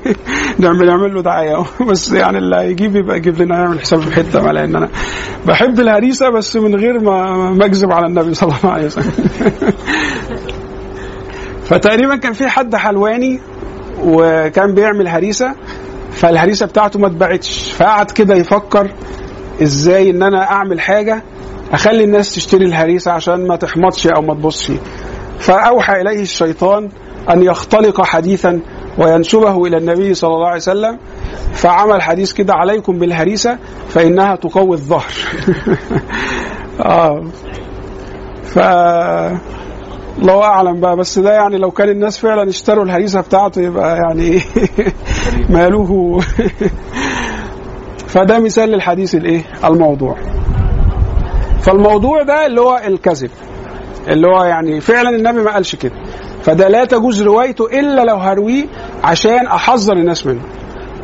[0.58, 1.64] نعمل نعمل له دعاية.
[1.90, 4.88] بس يعني اللي هيجيب يبقى يجيب لنا يعمل حساب في حتة ما لأن أنا
[5.46, 9.12] بحب الهريسة بس من غير ما ما أكذب على النبي صلى الله عليه وسلم.
[11.68, 13.40] فتقريبا كان في حد حلواني
[14.04, 15.54] وكان بيعمل هريسة
[16.10, 18.90] فالهريسة بتاعته ما اتباعتش فقعد كده يفكر
[19.62, 21.22] إزاي إن أنا أعمل حاجة
[21.72, 24.72] أخلي الناس تشتري الهريسة عشان ما تحمطش أو ما تبصش.
[25.40, 26.88] فأوحى إليه الشيطان
[27.30, 28.60] أن يختلق حديثا
[28.98, 30.98] وينسبه إلى النبي صلى الله عليه وسلم.
[31.52, 33.58] فعمل حديث كده عليكم بالهريسة
[33.88, 35.12] فإنها تقوي الظهر.
[36.84, 37.22] آه.
[38.44, 38.58] ف
[40.18, 44.40] الله أعلم بقى بس ده يعني لو كان الناس فعلا اشتروا الهريسة بتاعته يبقى يعني
[45.54, 46.18] ماله.
[48.12, 50.16] فده مثال للحديث الإيه؟ الموضوع.
[51.60, 53.30] فالموضوع ده اللي هو الكذب.
[54.08, 55.92] اللي هو يعني فعلا النبي ما قالش كده.
[56.42, 58.64] فده لا تجوز روايته إلا لو هرويه
[59.04, 60.40] عشان أحذر الناس منه.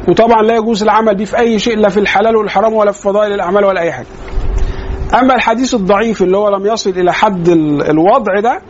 [0.08, 3.32] وطبعا لا يجوز العمل بيه في أي شيء لا في الحلال والحرام ولا في فضائل
[3.32, 4.06] الأعمال ولا أي حاجة.
[5.14, 8.60] أما الحديث الضعيف اللي هو لم يصل إلى حد ال- الوضع ده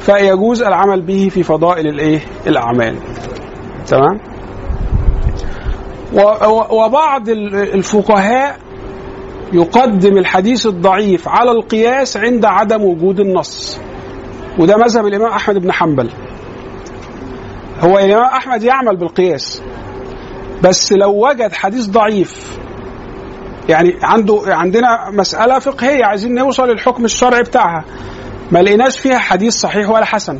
[0.00, 2.96] فيجوز العمل به في فضائل الإيه؟ الأعمال.
[3.86, 4.20] تمام؟
[6.70, 8.56] وبعض ال- الفقهاء
[9.52, 13.80] يقدم الحديث الضعيف على القياس عند عدم وجود النص.
[14.58, 16.10] وده مذهب الإمام أحمد بن حنبل.
[17.80, 19.62] هو الإمام أحمد يعمل بالقياس.
[20.62, 22.58] بس لو وجد حديث ضعيف
[23.68, 27.84] يعني عنده عندنا مسألة فقهية عايزين نوصل للحكم الشرعي بتاعها.
[28.50, 30.38] ما لقيناش فيها حديث صحيح ولا حسن.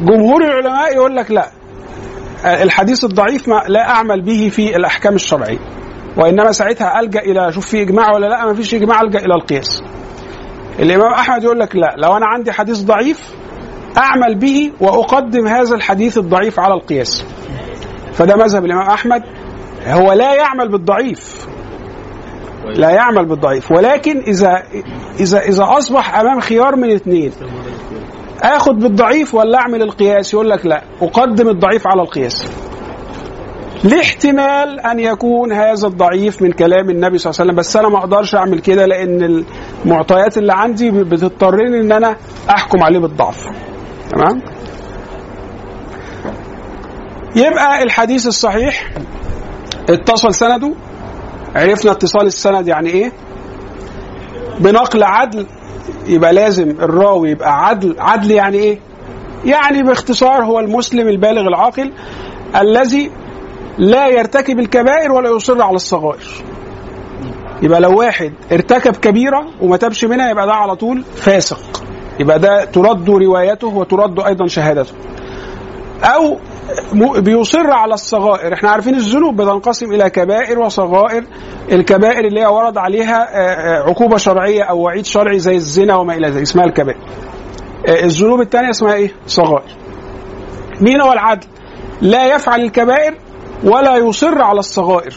[0.00, 1.50] جمهور العلماء يقول لك لا
[2.44, 5.58] الحديث الضعيف ما لا أعمل به في الأحكام الشرعية.
[6.16, 9.82] وإنما ساعتها ألجأ إلى شوف في إجماع ولا لا؟ ما فيش إجماع ألجأ إلى القياس.
[10.78, 13.34] الإمام أحمد يقول لك لا لو أنا عندي حديث ضعيف
[13.98, 17.24] أعمل به وأقدم هذا الحديث الضعيف على القياس.
[18.12, 19.22] فده مذهب الإمام أحمد.
[19.86, 21.46] هو لا يعمل بالضعيف.
[22.64, 23.72] لا يعمل بالضعيف.
[23.72, 24.62] ولكن إذا
[25.20, 27.32] إذا إذا أصبح أمام خيار من اثنين
[28.42, 32.69] اخد بالضعيف ولا أعمل القياس يقول لك لا أقدم الضعيف على القياس.
[33.84, 37.56] لاحتمال أن يكون هذا الضعيف من كلام النبي صلى الله عليه وسلم.
[37.56, 39.44] بس أنا ما أقدرش أعمل كده لأن
[39.84, 42.16] المعطيات اللي عندي بتضطرني إن أنا
[42.50, 43.44] أحكم عليه بالضعف.
[44.10, 44.42] تمام؟
[47.36, 48.90] يبقى الحديث الصحيح
[49.90, 50.72] اتصل سنده.
[51.56, 53.12] عرفنا اتصال السند يعني إيه؟
[54.60, 55.46] بنقل عدل
[56.06, 57.96] يبقى لازم الراوي يبقى عدل.
[57.98, 58.78] عدل يعني إيه؟
[59.44, 61.92] يعني باختصار هو المسلم البالغ العاقل
[62.60, 63.10] الذي
[63.80, 66.28] لا يرتكب الكبائر ولا يصر على الصغائر.
[67.62, 71.82] يبقى لو واحد ارتكب كبيرة وما تبش منها يبقى ده على طول فاسق.
[72.20, 74.92] يبقى ده ترد روايته وترد أيضا شهادته.
[76.04, 76.38] أو
[77.18, 78.54] بيصر على الصغائر.
[78.54, 81.24] إحنا عارفين الذنوب بتنقسم إلى كبائر وصغائر.
[81.72, 83.28] الكبائر اللي هي ورد عليها
[83.88, 86.98] عقوبة شرعية أو وعيد شرعي زي الزنا وما إلى ذلك اسمها الكبائر.
[87.88, 89.70] الذنوب الثانية اسمها إيه؟ صغائر.
[90.80, 91.46] مين هو العدل؟
[92.00, 93.14] لا يفعل الكبائر
[93.64, 95.14] ولا يصر على الصغائر.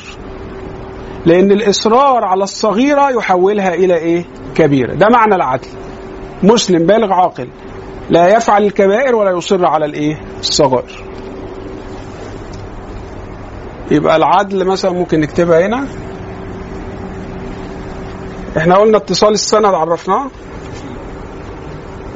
[1.25, 4.25] لأن الإصرار على الصغيرة يحولها إلى إيه؟
[4.55, 4.93] كبيرة.
[4.93, 5.67] ده معنى العدل.
[6.43, 7.47] مسلم بالغ عاقل.
[8.09, 11.03] لا يفعل الكبائر ولا يصر على الإيه؟ الصغائر.
[13.91, 15.87] يبقى العدل مثلا ممكن نكتبها هنا.
[18.57, 20.27] إحنا قلنا اتصال السند عرفناه.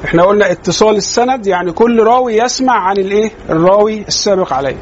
[0.06, 4.76] إحنا قلنا اتصال السند يعني كل راوي يسمع عن الإيه؟ الراوي السابق عليه.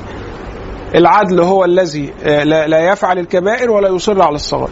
[0.96, 4.72] العدل هو الذي لا, لا يفعل الكبائر ولا يصر على الصغائر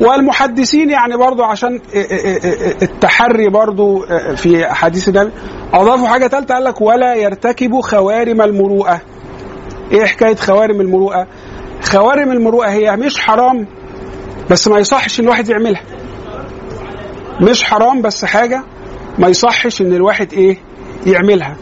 [0.00, 1.80] والمحدثين يعني برضو عشان
[2.82, 4.06] التحري برضو
[4.36, 5.30] في حديث النبي
[5.72, 9.00] أضافوا حاجة ثالثه قال لك ولا يرتكب خوارم المروءة.
[9.92, 11.26] إيه حكاية خوارم المروءة؟
[11.82, 13.66] خوارم المروءة هي مش حرام
[14.50, 15.82] بس ما يصحش الواحد يعملها.
[17.40, 18.62] مش حرام بس حاجة
[19.18, 20.56] ما يصحش إن الواحد إيه؟
[21.06, 21.56] يعملها.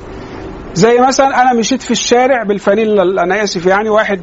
[0.75, 4.21] زي مثلا أنا مشيت في الشارع بالفانيلا أنا آسف يعني واحد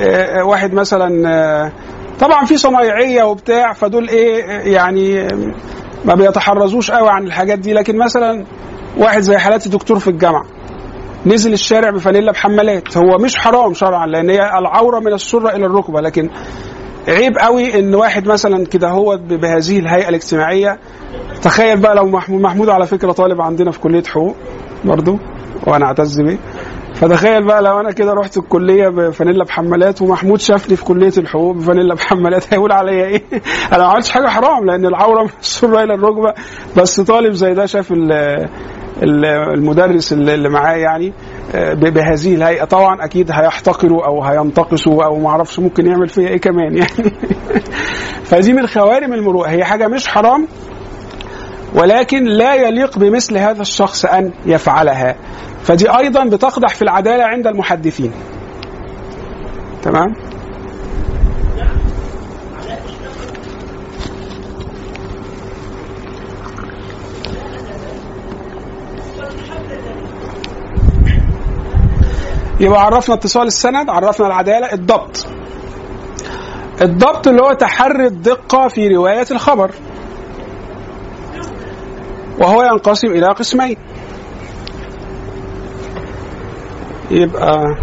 [0.00, 1.72] آه واحد مثلا آه
[2.20, 4.44] طبعا في صنايعية وبتاع فدول إيه
[4.74, 5.28] يعني
[6.04, 7.72] ما بيتحرزوش قوي عن الحاجات دي.
[7.72, 8.44] لكن مثلا
[8.98, 10.44] واحد زي حالاتي دكتور في الجامعة
[11.26, 12.96] نزل الشارع بفانيلا بحمالات.
[12.96, 16.30] هو مش حرام شرعا لأن هي العورة من السرة إلى الركبة لكن
[17.08, 20.78] عيب قوي إن واحد مثلا كده هو بهذه الهيئة الاجتماعية.
[21.42, 24.36] تخيل بقى لو محمود محمود على فكرة طالب عندنا في كلية حقوق
[24.84, 25.18] برضه
[25.66, 26.38] وأنا اعتز بيه.
[26.94, 31.94] فتخيل بقى لو أنا كده رحت الكلية بفانيلا بحمالات ومحمود شافني في كلية الحقوق بفانيلا
[31.94, 33.22] بحمالات هيقول عليا إيه؟
[33.72, 36.34] أنا ما عملتش حاجة حرام لأن العورة من السره إلى الركبة.
[36.76, 37.92] بس طالب زي ده شاف
[39.02, 41.12] المدرس اللي معاه يعني
[41.54, 42.64] بهذه الهيئة.
[42.64, 47.12] طبعا أكيد هيحتقروا أو هينتقصوا أو ما أعرفش ممكن يعمل فيا إيه كمان يعني.
[48.30, 49.48] فدي من خوارم المروءة.
[49.48, 50.48] هي حاجة مش حرام
[51.74, 55.16] ولكن لا يليق بمثل هذا الشخص أن يفعلها.
[55.62, 58.12] فدي أيضا بتقدح في العدالة عند المحدثين.
[59.82, 60.31] تمام؟
[72.60, 75.26] يبقى عرفنا اتصال السند عرفنا العدالة الضبط.
[76.82, 79.70] الضبط اللي هو تحري الدقة في رواية الخبر.
[82.40, 83.76] وهو ينقسم إلى قسمين.
[87.10, 87.76] يبقى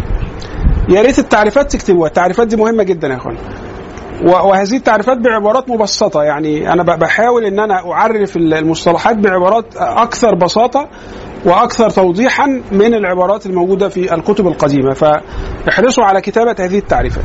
[0.88, 3.36] يا ريت التعريفات تكتبوها التعريفات دي مهمة جدا يا إخوان.
[4.22, 10.88] وهذه التعريفات بعبارات مبسطة يعني أنا بحاول إن أنا أعرف المصطلحات بعبارات أكثر بساطة
[11.46, 14.94] وأكثر توضيحا من العبارات الموجودة في الكتب القديمة.
[14.94, 17.24] فاحرصوا على كتابة هذه التعريفات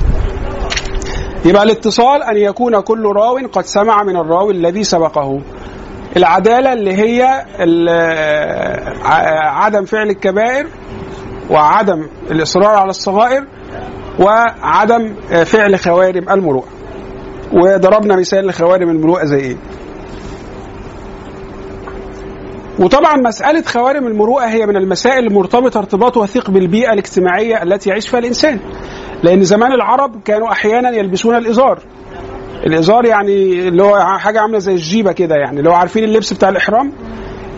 [1.45, 5.41] يبقى الاتصال أن يكون كل راو قد سمع من الراوي الذي سبقه.
[6.17, 7.45] العدالة اللي هي
[9.41, 10.67] عدم فعل الكبائر
[11.49, 13.45] وعدم الإصرار على الصغائر
[14.19, 15.15] وعدم
[15.45, 16.67] فعل خوارم المروءة.
[17.53, 19.55] وضربنا مثال لخوارم المروءة زي إيه؟
[22.79, 28.19] وطبعا مسألة خوارم المروءة هي من المسائل المرتبطة ارتباط وثيق بالبيئة الاجتماعية التي يعيش فيها
[28.19, 28.59] الإنسان.
[29.23, 31.79] لأن زمان العرب كانوا أحيانا يلبسون الإزار.
[32.67, 36.49] الإزار يعني اللي هو حاجة عاملة زي الجيبة كده يعني اللي هو عارفين اللبس بتاع
[36.49, 36.91] الإحرام؟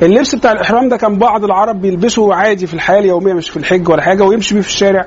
[0.01, 3.89] اللبس بتاع الإحرام ده كان بعض العرب بيلبسه عادي في الحياة اليومية مش في الحج
[3.89, 5.05] ولا حاجة ويمشي بيه في الشارع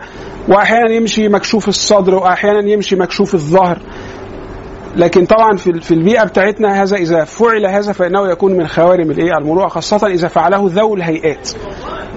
[0.48, 3.78] وأحيانا يمشي مكشوف الصدر وأحيانا يمشي مكشوف الظهر.
[4.96, 9.32] لكن طبعا في في البيئة بتاعتنا هذا إذا فعل هذا فإنه يكون من خوارم الإيه؟
[9.38, 11.50] المروءة خاصة إذا فعله ذوي الهيئات.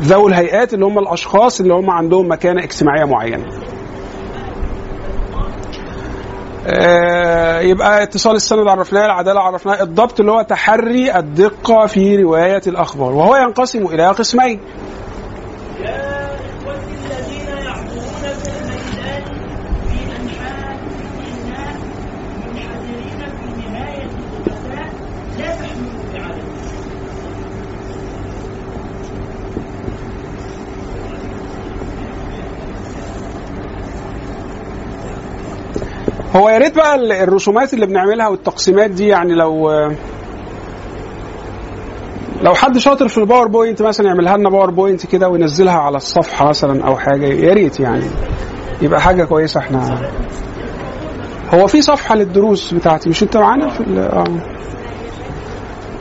[0.02, 3.46] ذوي الهيئات اللي هم الأشخاص اللي هم عندهم مكانة اجتماعية معينة.
[6.68, 13.12] آه، يبقى اتصال السند عرفناه العدالة عرفناه الضبط اللي هو تحري الدقة في رواية الأخبار.
[13.12, 14.60] وهو ينقسم إلى قسمين.
[36.36, 39.72] هو يا ريت بقى ال- الرسومات اللي بنعملها والتقسيمات دي يعني لو
[42.42, 46.84] لو حد شاطر في ال PowerPoint مثلا يعملها لنا PowerPoint كده وينزلها على الصفحة مثلا
[46.88, 48.06] أو حاجة يا ريت يعني.
[48.82, 50.02] يبقى حاجة كويسة إحنا.
[51.54, 54.24] هو في صفحة للدروس بتاعتي مش أنت معانا؟ في آه.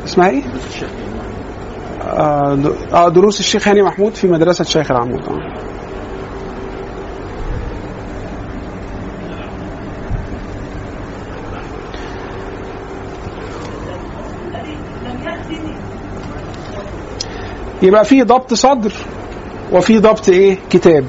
[0.05, 0.43] اسمها إيه؟
[2.03, 2.59] آه,
[2.93, 5.21] آه دروس الشيخ هاني محمود في مدرسة شيخ العمود.
[5.29, 5.72] آه.
[17.83, 18.93] يبقى في ضبط صدر
[19.73, 21.05] وفي ضبط إيه؟ كتاب.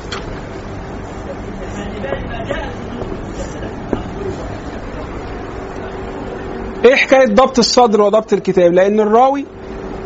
[6.85, 9.45] إيه حكاية ضبط الصدر وضبط الكتاب؟ لأن الراوي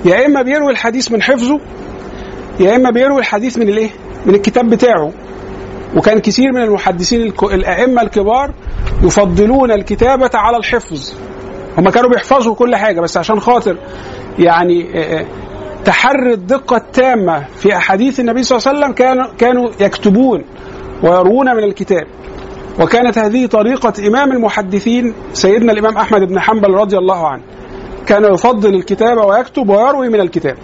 [0.06, 1.60] يا إما بيروي الحديث من حفظه
[2.60, 3.90] يا إما بيروي الحديث من الإيه؟
[4.26, 5.12] من الكتاب بتاعه.
[5.96, 8.52] وكان كثير من المحدثين الأئمة الكبار
[9.04, 11.14] يفضلون الكتابة على الحفظ.
[11.78, 13.78] هم كانوا بيحفظوا كل حاجة بس عشان خاطر
[14.40, 14.86] يعني
[15.88, 20.44] تحري الدقة التامة في أحاديث النبي صلى الله عليه وسلم كانوا كانوا يكتبون
[21.04, 22.08] ويروون من الكتاب.
[22.80, 27.42] وكانت هذه طريقة إمام المحدثين سيدنا الإمام أحمد بن حنبل رضي الله عنه.
[28.08, 30.58] كان يفضل الكتابة ويكتب ويروي من الكتاب.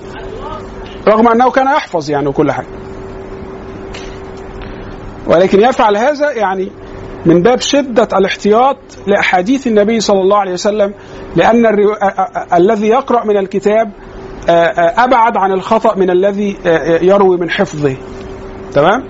[1.08, 2.68] رغم أنه كان يحفظ يعني وكل حاجة.
[5.28, 6.72] ولكن يفعل هذا يعني
[7.26, 8.78] من باب شدة الاحتياط
[9.08, 10.94] لأحاديث النبي صلى الله عليه وسلم
[11.36, 11.66] لأن
[12.54, 13.92] الذي يقرأ من الكتاب
[14.50, 17.96] آه، آه، أبعد عن الخطأ من الذي آه، يروي من حفظه.
[18.74, 19.04] تمام؟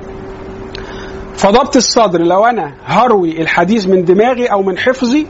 [1.36, 2.22] فضبط الصدر.
[2.22, 5.28] لو أنا هروي الحديث من دماغي أو من حفظي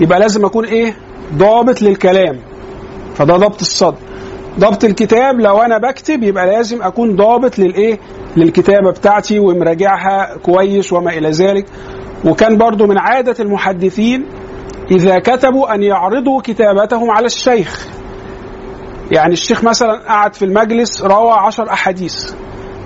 [0.00, 0.94] يبقى لازم أكون إيه؟
[1.34, 2.38] ضابط للكلام.
[3.14, 3.98] فده ضبط الصدر.
[4.58, 7.98] ضبط الكتاب لو أنا بكتب يبقى لازم أكون ضابط للإيه؟
[8.36, 11.66] للكتابة بتاعتي ومراجعها كويس وما إلى ذلك.
[12.24, 14.26] وكان برضو من عادة المحدثين
[14.90, 17.86] إذا كتبوا أن يعرضوا كتابتهم على الشيخ.
[19.10, 22.32] يعني الشيخ مثلا قعد في المجلس روى عشر أحاديث.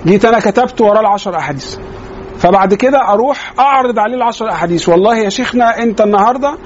[0.05, 1.77] جيت أنا كتبت وراه العشر أحاديث.
[2.37, 4.89] فبعد كده أروح أعرض عليه العشر أحاديث.
[4.89, 6.57] والله يا شيخنا أنت النهارده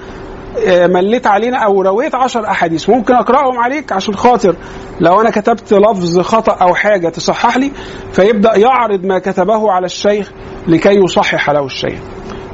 [0.68, 2.90] آه، مليت علينا أو رويت عشر أحاديث.
[2.90, 4.56] ممكن أقرأهم عليك عشان خاطر
[5.00, 7.72] لو أنا كتبت لفظ خطأ أو حاجة تصحح لي
[8.14, 10.32] فيبدأ يعرض ما كتبه على الشيخ
[10.68, 12.00] لكي يصحح له الشيخ.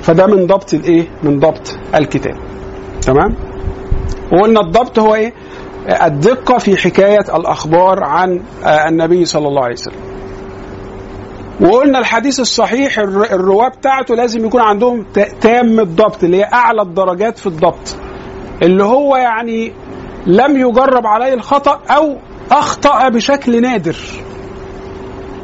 [0.01, 2.35] فده من ضبط الإيه؟ من ضبط الكتاب.
[3.01, 3.35] تمام؟
[4.33, 5.33] وقلنا الضبط هو إيه؟
[5.89, 9.99] الدقة في حكاية الأخبار عن آه، النبي صلى الله عليه وسلم.
[11.61, 15.05] وقلنا الحديث الصحيح الر- الرواة بتاعته لازم يكون عندهم
[15.41, 17.95] تام الضبط اللي هي أعلى الدرجات في الضبط.
[18.61, 19.73] اللي هو يعني
[20.27, 22.15] لم يجرب عليه الخطأ أو
[22.51, 23.97] أخطأ بشكل نادر.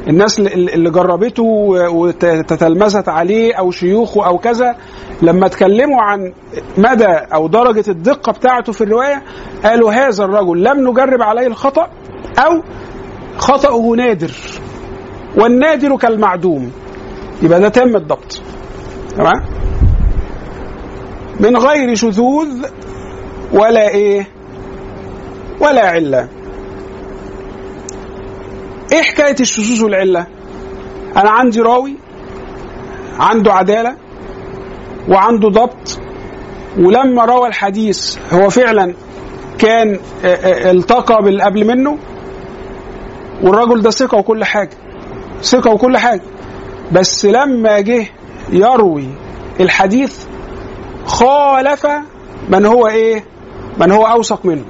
[0.08, 1.44] الناس اللي اللي جربته
[1.92, 4.76] وتتلمذت عليه أو شيوخه أو كذا
[5.22, 6.34] لما اتكلموا عن
[6.78, 9.24] مدى أو درجة الدقة بتاعته في الرواية
[9.64, 11.88] قالوا هذا الرجل لم نجرب عليه الخطأ
[12.40, 12.62] أو
[13.38, 14.32] خطأه نادر
[15.38, 16.72] والنادر كالمعدوم.
[17.42, 18.42] يبقى ده تم الضبط.
[19.18, 19.46] تمام؟
[21.40, 22.66] من غير شذوذ
[23.54, 24.28] ولا إيه؟
[25.60, 26.28] ولا علة.
[28.94, 30.28] إيه حكاية الشذوذ والعلة؟
[31.18, 31.96] أنا عندي راوي
[33.20, 33.96] عنده عدالة
[35.10, 36.00] وعنده ضبط.
[36.80, 38.94] ولما روى الحديث هو فعلا
[39.60, 41.98] كان آه، آه، التقى باللي قبل منه
[43.44, 44.70] والرجل ده ثقة وكل حاجة
[45.42, 46.22] ثقة وكل حاجة.
[46.92, 48.06] بس لما جه
[48.50, 49.08] يروي
[49.60, 50.26] الحديث
[51.06, 51.88] خالف
[52.50, 53.24] من هو إيه؟
[53.78, 54.66] من هو أوثق منه.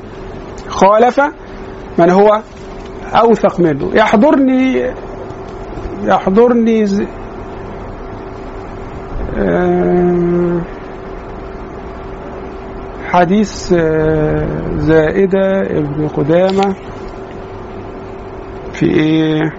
[0.67, 1.21] خالف
[1.97, 2.41] من هو
[3.13, 3.91] أوثق منه.
[3.93, 4.93] يحضرني
[6.03, 6.85] يحضرني
[13.11, 16.75] حديث آه، زائدة ابن قدامة.
[18.73, 19.51] في إيه.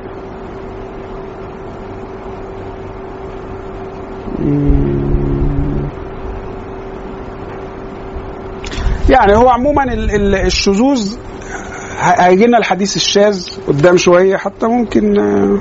[9.11, 11.17] يعني هو عموما ال- ال- الشذوذ
[12.01, 15.59] هيجي لنا الحديث الشاذ قدام شوية حتى ممكن آه،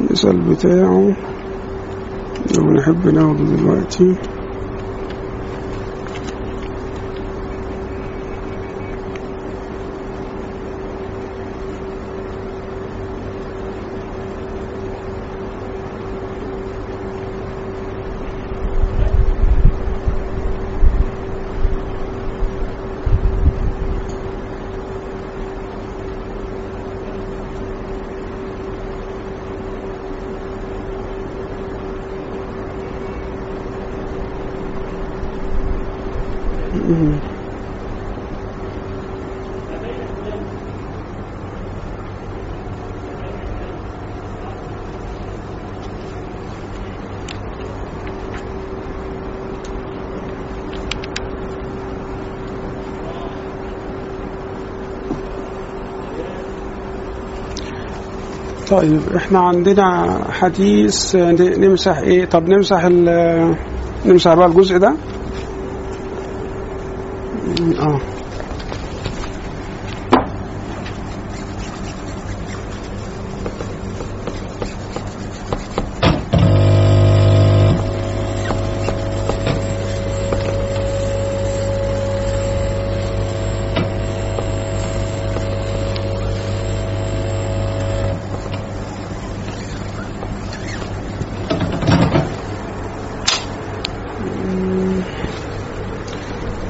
[0.00, 1.12] المثال بتاعه.
[2.54, 4.08] لو نحب ناخده دلوقتي
[58.76, 63.04] طيب إحنا عندنا حديث نمسح إيه؟ طب نمسح ال
[64.06, 64.94] نمسح بقى الجزء ده.
[67.78, 68.00] آه.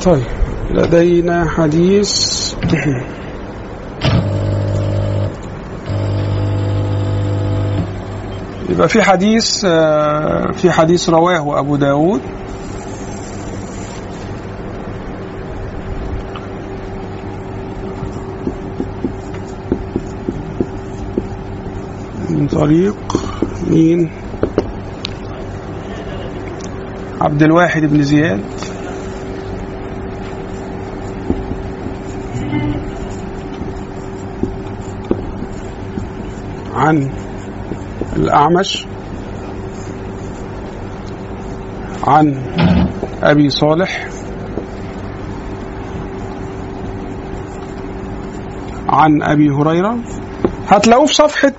[0.06, 0.22] طيب
[0.70, 2.54] لدينا حديث
[8.70, 12.20] يبقى في حديث آه، في حديث رواه أبو داود.
[22.30, 22.96] من طريق
[23.70, 24.10] مين؟
[27.20, 28.65] عبد الواحد بن زياد.
[36.86, 37.10] عن
[38.16, 38.86] الأعمش
[42.06, 42.42] عن
[43.22, 44.08] أبي صالح
[48.88, 49.98] عن أبي هريرة.
[50.68, 51.52] هتلاقوه في صفحة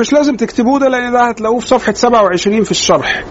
[0.00, 3.24] مش لازم تكتبوه ده لأن ده هتلاقوه في صفحة 27 في الشرح.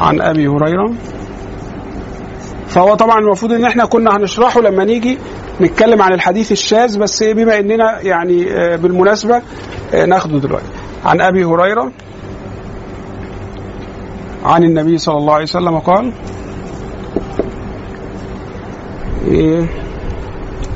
[0.00, 0.94] عن أبي هريرة.
[2.68, 5.18] فهو طبعا المفروض إن إحنا كنا هنشرحه لما نيجي
[5.60, 9.42] نتكلم عن الحديث الشاذ بس إيه بما إننا يعني آه، بالمناسبة
[10.04, 10.66] ناخده دلوقتي.
[11.04, 11.92] عن أبي هريرة
[14.44, 16.12] عن النبي صلى الله عليه وسلم قال
[19.26, 19.66] إيه،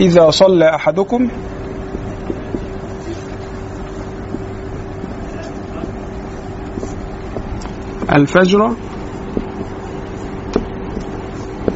[0.00, 1.28] إذا صلى أحدكم
[8.12, 8.72] الفجر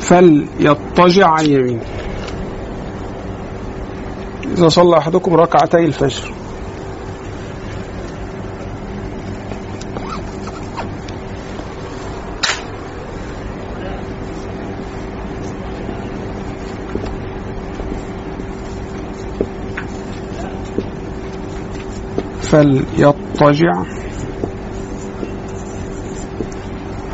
[0.01, 1.83] فليضطجع عن يمينه
[4.45, 6.44] إذا صلى أحدكم ركعتي الفجر.
[22.55, 23.73] فليضطجع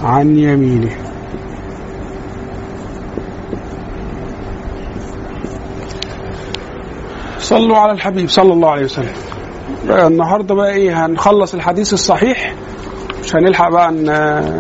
[0.05, 0.97] عن يمينه.
[7.39, 9.13] صلوا على الحبيب صلى الله عليه وسلم.
[9.87, 12.55] بقى النهارده بقى إيه؟ هنخلص الحديث الصحيح.
[13.25, 13.93] مش هنلحق بقى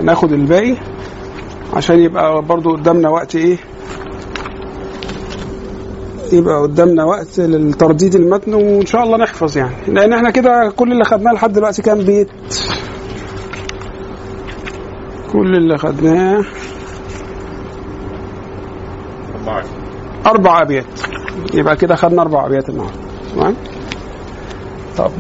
[0.02, 0.77] ناخد الباقي
[1.74, 3.57] عشان يبقى برضو قدامنا وقت إيه؟
[6.32, 9.74] يبقى قدامنا وقت للترديد المتن وإن شاء الله نحفظ يعني.
[9.89, 12.28] لأن إحنا كده كل اللي خدناه لحد دلوقتي كام بيت؟
[15.32, 16.44] كل اللي خدناه
[20.27, 20.85] أربع أبيات
[21.55, 22.94] يبقى كده خدنا أربع أبيات النهارده.
[23.35, 23.55] تمام؟
[24.98, 25.11] طب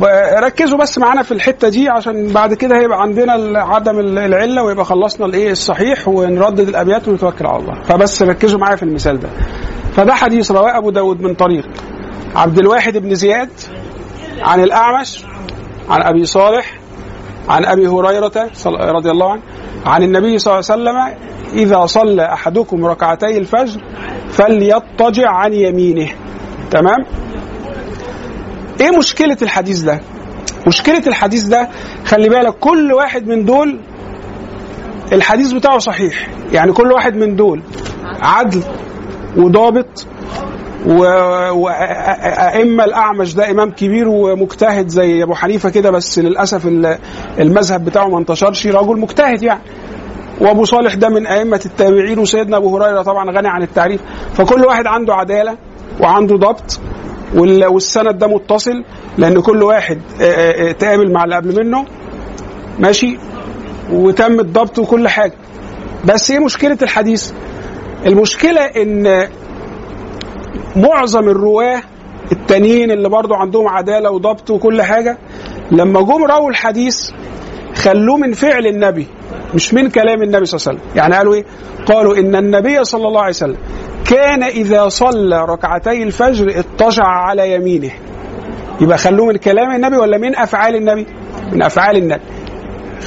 [0.44, 4.84] ركزوا بس معانا في الحتة دي عشان بعد كده هيبقى عندنا عدم ال- العلة ويبقى
[4.84, 7.82] خلصنا الإيه الصحيح ونردد الأبيات ونتوكل على الله.
[7.82, 9.28] فبس ركزوا معايا في المثال ده.
[9.96, 11.68] فده حديث رواه أبو داود من طريق
[12.36, 13.48] عبد الواحد بن زياد
[14.40, 15.24] عن الأعمش
[15.88, 16.78] عن أبي صالح
[17.48, 19.42] عن أبي هريرة صل- رضي الله عنه
[19.86, 21.26] عن النبي صلى الله عليه وسلم
[21.62, 23.80] إذا صلى أحدكم ركعتي الفجر
[24.30, 26.08] فليضطجع عن يمينه.
[26.70, 26.98] تمام؟
[28.80, 30.00] إيه مشكلة الحديث ده؟
[30.66, 31.68] مشكلة الحديث ده
[32.06, 33.80] خلي بالك كل واحد من دول
[35.12, 36.28] الحديث بتاعه صحيح.
[36.52, 37.62] يعني كل واحد من دول
[38.22, 38.62] عدل.
[39.36, 40.06] وضابط
[41.52, 46.98] وأئمة الأعمش ده إمام كبير ومجتهد زي أبو حنيفة كده بس للأسف ال-
[47.38, 49.60] المذهب بتاعه ما انتشرش رجل مجتهد يعني.
[50.40, 54.00] وأبو صالح ده من أئمة التابعين وسيدنا أبو هريرة طبعا غني عن التعريف.
[54.34, 55.56] فكل واحد عنده عدالة
[56.00, 56.80] وعنده ضبط
[57.34, 58.84] وال- والسند ده متصل
[59.18, 59.98] لأن كل واحد
[60.78, 61.84] تقابل مع اللي قبل منه.
[62.78, 63.18] ماشي؟
[63.92, 65.32] وتم الضبط وكل حاجة.
[66.04, 67.32] بس إيه مشكلة الحديث؟
[68.06, 69.28] المشكلة إن
[70.76, 71.82] معظم الرواة
[72.32, 75.18] التانيين اللي برضو عندهم عدالة وضبط وكل حاجة
[75.70, 77.10] لما جم رووا الحديث
[77.74, 79.06] خلوه من فعل النبي
[79.54, 80.96] مش من كلام النبي صلى الله عليه وسلم.
[80.96, 81.44] يعني قالوا إيه؟
[81.86, 83.56] قالوا إن النبي صلى الله عليه وسلم
[84.10, 87.90] كان إذا صلى ركعتي الفجر اضطجع على يمينه.
[88.80, 91.06] يبقى خلوه من كلام النبي ولا من أفعال النبي؟
[91.52, 92.22] من أفعال النبي.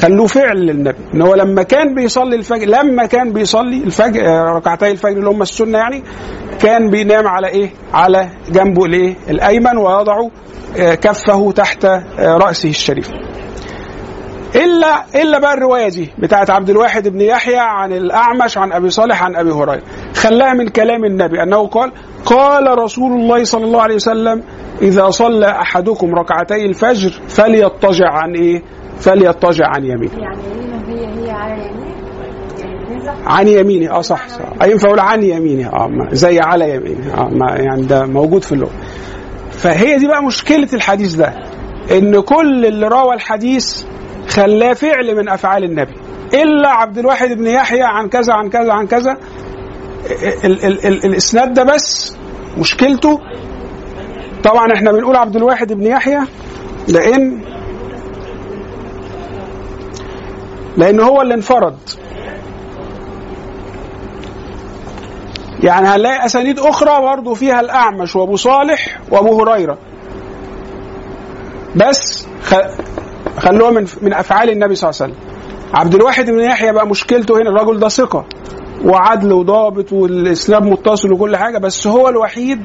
[0.02, 4.92] خلوه فعل للنبي إن هو لما كان بيصلي الفجر لما كان بيصلي الفجر آه، ركعتي
[4.92, 6.04] الفجر اللي هم السنة يعني
[6.62, 10.28] كان بينام على إيه؟ على جنبه الإيه؟ الأيمن ويضع
[10.78, 13.10] آه، كفه تحت آه، رأسه الشريف.
[14.56, 19.24] إلا إلا بقى الرواية دي بتاعت عبد الواحد بن يحيى عن الأعمش عن أبي صالح
[19.24, 19.82] عن أبي هريرة
[20.16, 21.92] خلاها من كلام النبي أنه قال
[22.26, 24.44] قال رسول الله صلى الله عليه وسلم
[24.82, 28.64] إذا صلى أحدكم ركعتي الفجر فليضطجع عن إيه؟
[29.00, 30.12] فليضطجع عن يمينه.
[30.18, 30.38] يعني
[30.88, 31.94] هي هي على يمين
[32.90, 34.66] تنزح عن يمينه آه صح, صح.
[34.68, 38.72] ينفع أقول عن يمينه آه زي على يمينه آه ما يعني ده موجود في اللغة.
[39.52, 41.34] فهي دي بقى مشكلة الحديث ده
[41.92, 43.84] إن كل اللي روى الحديث
[44.28, 45.94] خلاه فعل من أفعال النبي.
[46.34, 49.18] إلا عبد الواحد بن يحيى عن كذا عن كذا عن كذا.
[50.46, 52.18] ال ال ال الإسناد ده بس
[52.58, 53.20] مشكلته.
[54.44, 56.20] طبعا إحنا بنقول عبد الواحد بن يحيى
[56.88, 57.42] لأن
[60.78, 61.78] لأن هو اللي انفرد
[65.64, 69.78] يعني هنلاقي أسانيد أخرى برضه فيها الأعمش وأبو صالح وأبو هريرة
[71.76, 72.28] بس.
[73.38, 75.26] خلوها من من أفعال النبي صلى الله عليه وسلم
[75.74, 78.26] عبد الواحد بن يحيى بقى مشكلته هنا الراجل ده ثقة
[78.86, 82.62] وعدل وضابط والإسلام متصل وكل حاجة بس هو الوحيد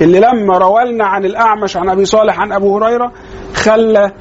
[0.00, 3.12] اللي لما روالنا عن الأعمش عن أبي صالح عن أبو هريرة
[3.54, 4.12] خلى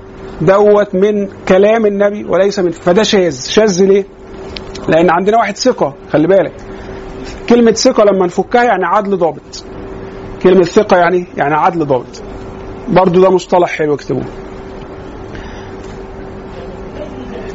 [0.42, 3.48] دوت من كلام النبي وليس من فده شاذ.
[3.50, 4.06] شاذ ليه؟
[4.88, 6.54] لأن عندنا واحد ثقة خلي بالك.
[7.50, 9.66] كلمة ثقة لما نفكها يعني عدل ضابط.
[10.44, 12.22] كلمة ثقة يعني يعني عدل ضابط.
[12.88, 14.26] برضو ده مصطلح حلو اكتبوه.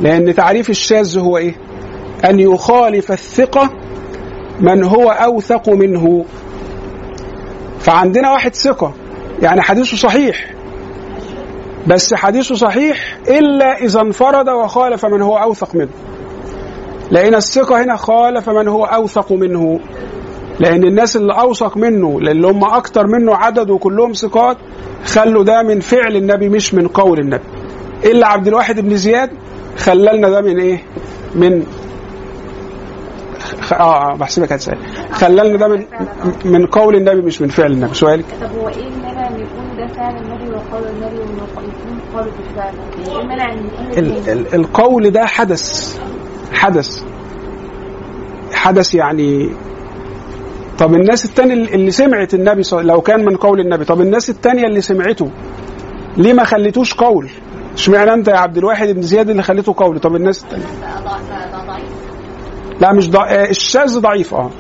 [0.01, 1.57] لأن تعريف الشاذ هو إيه؟
[2.25, 3.71] أن يخالف الثقة
[4.61, 6.25] من هو أوثق منه.
[7.81, 8.95] فعندنا واحد ثقة.
[9.43, 10.60] يعني حديثه صحيح.
[11.87, 15.89] بس حديثه صحيح إلا إذا انفرد وخالف من هو أوثق منه.
[17.11, 19.81] لأن الثقة هنا خالف من هو أوثق منه.
[20.61, 24.57] لأن الناس اللي أوثق منه اللي هم أكتر منه عدد وكلهم ثقات
[25.05, 27.45] خلوا ده من فعل النبي مش من قول النبي.
[28.05, 29.31] إلا عبد الواحد بن زياد
[29.79, 30.83] خللنا ده من إيه؟
[31.35, 31.63] من
[33.61, 33.73] خ...
[33.73, 34.79] آه آه بحسبك هتسأل.
[35.13, 35.85] خللنا ده من
[36.45, 37.95] من قول النبي مش من فعل النبي.
[37.95, 42.31] سؤالك؟ طب هو إيه المانع إن يكون ده فعل النبي وقول النبي وانه يكون قاله
[42.39, 42.75] بالفعل؟
[43.09, 43.53] إيه المانع
[43.99, 44.45] إن.
[44.55, 45.99] القول ده حدث.
[46.53, 47.03] حدث.
[48.53, 49.51] حدث يعني
[50.79, 53.85] طب الناس التانية اللي سمعت النبي صلى لو كان من قول النبي.
[53.85, 55.31] طب الناس التانية اللي سمعته
[56.17, 57.31] ليه ما خليتوش قول؟
[57.75, 61.29] اشمعنى أنت يا عبد الواحد بن زياد اللي خليته قول؟ طب الناس التانية ده ضعيف
[61.53, 61.85] ده ضعيف
[62.81, 63.29] لا مش ضع...
[63.29, 64.51] آه، الشاذ ضعيف آه.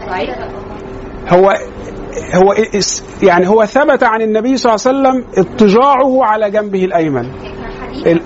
[1.28, 1.54] هو
[2.34, 2.54] هو
[3.22, 7.26] يعني هو ثبت عن النبي صلى الله عليه وسلم اضطجاعه على جنبه الأيمن.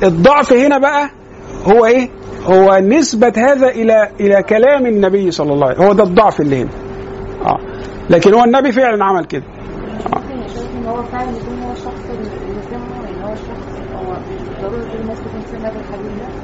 [0.03, 1.11] الضعف هنا بقى
[1.65, 2.09] هو إيه؟
[2.47, 6.63] هو نسبة هذا إلى إلى كلام النبي صلى الله عليه وسلم هو ده الضعف اللي
[6.63, 6.71] هنا.
[7.47, 7.59] آه.
[8.11, 9.45] لكن هو النبي فعلا عمل كده.
[10.75, 11.75] إن هو فعلا يكون هو
[14.05, 14.15] هو
[15.01, 16.44] الناس تكون ده؟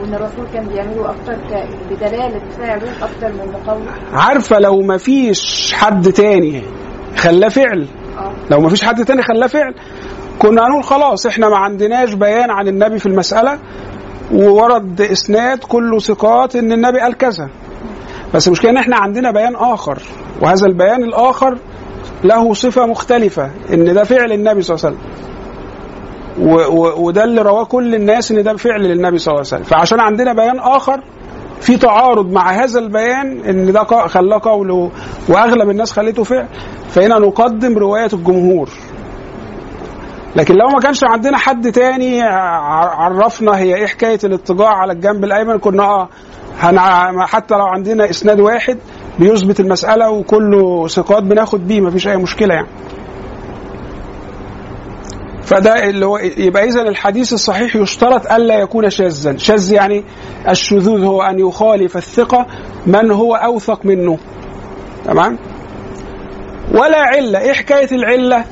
[0.00, 1.36] وإن الرسول كان بيعمله أكتر.
[1.90, 6.62] بدلالة فعله أكتر من مقوله عارفة لو ما فيش حد تاني
[7.16, 7.86] خلاه فعل.
[8.18, 8.32] آه.
[8.50, 9.74] لو ما فيش حد تاني خلاه فعل.
[10.38, 13.58] كنا هنقول خلاص إحنا ما عندناش بيان عن النبي في المسألة
[14.32, 17.48] وورد إسناد كله ثقات إن النبي قال كذا.
[18.34, 20.02] بس المشكلة إن إحنا عندنا بيان آخر
[20.42, 21.58] وهذا البيان الآخر
[22.24, 25.18] له صفة مختلفة إن ده فعل النبي صلى الله عليه وسلم.
[26.96, 29.62] وده اللي رواه كل الناس إن ده فعل للنبي صلى الله عليه وسلم.
[29.62, 31.00] فعشان عندنا بيان آخر
[31.60, 34.90] في تعارض مع هذا البيان إن ده خلاه قول
[35.28, 36.46] وأغلب الناس خليته فعل.
[36.88, 38.68] فهنا نقدم رواية الجمهور.
[40.36, 45.58] لكن لو ما كانش عندنا حد تاني عرفنا هي إيه حكاية الاضطجاع على الجنب الأيمن
[45.58, 46.08] كنا آه.
[47.26, 48.78] حتى لو عندنا إسناد واحد
[49.18, 52.68] بيثبت المسألة وكله ثقات بناخد بيه مفيش أي مشكلة يعني.
[55.48, 60.04] فده اللي هو يبقى إذا الحديث الصحيح يشترط الا يكون شاذا، شاذ يعني
[60.48, 62.46] الشذوذ هو أن يخالف الثقة
[62.86, 64.18] من هو أوثق منه.
[65.04, 65.38] تمام؟
[66.74, 68.44] ولا علة، إيه حكاية العلة؟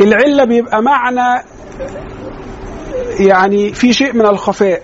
[0.00, 1.44] العلة بيبقى معنى
[3.18, 4.82] يعني في شيء من الخفاء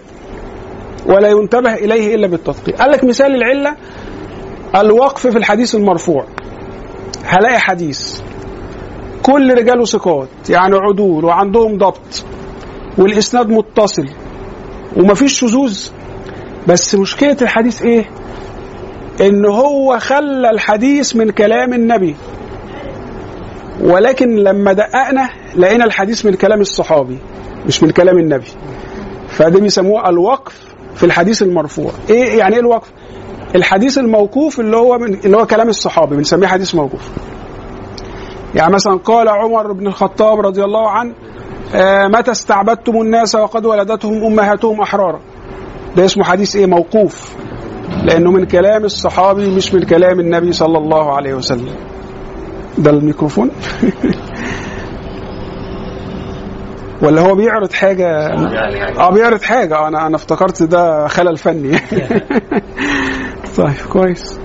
[1.06, 2.76] ولا ينتبه إليه إلا بالتدقيق.
[2.76, 3.76] قال لك مثال العلة
[4.76, 6.26] الوقف في الحديث المرفوع.
[7.24, 8.20] هلاقي حديث
[9.22, 12.24] كل رجاله ثقات يعني عدول وعندهم ضبط
[12.98, 14.08] والإسناد متصل
[14.96, 15.88] ومفيش شذوذ.
[16.68, 18.10] بس مشكلة الحديث إيه؟
[19.20, 22.16] إن هو خلى الحديث من كلام النبي.
[23.80, 27.18] ولكن لما دققنا لقينا الحديث من كلام الصحابي
[27.66, 28.46] مش من كلام النبي.
[29.28, 30.60] فده بيسموه الوقف
[30.94, 31.92] في الحديث المرفوع.
[32.10, 32.88] إيه يعني إيه الوقف؟
[33.54, 37.10] الحديث الموقوف اللي هو من اللي هو كلام الصحابي بنسميه حديث موقوف.
[38.54, 41.12] يعني مثلا قال عمر بن الخطاب رضي الله عنه
[41.74, 45.20] آه متى استعبدتم الناس وقد ولدتهم أمهاتهم أحرارا؟
[45.96, 47.36] ده اسمه حديث إيه؟ موقوف.
[48.04, 51.74] لأنه من كلام الصحابي مش من كلام النبي صلى الله عليه وسلم.
[52.78, 53.50] ده الميكروفون؟
[57.02, 58.26] ولا هو بيعرض حاجة؟
[58.98, 59.88] آه بيعرض حاجة.
[59.88, 61.78] أنا أنا افتكرت ده خلل فني.
[63.56, 64.40] طيب كويس.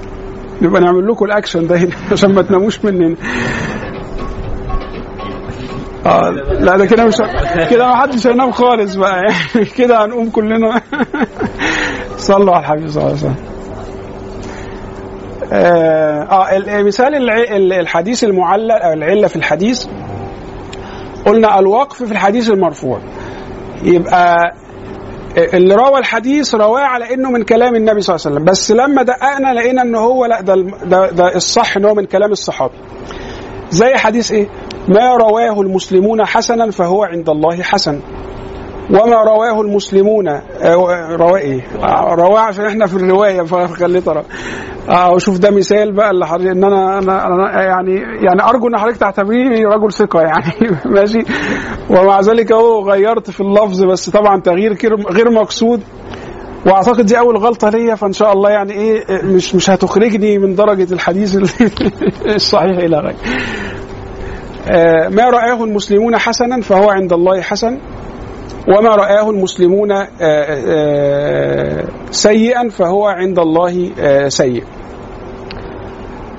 [0.62, 3.16] نبقى نعمل لكم الأكشن ده هنا عشان ما تناموش مننا
[6.08, 6.30] آه
[6.60, 7.18] لا ده كده مش
[7.70, 9.18] كده ما حدش هينام خالص بقى.
[9.24, 10.82] يعني كده هنقوم كلنا.
[12.18, 13.36] صلوا على الحبيب صلى الله عليه وسلم.
[15.54, 17.30] آه, آه مثال
[17.74, 19.86] الحديث المعلل أو العلة في الحديث.
[21.26, 23.00] قلنا الوقف في الحديث المرفوع.
[23.84, 24.54] يبقى
[25.38, 28.46] اللي روى الحديث رواه على إنه من كلام النبي صلى الله عليه وسلم.
[28.52, 30.56] بس لما دققنا لقينا ان هو لا ده
[30.86, 32.74] ده, ده الصح إن هو من كلام الصحابي.
[33.70, 34.48] زي حديث إيه؟
[34.88, 38.00] ما رواه المسلمون حسنا فهو عند الله حسن.
[38.90, 40.28] وما رواه المسلمون
[41.12, 41.62] رواه إيه؟
[42.16, 46.98] رواه عشان إحنا في الرواية فخليت آه وشوف ده مثال بقى اللي حضرتك إن أنا
[47.00, 50.78] أنا, يعني يعني أرجو إن حضرتك تعتبريني رجل ثقة يعني.
[50.96, 51.20] ماشي؟
[51.90, 54.78] ومع ذلك أهو غيرت في اللفظ بس طبعا تغيير
[55.12, 55.82] غير مقصود.
[56.66, 60.94] وأعتقد دي أول غلطة ليا فإن شاء الله يعني إيه مش مش هتخرجني من درجة
[60.94, 61.38] الحديث
[62.36, 63.16] الصحيح إلى غيره.
[63.16, 63.67] آه
[65.10, 67.78] ما رآه المسلمون حسنا فهو عند الله حسن
[68.68, 73.92] وما رآه المسلمون آآ آآ سيئا فهو عند الله
[74.30, 74.64] سيء.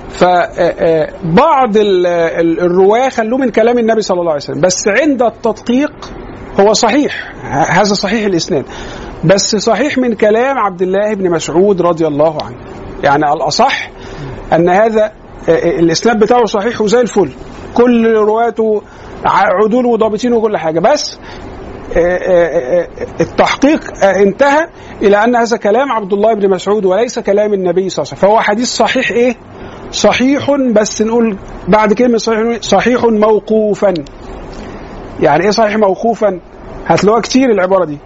[0.09, 5.91] فبعض الرواة خلوه من كلام النبي صلى الله عليه وسلم بس عند التدقيق
[6.59, 7.31] هو صحيح
[7.69, 8.65] هذا صحيح الإسناد
[9.23, 12.55] بس صحيح من كلام عبد الله بن مسعود رضي الله عنه.
[13.03, 13.89] يعني الأصح
[14.53, 15.11] أن هذا
[15.49, 17.29] الإسناد بتاعه صحيح وزي الفل.
[17.73, 18.81] كل رواته
[19.25, 20.79] عدول وضابطين وكل حاجة.
[20.79, 21.19] بس
[23.21, 24.67] التحقيق انتهى
[25.01, 28.29] إلى أن هذا كلام عبد الله بن مسعود وليس كلام النبي صلى الله عليه وسلم.
[28.29, 29.35] فهو حديث صحيح إيه؟
[29.91, 31.37] صحيح بس نقول
[31.67, 33.93] بعد كلمة صحيح صحيح موقوفا.
[35.19, 36.39] يعني إيه صحيح موقوفا؟
[36.87, 37.97] هتلاقوها كتير العبارة دي.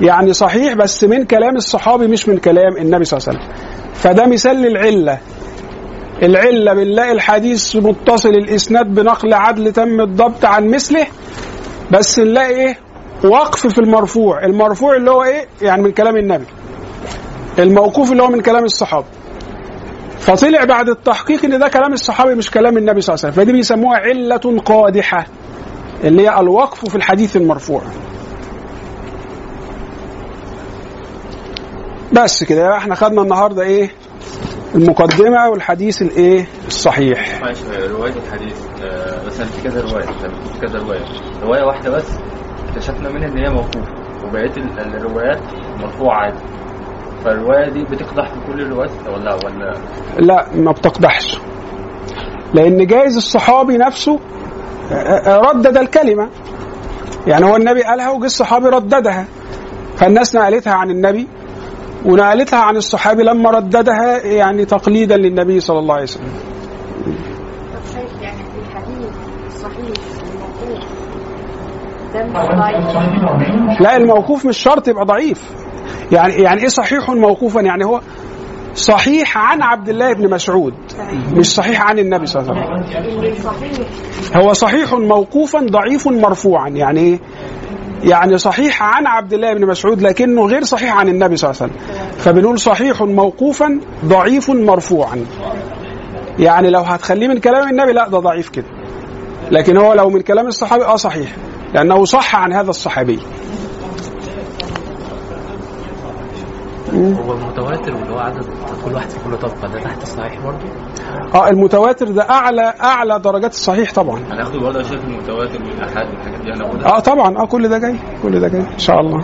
[0.00, 3.56] يعني صحيح بس من كلام الصحابي مش من كلام النبي صلى الله عليه وسلم.
[3.94, 5.18] فده مثال للعلة.
[6.22, 11.06] العلة بنلاقي الحديث متصل الإسناد بنقل عدل تم الضبط عن مثله
[11.92, 12.78] بس نلاقي إيه؟
[13.24, 16.44] وقف في المرفوع المرفوع اللي هو إيه؟ يعني من كلام النبي.
[17.58, 19.06] الموقوف اللي هو من كلام الصحابة.
[20.18, 23.44] فطلع بعد التحقيق إن ده كلام الصحابي مش كلام النبي صلى الله عليه وسلم.
[23.44, 25.26] فدي بيسموها علة قادحة
[26.04, 27.82] اللي هي الوقف في الحديث المرفوع.
[32.12, 33.90] بس كده إحنا خدنا النهارده إيه؟
[34.74, 37.40] المقدمة والحديث الإيه؟ الصحيح.
[37.42, 37.62] ماشي
[37.92, 41.00] رواية الحديث آه، مثلا في كذا رواية في كذا رواية.
[41.42, 42.06] رواية واحدة بس
[42.68, 43.92] اكتشفنا منها إن هي موقوفة
[44.24, 45.40] وبقية ال- الروايات
[45.82, 46.38] مرفوعة عادي.
[47.24, 49.72] فالرواية دي بتقدح في كل الروايات ولا ولا؟
[50.18, 51.38] لا ما بتقدحش.
[52.54, 54.20] لأن جايز الصحابي نفسه
[55.26, 56.30] ردد الكلمة.
[57.26, 59.24] يعني هو النبي قالها وجه الصحابي رددها.
[59.96, 61.28] فالناس نقلتها عن النبي.
[62.04, 66.32] ونقلتها عن الصحابي لما رددها يعني تقليدا للنبي صلى الله عليه وسلم.
[68.24, 68.42] يعني
[73.80, 75.50] لا الموقوف مش شرط يبقى ضعيف.
[76.12, 78.00] يعني يعني إيه صحيح موقوفا؟ يعني هو
[78.74, 80.74] صحيح عن عبد الله بن مسعود
[81.36, 82.80] مش صحيح عن النبي صلى الله عليه
[83.70, 83.86] وسلم.
[84.34, 86.68] هو صحيح موقوفا ضعيف مرفوعا.
[86.68, 87.18] يعني إيه
[88.02, 91.72] يعني صحيح عن عبد الله بن مسعود لكنه غير صحيح عن النبي صلى الله عليه
[91.72, 92.08] وسلم.
[92.18, 95.26] فبنقول صحيح موقوفا ضعيف مرفوعا.
[96.38, 98.66] يعني لو هتخليه من كلام النبي لا ده ضعيف كده.
[99.50, 101.36] لكن هو لو من كلام الصحابي آه صحيح.
[101.74, 103.18] لأنه صح عن هذا الصحابي.
[106.94, 108.44] هو المتواتر واللي هو عدد
[108.84, 110.66] كل واحد في كل طبقة ده تحت الصحيح برضه؟
[111.34, 114.20] آه المتواتر ده أعلى أعلى درجات الصحيح طبعا.
[114.30, 117.38] هناخده برضه يا شيخ المتواتر والاحاد والحاجات دي هناخدها؟ آه طبعا.
[117.38, 119.22] آه كل ده جاي كل ده جاي إن شاء الله.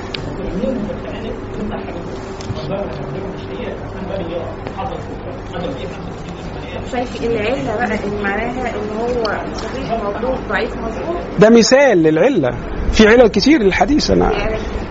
[6.92, 9.24] شايف العلة بقى اللي معناها إن هو
[9.54, 12.50] صحيح موضوع ضعيف مظبوط؟ ده مثال للعلة.
[12.92, 14.10] في علل كتير للحديث.
[14.10, 14.30] أنا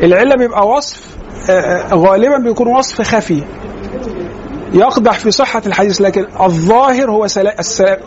[0.04, 1.17] العلة بيبقى وصف
[1.94, 3.44] غالبا بيكون وصف خفي.
[4.74, 7.28] يقدح في صحة الحديث لكن الظاهر هو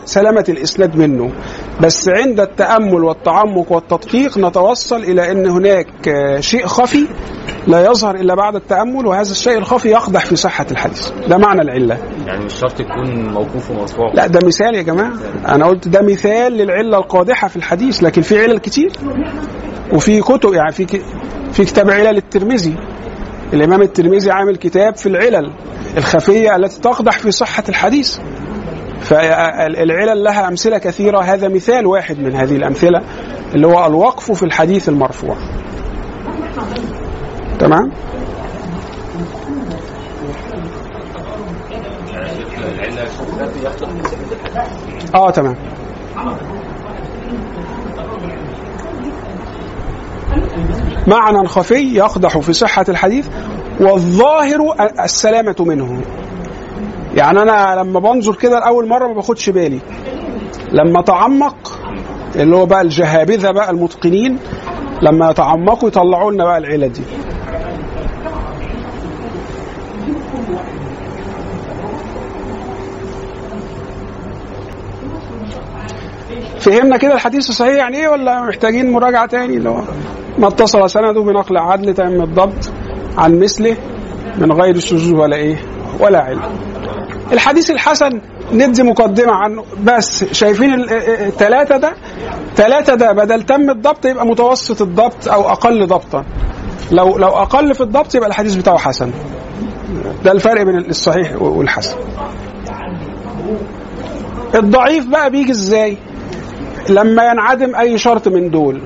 [0.05, 1.31] سلامة الإسناد منه.
[1.81, 5.87] بس عند التأمل والتعمق والتدقيق نتوصل إلى أن هناك
[6.39, 7.07] شيء خفي
[7.67, 11.09] لا يظهر إلا بعد التأمل وهذا الشيء الخفي يقدح في صحة الحديث.
[11.27, 11.97] ده معنى العلة.
[12.27, 14.13] يعني مش شرط يكون موقوف ومرفوع.
[14.13, 15.11] لا ده مثال يا جماعة.
[15.47, 18.91] أنا قلت ده مثال للعلة القادحة في الحديث لكن في علل كتير.
[19.93, 21.01] وفي كتب يعني في
[21.53, 22.75] في كتاب علل الترمذي.
[23.53, 25.51] الإمام الترمذي عامل كتاب في العلل
[25.97, 28.17] الخفية التي تقدح في صحة الحديث.
[29.01, 31.19] فالعلل لها أمثلة كثيرة.
[31.19, 33.01] هذا مثال واحد من هذه الأمثلة
[33.53, 35.37] اللي هو الوقف في الحديث المرفوع.
[37.59, 37.91] تمام؟
[45.15, 45.55] آه تمام.
[51.07, 53.27] معنى خفي يقدح في صحة الحديث
[53.79, 56.01] والظاهر السلامة منه.
[57.15, 59.79] يعني أنا لما بنظر كده لأول مرة ما باخدش بالي.
[60.71, 61.79] لما تعمق
[62.35, 64.37] اللي هو بقى الجهابذة بقى المتقنين
[65.01, 67.01] لما يتعمقوا يطلعوا لنا بقى العلة دي.
[76.59, 79.81] فهمنا كده الحديث الصحيح يعني إيه ولا محتاجين مراجعة تاني؟ اللي هو
[80.41, 82.71] ما اتصل سنده بنقل عدل تام الضبط
[83.17, 83.77] عن مثله
[84.37, 85.57] من غير شذوذ ولا إيه
[85.99, 86.41] ولا علم.
[87.31, 88.21] الحديث الحسن
[88.53, 90.73] ندي مقدمة عنه بس شايفين
[91.27, 91.93] الثلاثه ده؟
[92.55, 96.25] ثلاثة ده بدل تم الضبط يبقى متوسط الضبط أو أقل ضبطا.
[96.91, 99.11] لو لو أقل في الضبط يبقى الحديث بتاعه حسن.
[100.23, 101.97] ده الفرق بين الصحيح والحسن.
[104.55, 105.97] الضعيف بقى بيجي إزاي؟
[106.89, 108.81] لما ينعدم أي شرط من دول.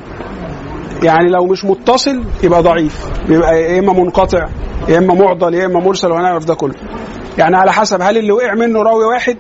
[1.03, 3.05] يعني لو مش متصل يبقى ضعيف.
[3.27, 4.47] بيبقى يا إما منقطع
[4.89, 6.73] يا إما معضل يا إما مرسل وهنعرف ده كله.
[7.38, 9.38] يعني على حسب هل اللي وقع منه راوي واحد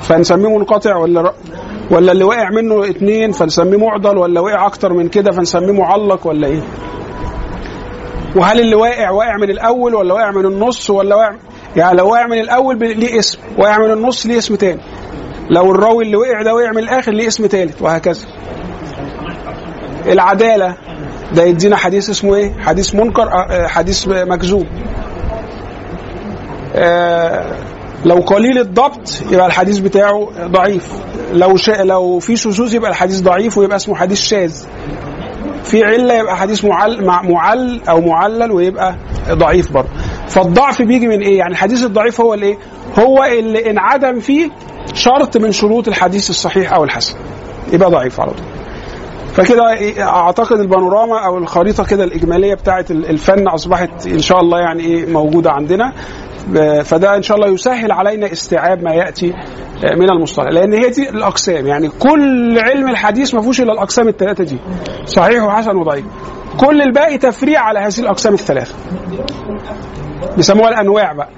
[0.00, 1.32] فنسميه منقطع ولا ر...
[1.90, 6.46] ولا اللي وقع منه اتنين فنسميه معضل ولا وقع أكتر من كده فنسميه معلق ولا
[6.46, 6.60] إيه؟
[8.36, 11.34] وهل اللي واقع واقع من الأول ولا واقع من النص ولا واقع
[11.76, 14.80] يعني لو واقع من الأول ليه اسم واقع من النص ليه اسم تاني.
[15.50, 18.26] لو الراوي اللي وقع ده وقع من الآخر ليه اسم ثالث وهكذا.
[20.08, 20.74] العدالة.
[21.32, 24.66] ده يدينا حديث اسمه إيه؟ حديث منكر آه، آه، حديث مكذوب.
[26.74, 27.44] آه،
[28.04, 30.92] لو قليل الضبط يبقى الحديث بتاعه ضعيف.
[31.32, 31.72] لو شا...
[31.72, 34.54] لو في شذوذ يبقى الحديث ضعيف ويبقى اسمه حديث شاذ.
[35.64, 38.94] في علة يبقى حديث معل مع معل أو معلل ويبقى
[39.30, 39.88] ضعيف برضه.
[40.28, 42.58] فالضعف بيجي من إيه؟ يعني الحديث الضعيف هو الإيه؟
[42.98, 44.50] هو اللي انعدم فيه
[44.94, 47.14] شرط من شروط الحديث الصحيح أو الحسن.
[47.72, 48.57] يبقى ضعيف على طول.
[49.38, 54.82] فكده إيه، أعتقد البانوراما أو الخريطة كده الإجمالية بتاعه الفن أصبحت إن شاء الله يعني
[54.82, 55.92] إيه موجودة عندنا.
[56.84, 59.32] فده إن شاء الله يسهل علينا استيعاب ما يأتي
[59.96, 60.48] من المصطلح.
[60.48, 61.66] لأن هي دي الأقسام.
[61.66, 64.58] يعني كل علم الحديث ما فيهوش إلا الأقسام الثلاثه دي.
[65.06, 66.04] صحيح وحسن وضعيف.
[66.60, 68.74] كل الباقي تفريع على هذه الأقسام الثلاثة.
[70.36, 71.28] بيسموها الأنواع بقى.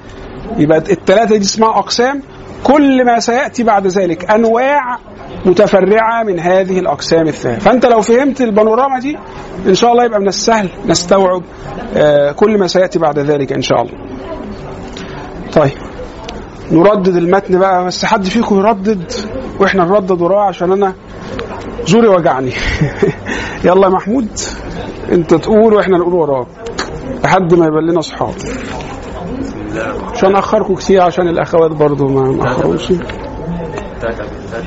[0.59, 2.23] يبقى الثلاثه دي اسمها أقسام.
[2.65, 4.99] كل ما سيأتي بعد ذلك أنواع
[5.47, 9.19] متفرعة من هذه الأقسام الثلاثه فأنت لو فهمت البانوراما دي
[9.67, 11.43] إن شاء الله يبقى من السهل نستوعب
[11.97, 13.93] آه، كل ما سيأتي بعد ذلك إن شاء الله.
[15.53, 15.73] طيب
[16.73, 19.13] نردد المتن بقى بس حد فيكم يردد
[19.61, 20.95] وإحنا نردد وراه عشان أنا
[21.87, 22.53] زوري وجعني.
[23.65, 24.29] يلا محمود
[25.13, 26.47] أنت تقول وإحنا نقول وراك
[27.25, 28.35] لحد ما يبقى لنا اصحاب
[30.13, 32.77] عشان أخركم كتير عشان الأخوات برضو ما ما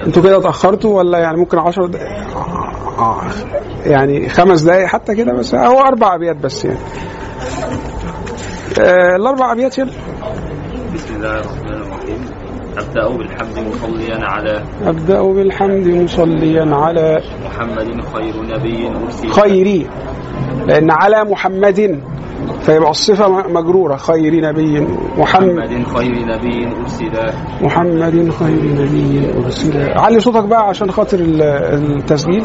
[0.06, 2.38] أنتوا كده اتأخرتوا ولا يعني ممكن 10 دقائق
[3.00, 3.22] آه.
[3.86, 5.56] يعني خمس دقائق حتى كده بس.
[5.56, 6.78] هو أربع أبيات بس يعني.
[8.80, 9.92] آه الأربع أبيات يلا.
[10.94, 12.26] بسم الله الرحمن الرحيم.
[12.78, 19.30] أبدأ بالحمد مصليا على أبدأ بالحمد مصليا على محمد خير نبي أرسل.
[19.30, 19.88] خيري.
[20.68, 22.02] لأن على محمد
[22.62, 23.96] فيبقى الصفة مجرورة.
[23.96, 24.80] خير نبي
[25.18, 27.12] محمد خير نبي أرسل.
[27.62, 29.90] محمد خير نبي أرسل.
[30.00, 32.44] علي صوتك بقى عشان خاطر ال- التسجيل.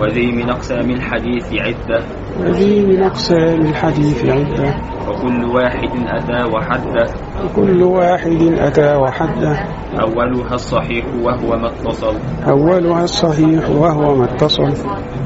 [0.00, 2.04] وذي من أقسام الحديث عدة.
[2.40, 4.74] وذي من أقسام الحديث عدة
[5.08, 7.06] وكل واحد أتى وحده.
[7.44, 9.66] وكل واحد أتى وحده.
[10.00, 12.14] أولها الصحيح وهو ما اتصل.
[12.48, 14.72] أولها الصحيح وهو ما اتصل.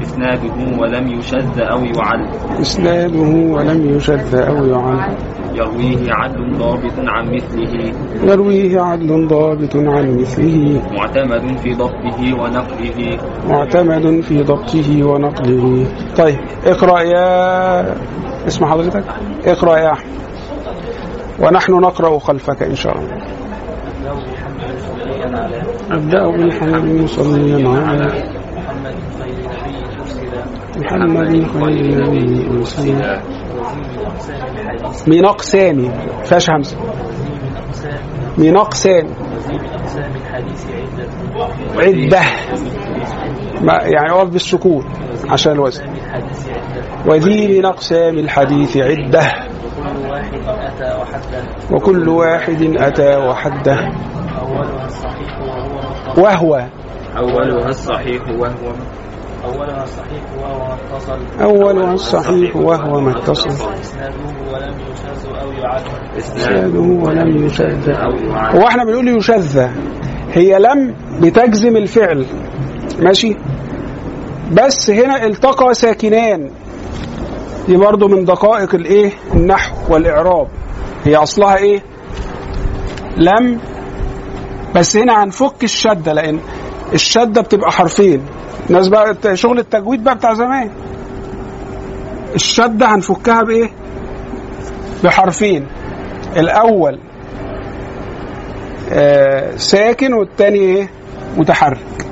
[0.01, 2.29] إسناده ولم يشذ أو يعل
[2.61, 5.15] إسناده ولم يشذ أو يعل
[5.53, 7.91] يرويه عدل ضابط عن مثله.
[8.23, 10.81] يرويه عدل ضابط عن مثله.
[10.91, 13.17] معتمد في ضبطه ونقله.
[13.49, 15.85] معتمد في ضبطه ونقله.
[16.17, 17.95] طيب اقرأ يا
[18.47, 19.03] اسم حضرتك؟
[19.45, 20.17] اقرأ يا أحمد.
[21.39, 23.17] ونحن نقرأ خلفك إن شاء الله.
[25.91, 28.23] أبدأ بالحمد مصليا على
[30.77, 33.19] محمد خير نبي أرسل
[35.07, 35.91] من أقسام
[36.23, 36.77] فاش همزة
[38.37, 39.07] من أقسام
[41.77, 42.21] عدة.
[43.61, 44.85] ما يعني أقف بالسكون
[45.29, 45.83] عشان الوزن.
[47.05, 49.33] وذي من أقسام الحديث عدة.
[51.71, 53.91] وكل واحد أتى وحده.
[56.17, 56.65] وهو.
[57.17, 58.73] أولها الصحيح وهو.
[59.45, 61.19] أولها الصحيح وهو اتصل.
[61.41, 63.49] أولها الصحيح وهو ما اتصل.
[63.49, 64.15] إسناده
[64.53, 65.81] ولم يشاز أو يعد
[66.17, 67.91] إسناده ولم يشذ.
[68.55, 69.67] هو إحنا بنقول يشذ.
[70.33, 72.25] هي لم بتجزم الفعل.
[72.99, 73.35] ماشي؟
[74.51, 76.49] بس هنا التقى ساكنان.
[77.67, 80.47] دي برضو من دقائق الايه؟ النحو والإعراب.
[81.05, 81.83] هي أصلها إيه؟
[83.17, 83.59] لم.
[84.75, 86.39] بس هنا هنفك الشدة لأن
[86.93, 88.21] الشدة بتبقى حرفين.
[88.69, 90.69] الناس بقى شغل التجويد بقى بتاع زمان.
[92.35, 93.69] الشدة هنفكها بإيه؟
[95.03, 95.67] بحرفين.
[96.37, 96.99] الأول
[98.91, 100.89] آه ساكن والتاني إيه؟
[101.37, 102.06] متحرك.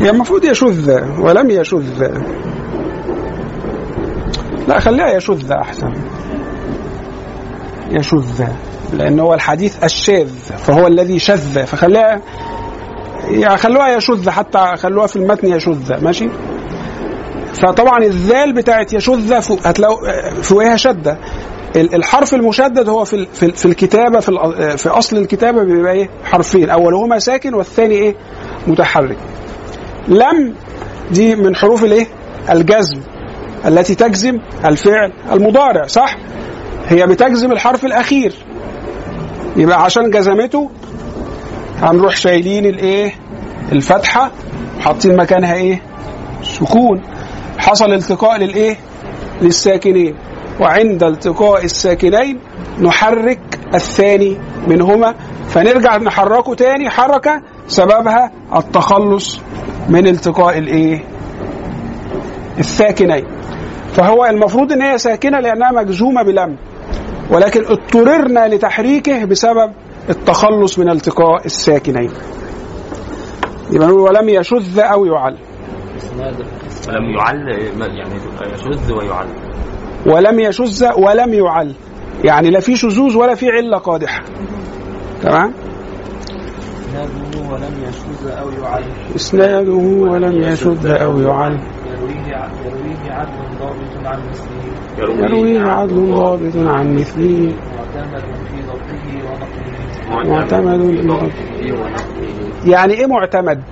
[0.00, 2.08] هي المفروض يشذ ولم يشذ
[4.68, 5.92] لا خليها يشذ أحسن.
[7.90, 8.44] يشذ
[8.92, 11.64] لأن هو الحديث الشاذ فهو الذي شذ.
[11.66, 12.20] فخليها
[13.30, 16.28] يعني خلوها يشذ حتى خلوها في المتن يشذ ماشي؟
[17.54, 19.32] فطبعا الذال بتاعت يشذ
[19.64, 21.18] هتلاقوا فوقها شده
[21.76, 24.32] ال- الحرف المشدد هو في في ال- في الكتابة في
[24.76, 26.70] في أصل الكتابة بيبقى إيه؟ حرفين.
[26.70, 28.14] أولهما ساكن والثاني إيه؟
[28.66, 29.16] متحرك.
[30.08, 30.54] لم
[31.10, 32.06] دي من حروف الايه؟
[32.50, 33.00] الجزم
[33.66, 36.16] التي تجزم الفعل المضارع صح؟
[36.88, 38.34] هي بتجزم الحرف الأخير.
[39.56, 40.70] يبقى عشان جزمته
[41.82, 43.12] هنروح شايلين الايه؟
[43.72, 44.30] الفتحة
[44.80, 45.82] حاطين مكانها إيه؟
[46.42, 47.02] سكون.
[47.58, 48.76] حصل التقاء للايه؟
[49.42, 50.14] للساكنين.
[50.60, 52.38] وعند التقاء الساكنين
[52.80, 53.40] نحرك
[53.74, 55.14] الثاني منهما.
[55.48, 59.40] فنرجع نحركه تاني حركة سببها التخلص.
[59.88, 61.04] من التقاء الايه؟
[62.58, 63.24] الساكنين
[63.92, 66.56] فهو المفروض إن هي ساكنة لأنها مجزومة بلم.
[67.30, 69.72] ولكن اضطررنا لتحريكه بسبب
[70.10, 72.10] التخلص من التقاء الساكنين.
[73.70, 75.36] يبقى نقول ولم يشذ أو يعل.
[76.88, 77.48] ولم يعل
[77.80, 78.14] يعني
[78.54, 79.26] يشذ ويعل.
[80.06, 81.74] ولم يشذ ولم يعل.
[82.24, 84.22] يعني لا في شذوذ ولا في علة قادحة.
[85.22, 85.54] تمام؟
[86.98, 88.84] إسناده ولم يشذ أو يعد
[89.16, 91.58] اسناده ولم يشذ أو يعل
[91.98, 93.30] يرويه عدل
[93.60, 95.24] ضابط عن مثله.
[95.24, 97.54] يرويه عدل ضابط عن مثله.
[97.76, 99.06] معتمد في ضبطه
[100.12, 100.30] ونقله.
[100.30, 101.24] معتمد في ضبطه.
[101.62, 103.62] ونقله يعني إيه معتمد؟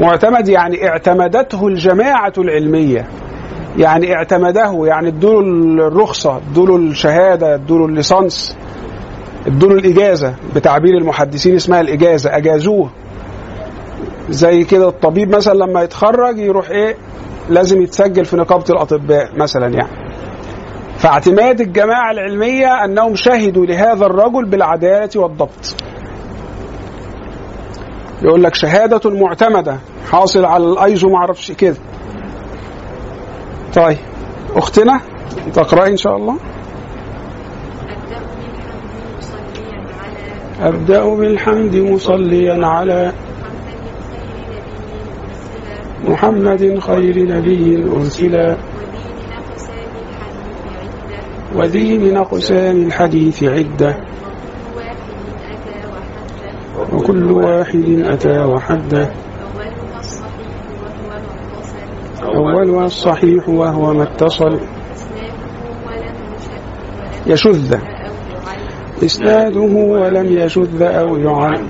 [0.00, 3.08] معتمد يعني اعتمدته الجماعة العلمية.
[3.78, 8.56] يعني اعتمده يعني ادوا الرخصة ادوا الشهادة ادوا الليسانس.
[9.46, 12.90] ادوا الإجازة بتعبير المحدثين اسمها الإجازة أجازوه.
[14.28, 16.96] زي كده الطبيب مثلا لما يتخرج يروح إيه
[17.48, 20.02] لازم يتسجل في نقابة الأطباء مثلا يعني.
[20.96, 25.74] فاعتماد الجماعة العلمية أنهم شهدوا لهذا الرجل بالعدالة والضبط.
[28.22, 29.78] يقول لك شهادة معتمدة
[30.10, 31.76] حاصل على الأيزو ما أعرفش كده.
[33.74, 33.98] طيب
[34.56, 35.00] أختنا
[35.54, 36.36] تقرأي إن شاء الله.
[40.62, 43.12] أبدأ بالحمد مصليا على
[46.08, 48.56] محمد خير نبي أرسل.
[51.54, 53.96] وذي من أقسام الحديث عدة.
[56.92, 59.12] وكل واحد أتى وحده.
[62.24, 64.60] أولها الصحيح وهو ما اتصل.
[67.26, 67.91] يشذ.
[69.04, 71.68] إسناده ولم يشذ أو يعن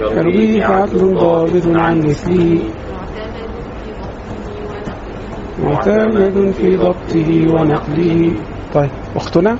[0.00, 2.60] يرويه عدل ضابط عن مثله
[5.64, 8.32] معتمد في ضبطه ونقله.
[8.74, 9.56] طيب أختنا؟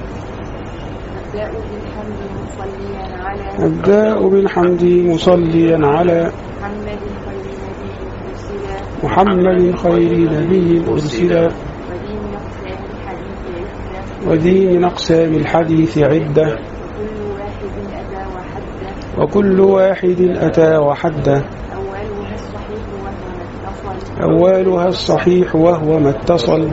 [3.58, 6.30] أبدأ بالحمد مصليا على
[9.04, 11.50] محمد خير نبي أرسل
[14.20, 16.58] أرسل ودين أقسام الحديث عدة.
[19.18, 21.44] وكل واحد أتى وحده.
[24.22, 26.68] أولها الصحيح وهو ما اتصل.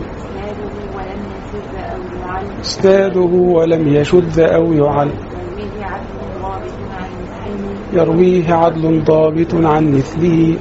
[2.61, 5.11] استاده ولم يشذ أو يعل.
[5.13, 10.57] يرويه عدل ضابط عن مثله يرويه عدل ضابط عن مثله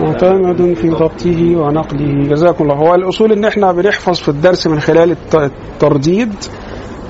[0.00, 2.28] معتمد في ضبطه ونقله.
[2.28, 2.74] جزاكم الله.
[2.76, 5.34] هو الأصول إن إحنا بنحفظ في الدرس من خلال الت-
[5.72, 6.34] الترديد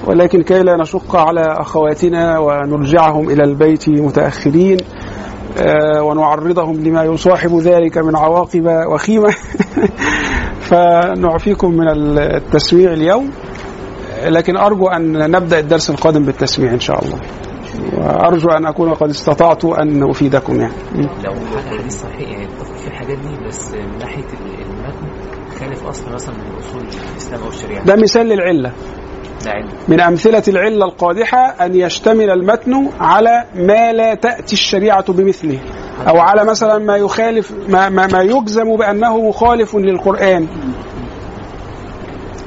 [0.06, 4.76] ولكن كي لا نشق على أخواتنا ونرجعهم إلى البيت متأخرين
[5.58, 9.34] آه، ونعرضهم لما يصاحب ذلك من عواقب وخيمة.
[10.68, 11.88] فنعفيكم من
[12.18, 13.30] التسميع اليوم
[14.26, 17.18] لكن أرجو أن نبدأ الدرس القادم بالتسميع إن شاء الله.
[17.98, 20.72] وأرجو أن أكون قد استطعت أن أفيدكم يعني.
[21.24, 21.32] لو
[21.78, 22.48] حديث صحيح يعني
[22.82, 25.06] في الحاجات دي بس من ناحية ال- المتن
[25.60, 26.82] خالف اصل مثلا من أصول
[27.12, 27.84] الإسلام أو الشريعة.
[27.84, 28.72] ده مثال علم.
[29.88, 35.58] من أمثلة العلة القادحة أن يشتمل المتن على ما لا تأتي الشريعة بمثله
[36.08, 40.46] أو على مثلا ما يخالف ما, ما, ما يجزم بأنه مخالف للقرآن.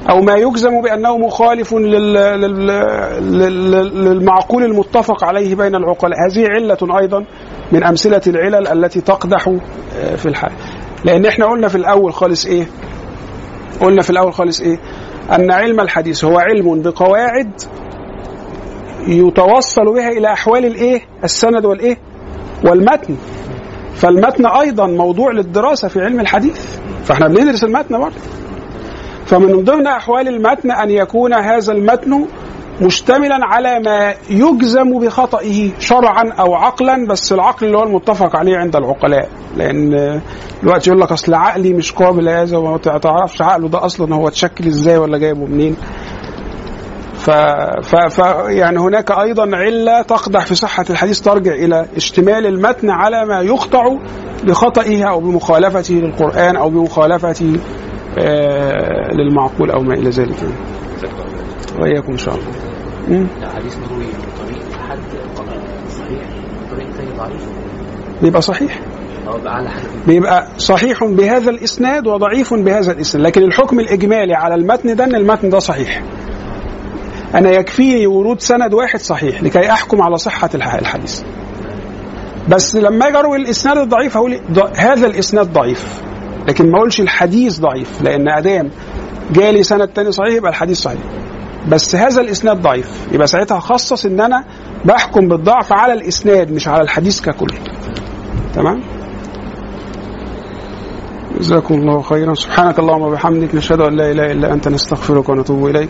[0.09, 2.67] أو ما يجزم بأنه مخالف لل لل
[3.21, 3.71] لل
[4.05, 6.17] للمعقول المتفق عليه بين العقلاء.
[6.30, 7.25] هذه علة أيضا
[7.71, 10.51] من أمثلة العلل التي تقدح آه، في الحال
[11.05, 12.67] لأن إحنا قلنا في الأول خالص إيه؟
[13.81, 14.80] قلنا في الأول خالص إيه؟
[15.31, 17.51] أن علم الحديث هو علم بقواعد
[19.07, 21.97] يتوصل بها إلى أحوال الإيه؟ السند والإيه؟
[22.65, 23.15] والمتن.
[23.95, 26.77] فالمتن أيضا موضوع للدراسة في علم الحديث.
[27.03, 28.15] فإحنا بندرس المتن برضه.
[29.26, 32.26] فمن ضمن أحوال المتن أن يكون هذا المتن
[32.82, 38.76] مشتملا على ما يجزم بخطئه شرعا أو عقلا بس العقل اللي هو المتفق عليه عند
[38.76, 39.30] العقلاء.
[39.58, 39.90] لأن
[40.64, 44.68] دلوقتي يقول لك أصل عقلي مش قابل لهذا وما تعرفش عقله ده أصلا هو اتشكل
[44.68, 45.76] إزاي ولا جايبه منين.
[47.14, 47.30] ف...
[47.82, 47.95] ف...
[47.95, 48.20] ف
[48.50, 53.84] يعني هناك أيضا علة تقدح في صحة الحديث ترجع إلى اشتمال المتن على ما يقطع
[54.44, 57.56] بخطئه أو بمخالفته للقرآن أو بمخالفته
[59.14, 60.41] للمعقول أو ما إلى ذلك.
[60.41, 60.53] يعني.
[61.80, 62.48] وإياكم إن شاء الله.
[63.56, 64.06] حديث مروي
[64.40, 64.98] طريق حد
[65.90, 66.22] صحيح؟
[66.72, 67.41] طريق تاني ضعيف؟
[68.22, 68.80] بيبقى صحيح.
[70.07, 73.26] بيبقى صحيح بهذا الإسناد وضعيف بهذا الإسناد.
[73.26, 76.03] لكن الحكم الإجمالي على المتن ده إن المتن ده صحيح.
[77.35, 81.22] أنا يكفيني ورود سند واحد صحيح لكي أحكم على صحة الح- الحديث.
[82.49, 84.40] بس لما أجي اروي الإسناد الضعيف هقول
[84.77, 86.02] هذا الإسناد ضعيف.
[86.48, 88.70] لكن ما أقولش الحديث ضعيف لأن ادام
[89.32, 90.99] جالي سند تاني صحيح يبقى الحديث صحيح.
[91.70, 93.07] بس هذا الإسناد ضعيف.
[93.11, 94.44] يبقى ساعتها هخصص إن أنا
[94.86, 97.53] بحكم بالضعف على الإسناد مش على الحديث ككل.
[98.56, 98.82] تمام؟
[101.40, 102.34] جزاكم الله خيرا.
[102.34, 105.90] سبحانك اللهم وبحمدك نشهد أن لا إله إلا أنت نستغفرك ونتوب إليك.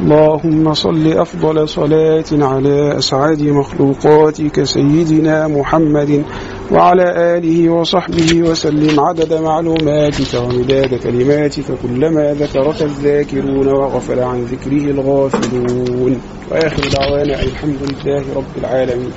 [0.00, 6.24] اللهم صل أفضل صلاه على أسعد مخلوقاتك سيدنا محمد.
[6.70, 16.22] وعلى آله وصحبه وسلم عدد معلوماتك ومداد كلماتك كلما ذكرك الذاكرون وغفل عن ذكره الغافلون.
[16.50, 19.12] وآخر دعوانا الحمد لله رب العالمين.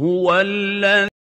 [0.00, 1.15] هو الذي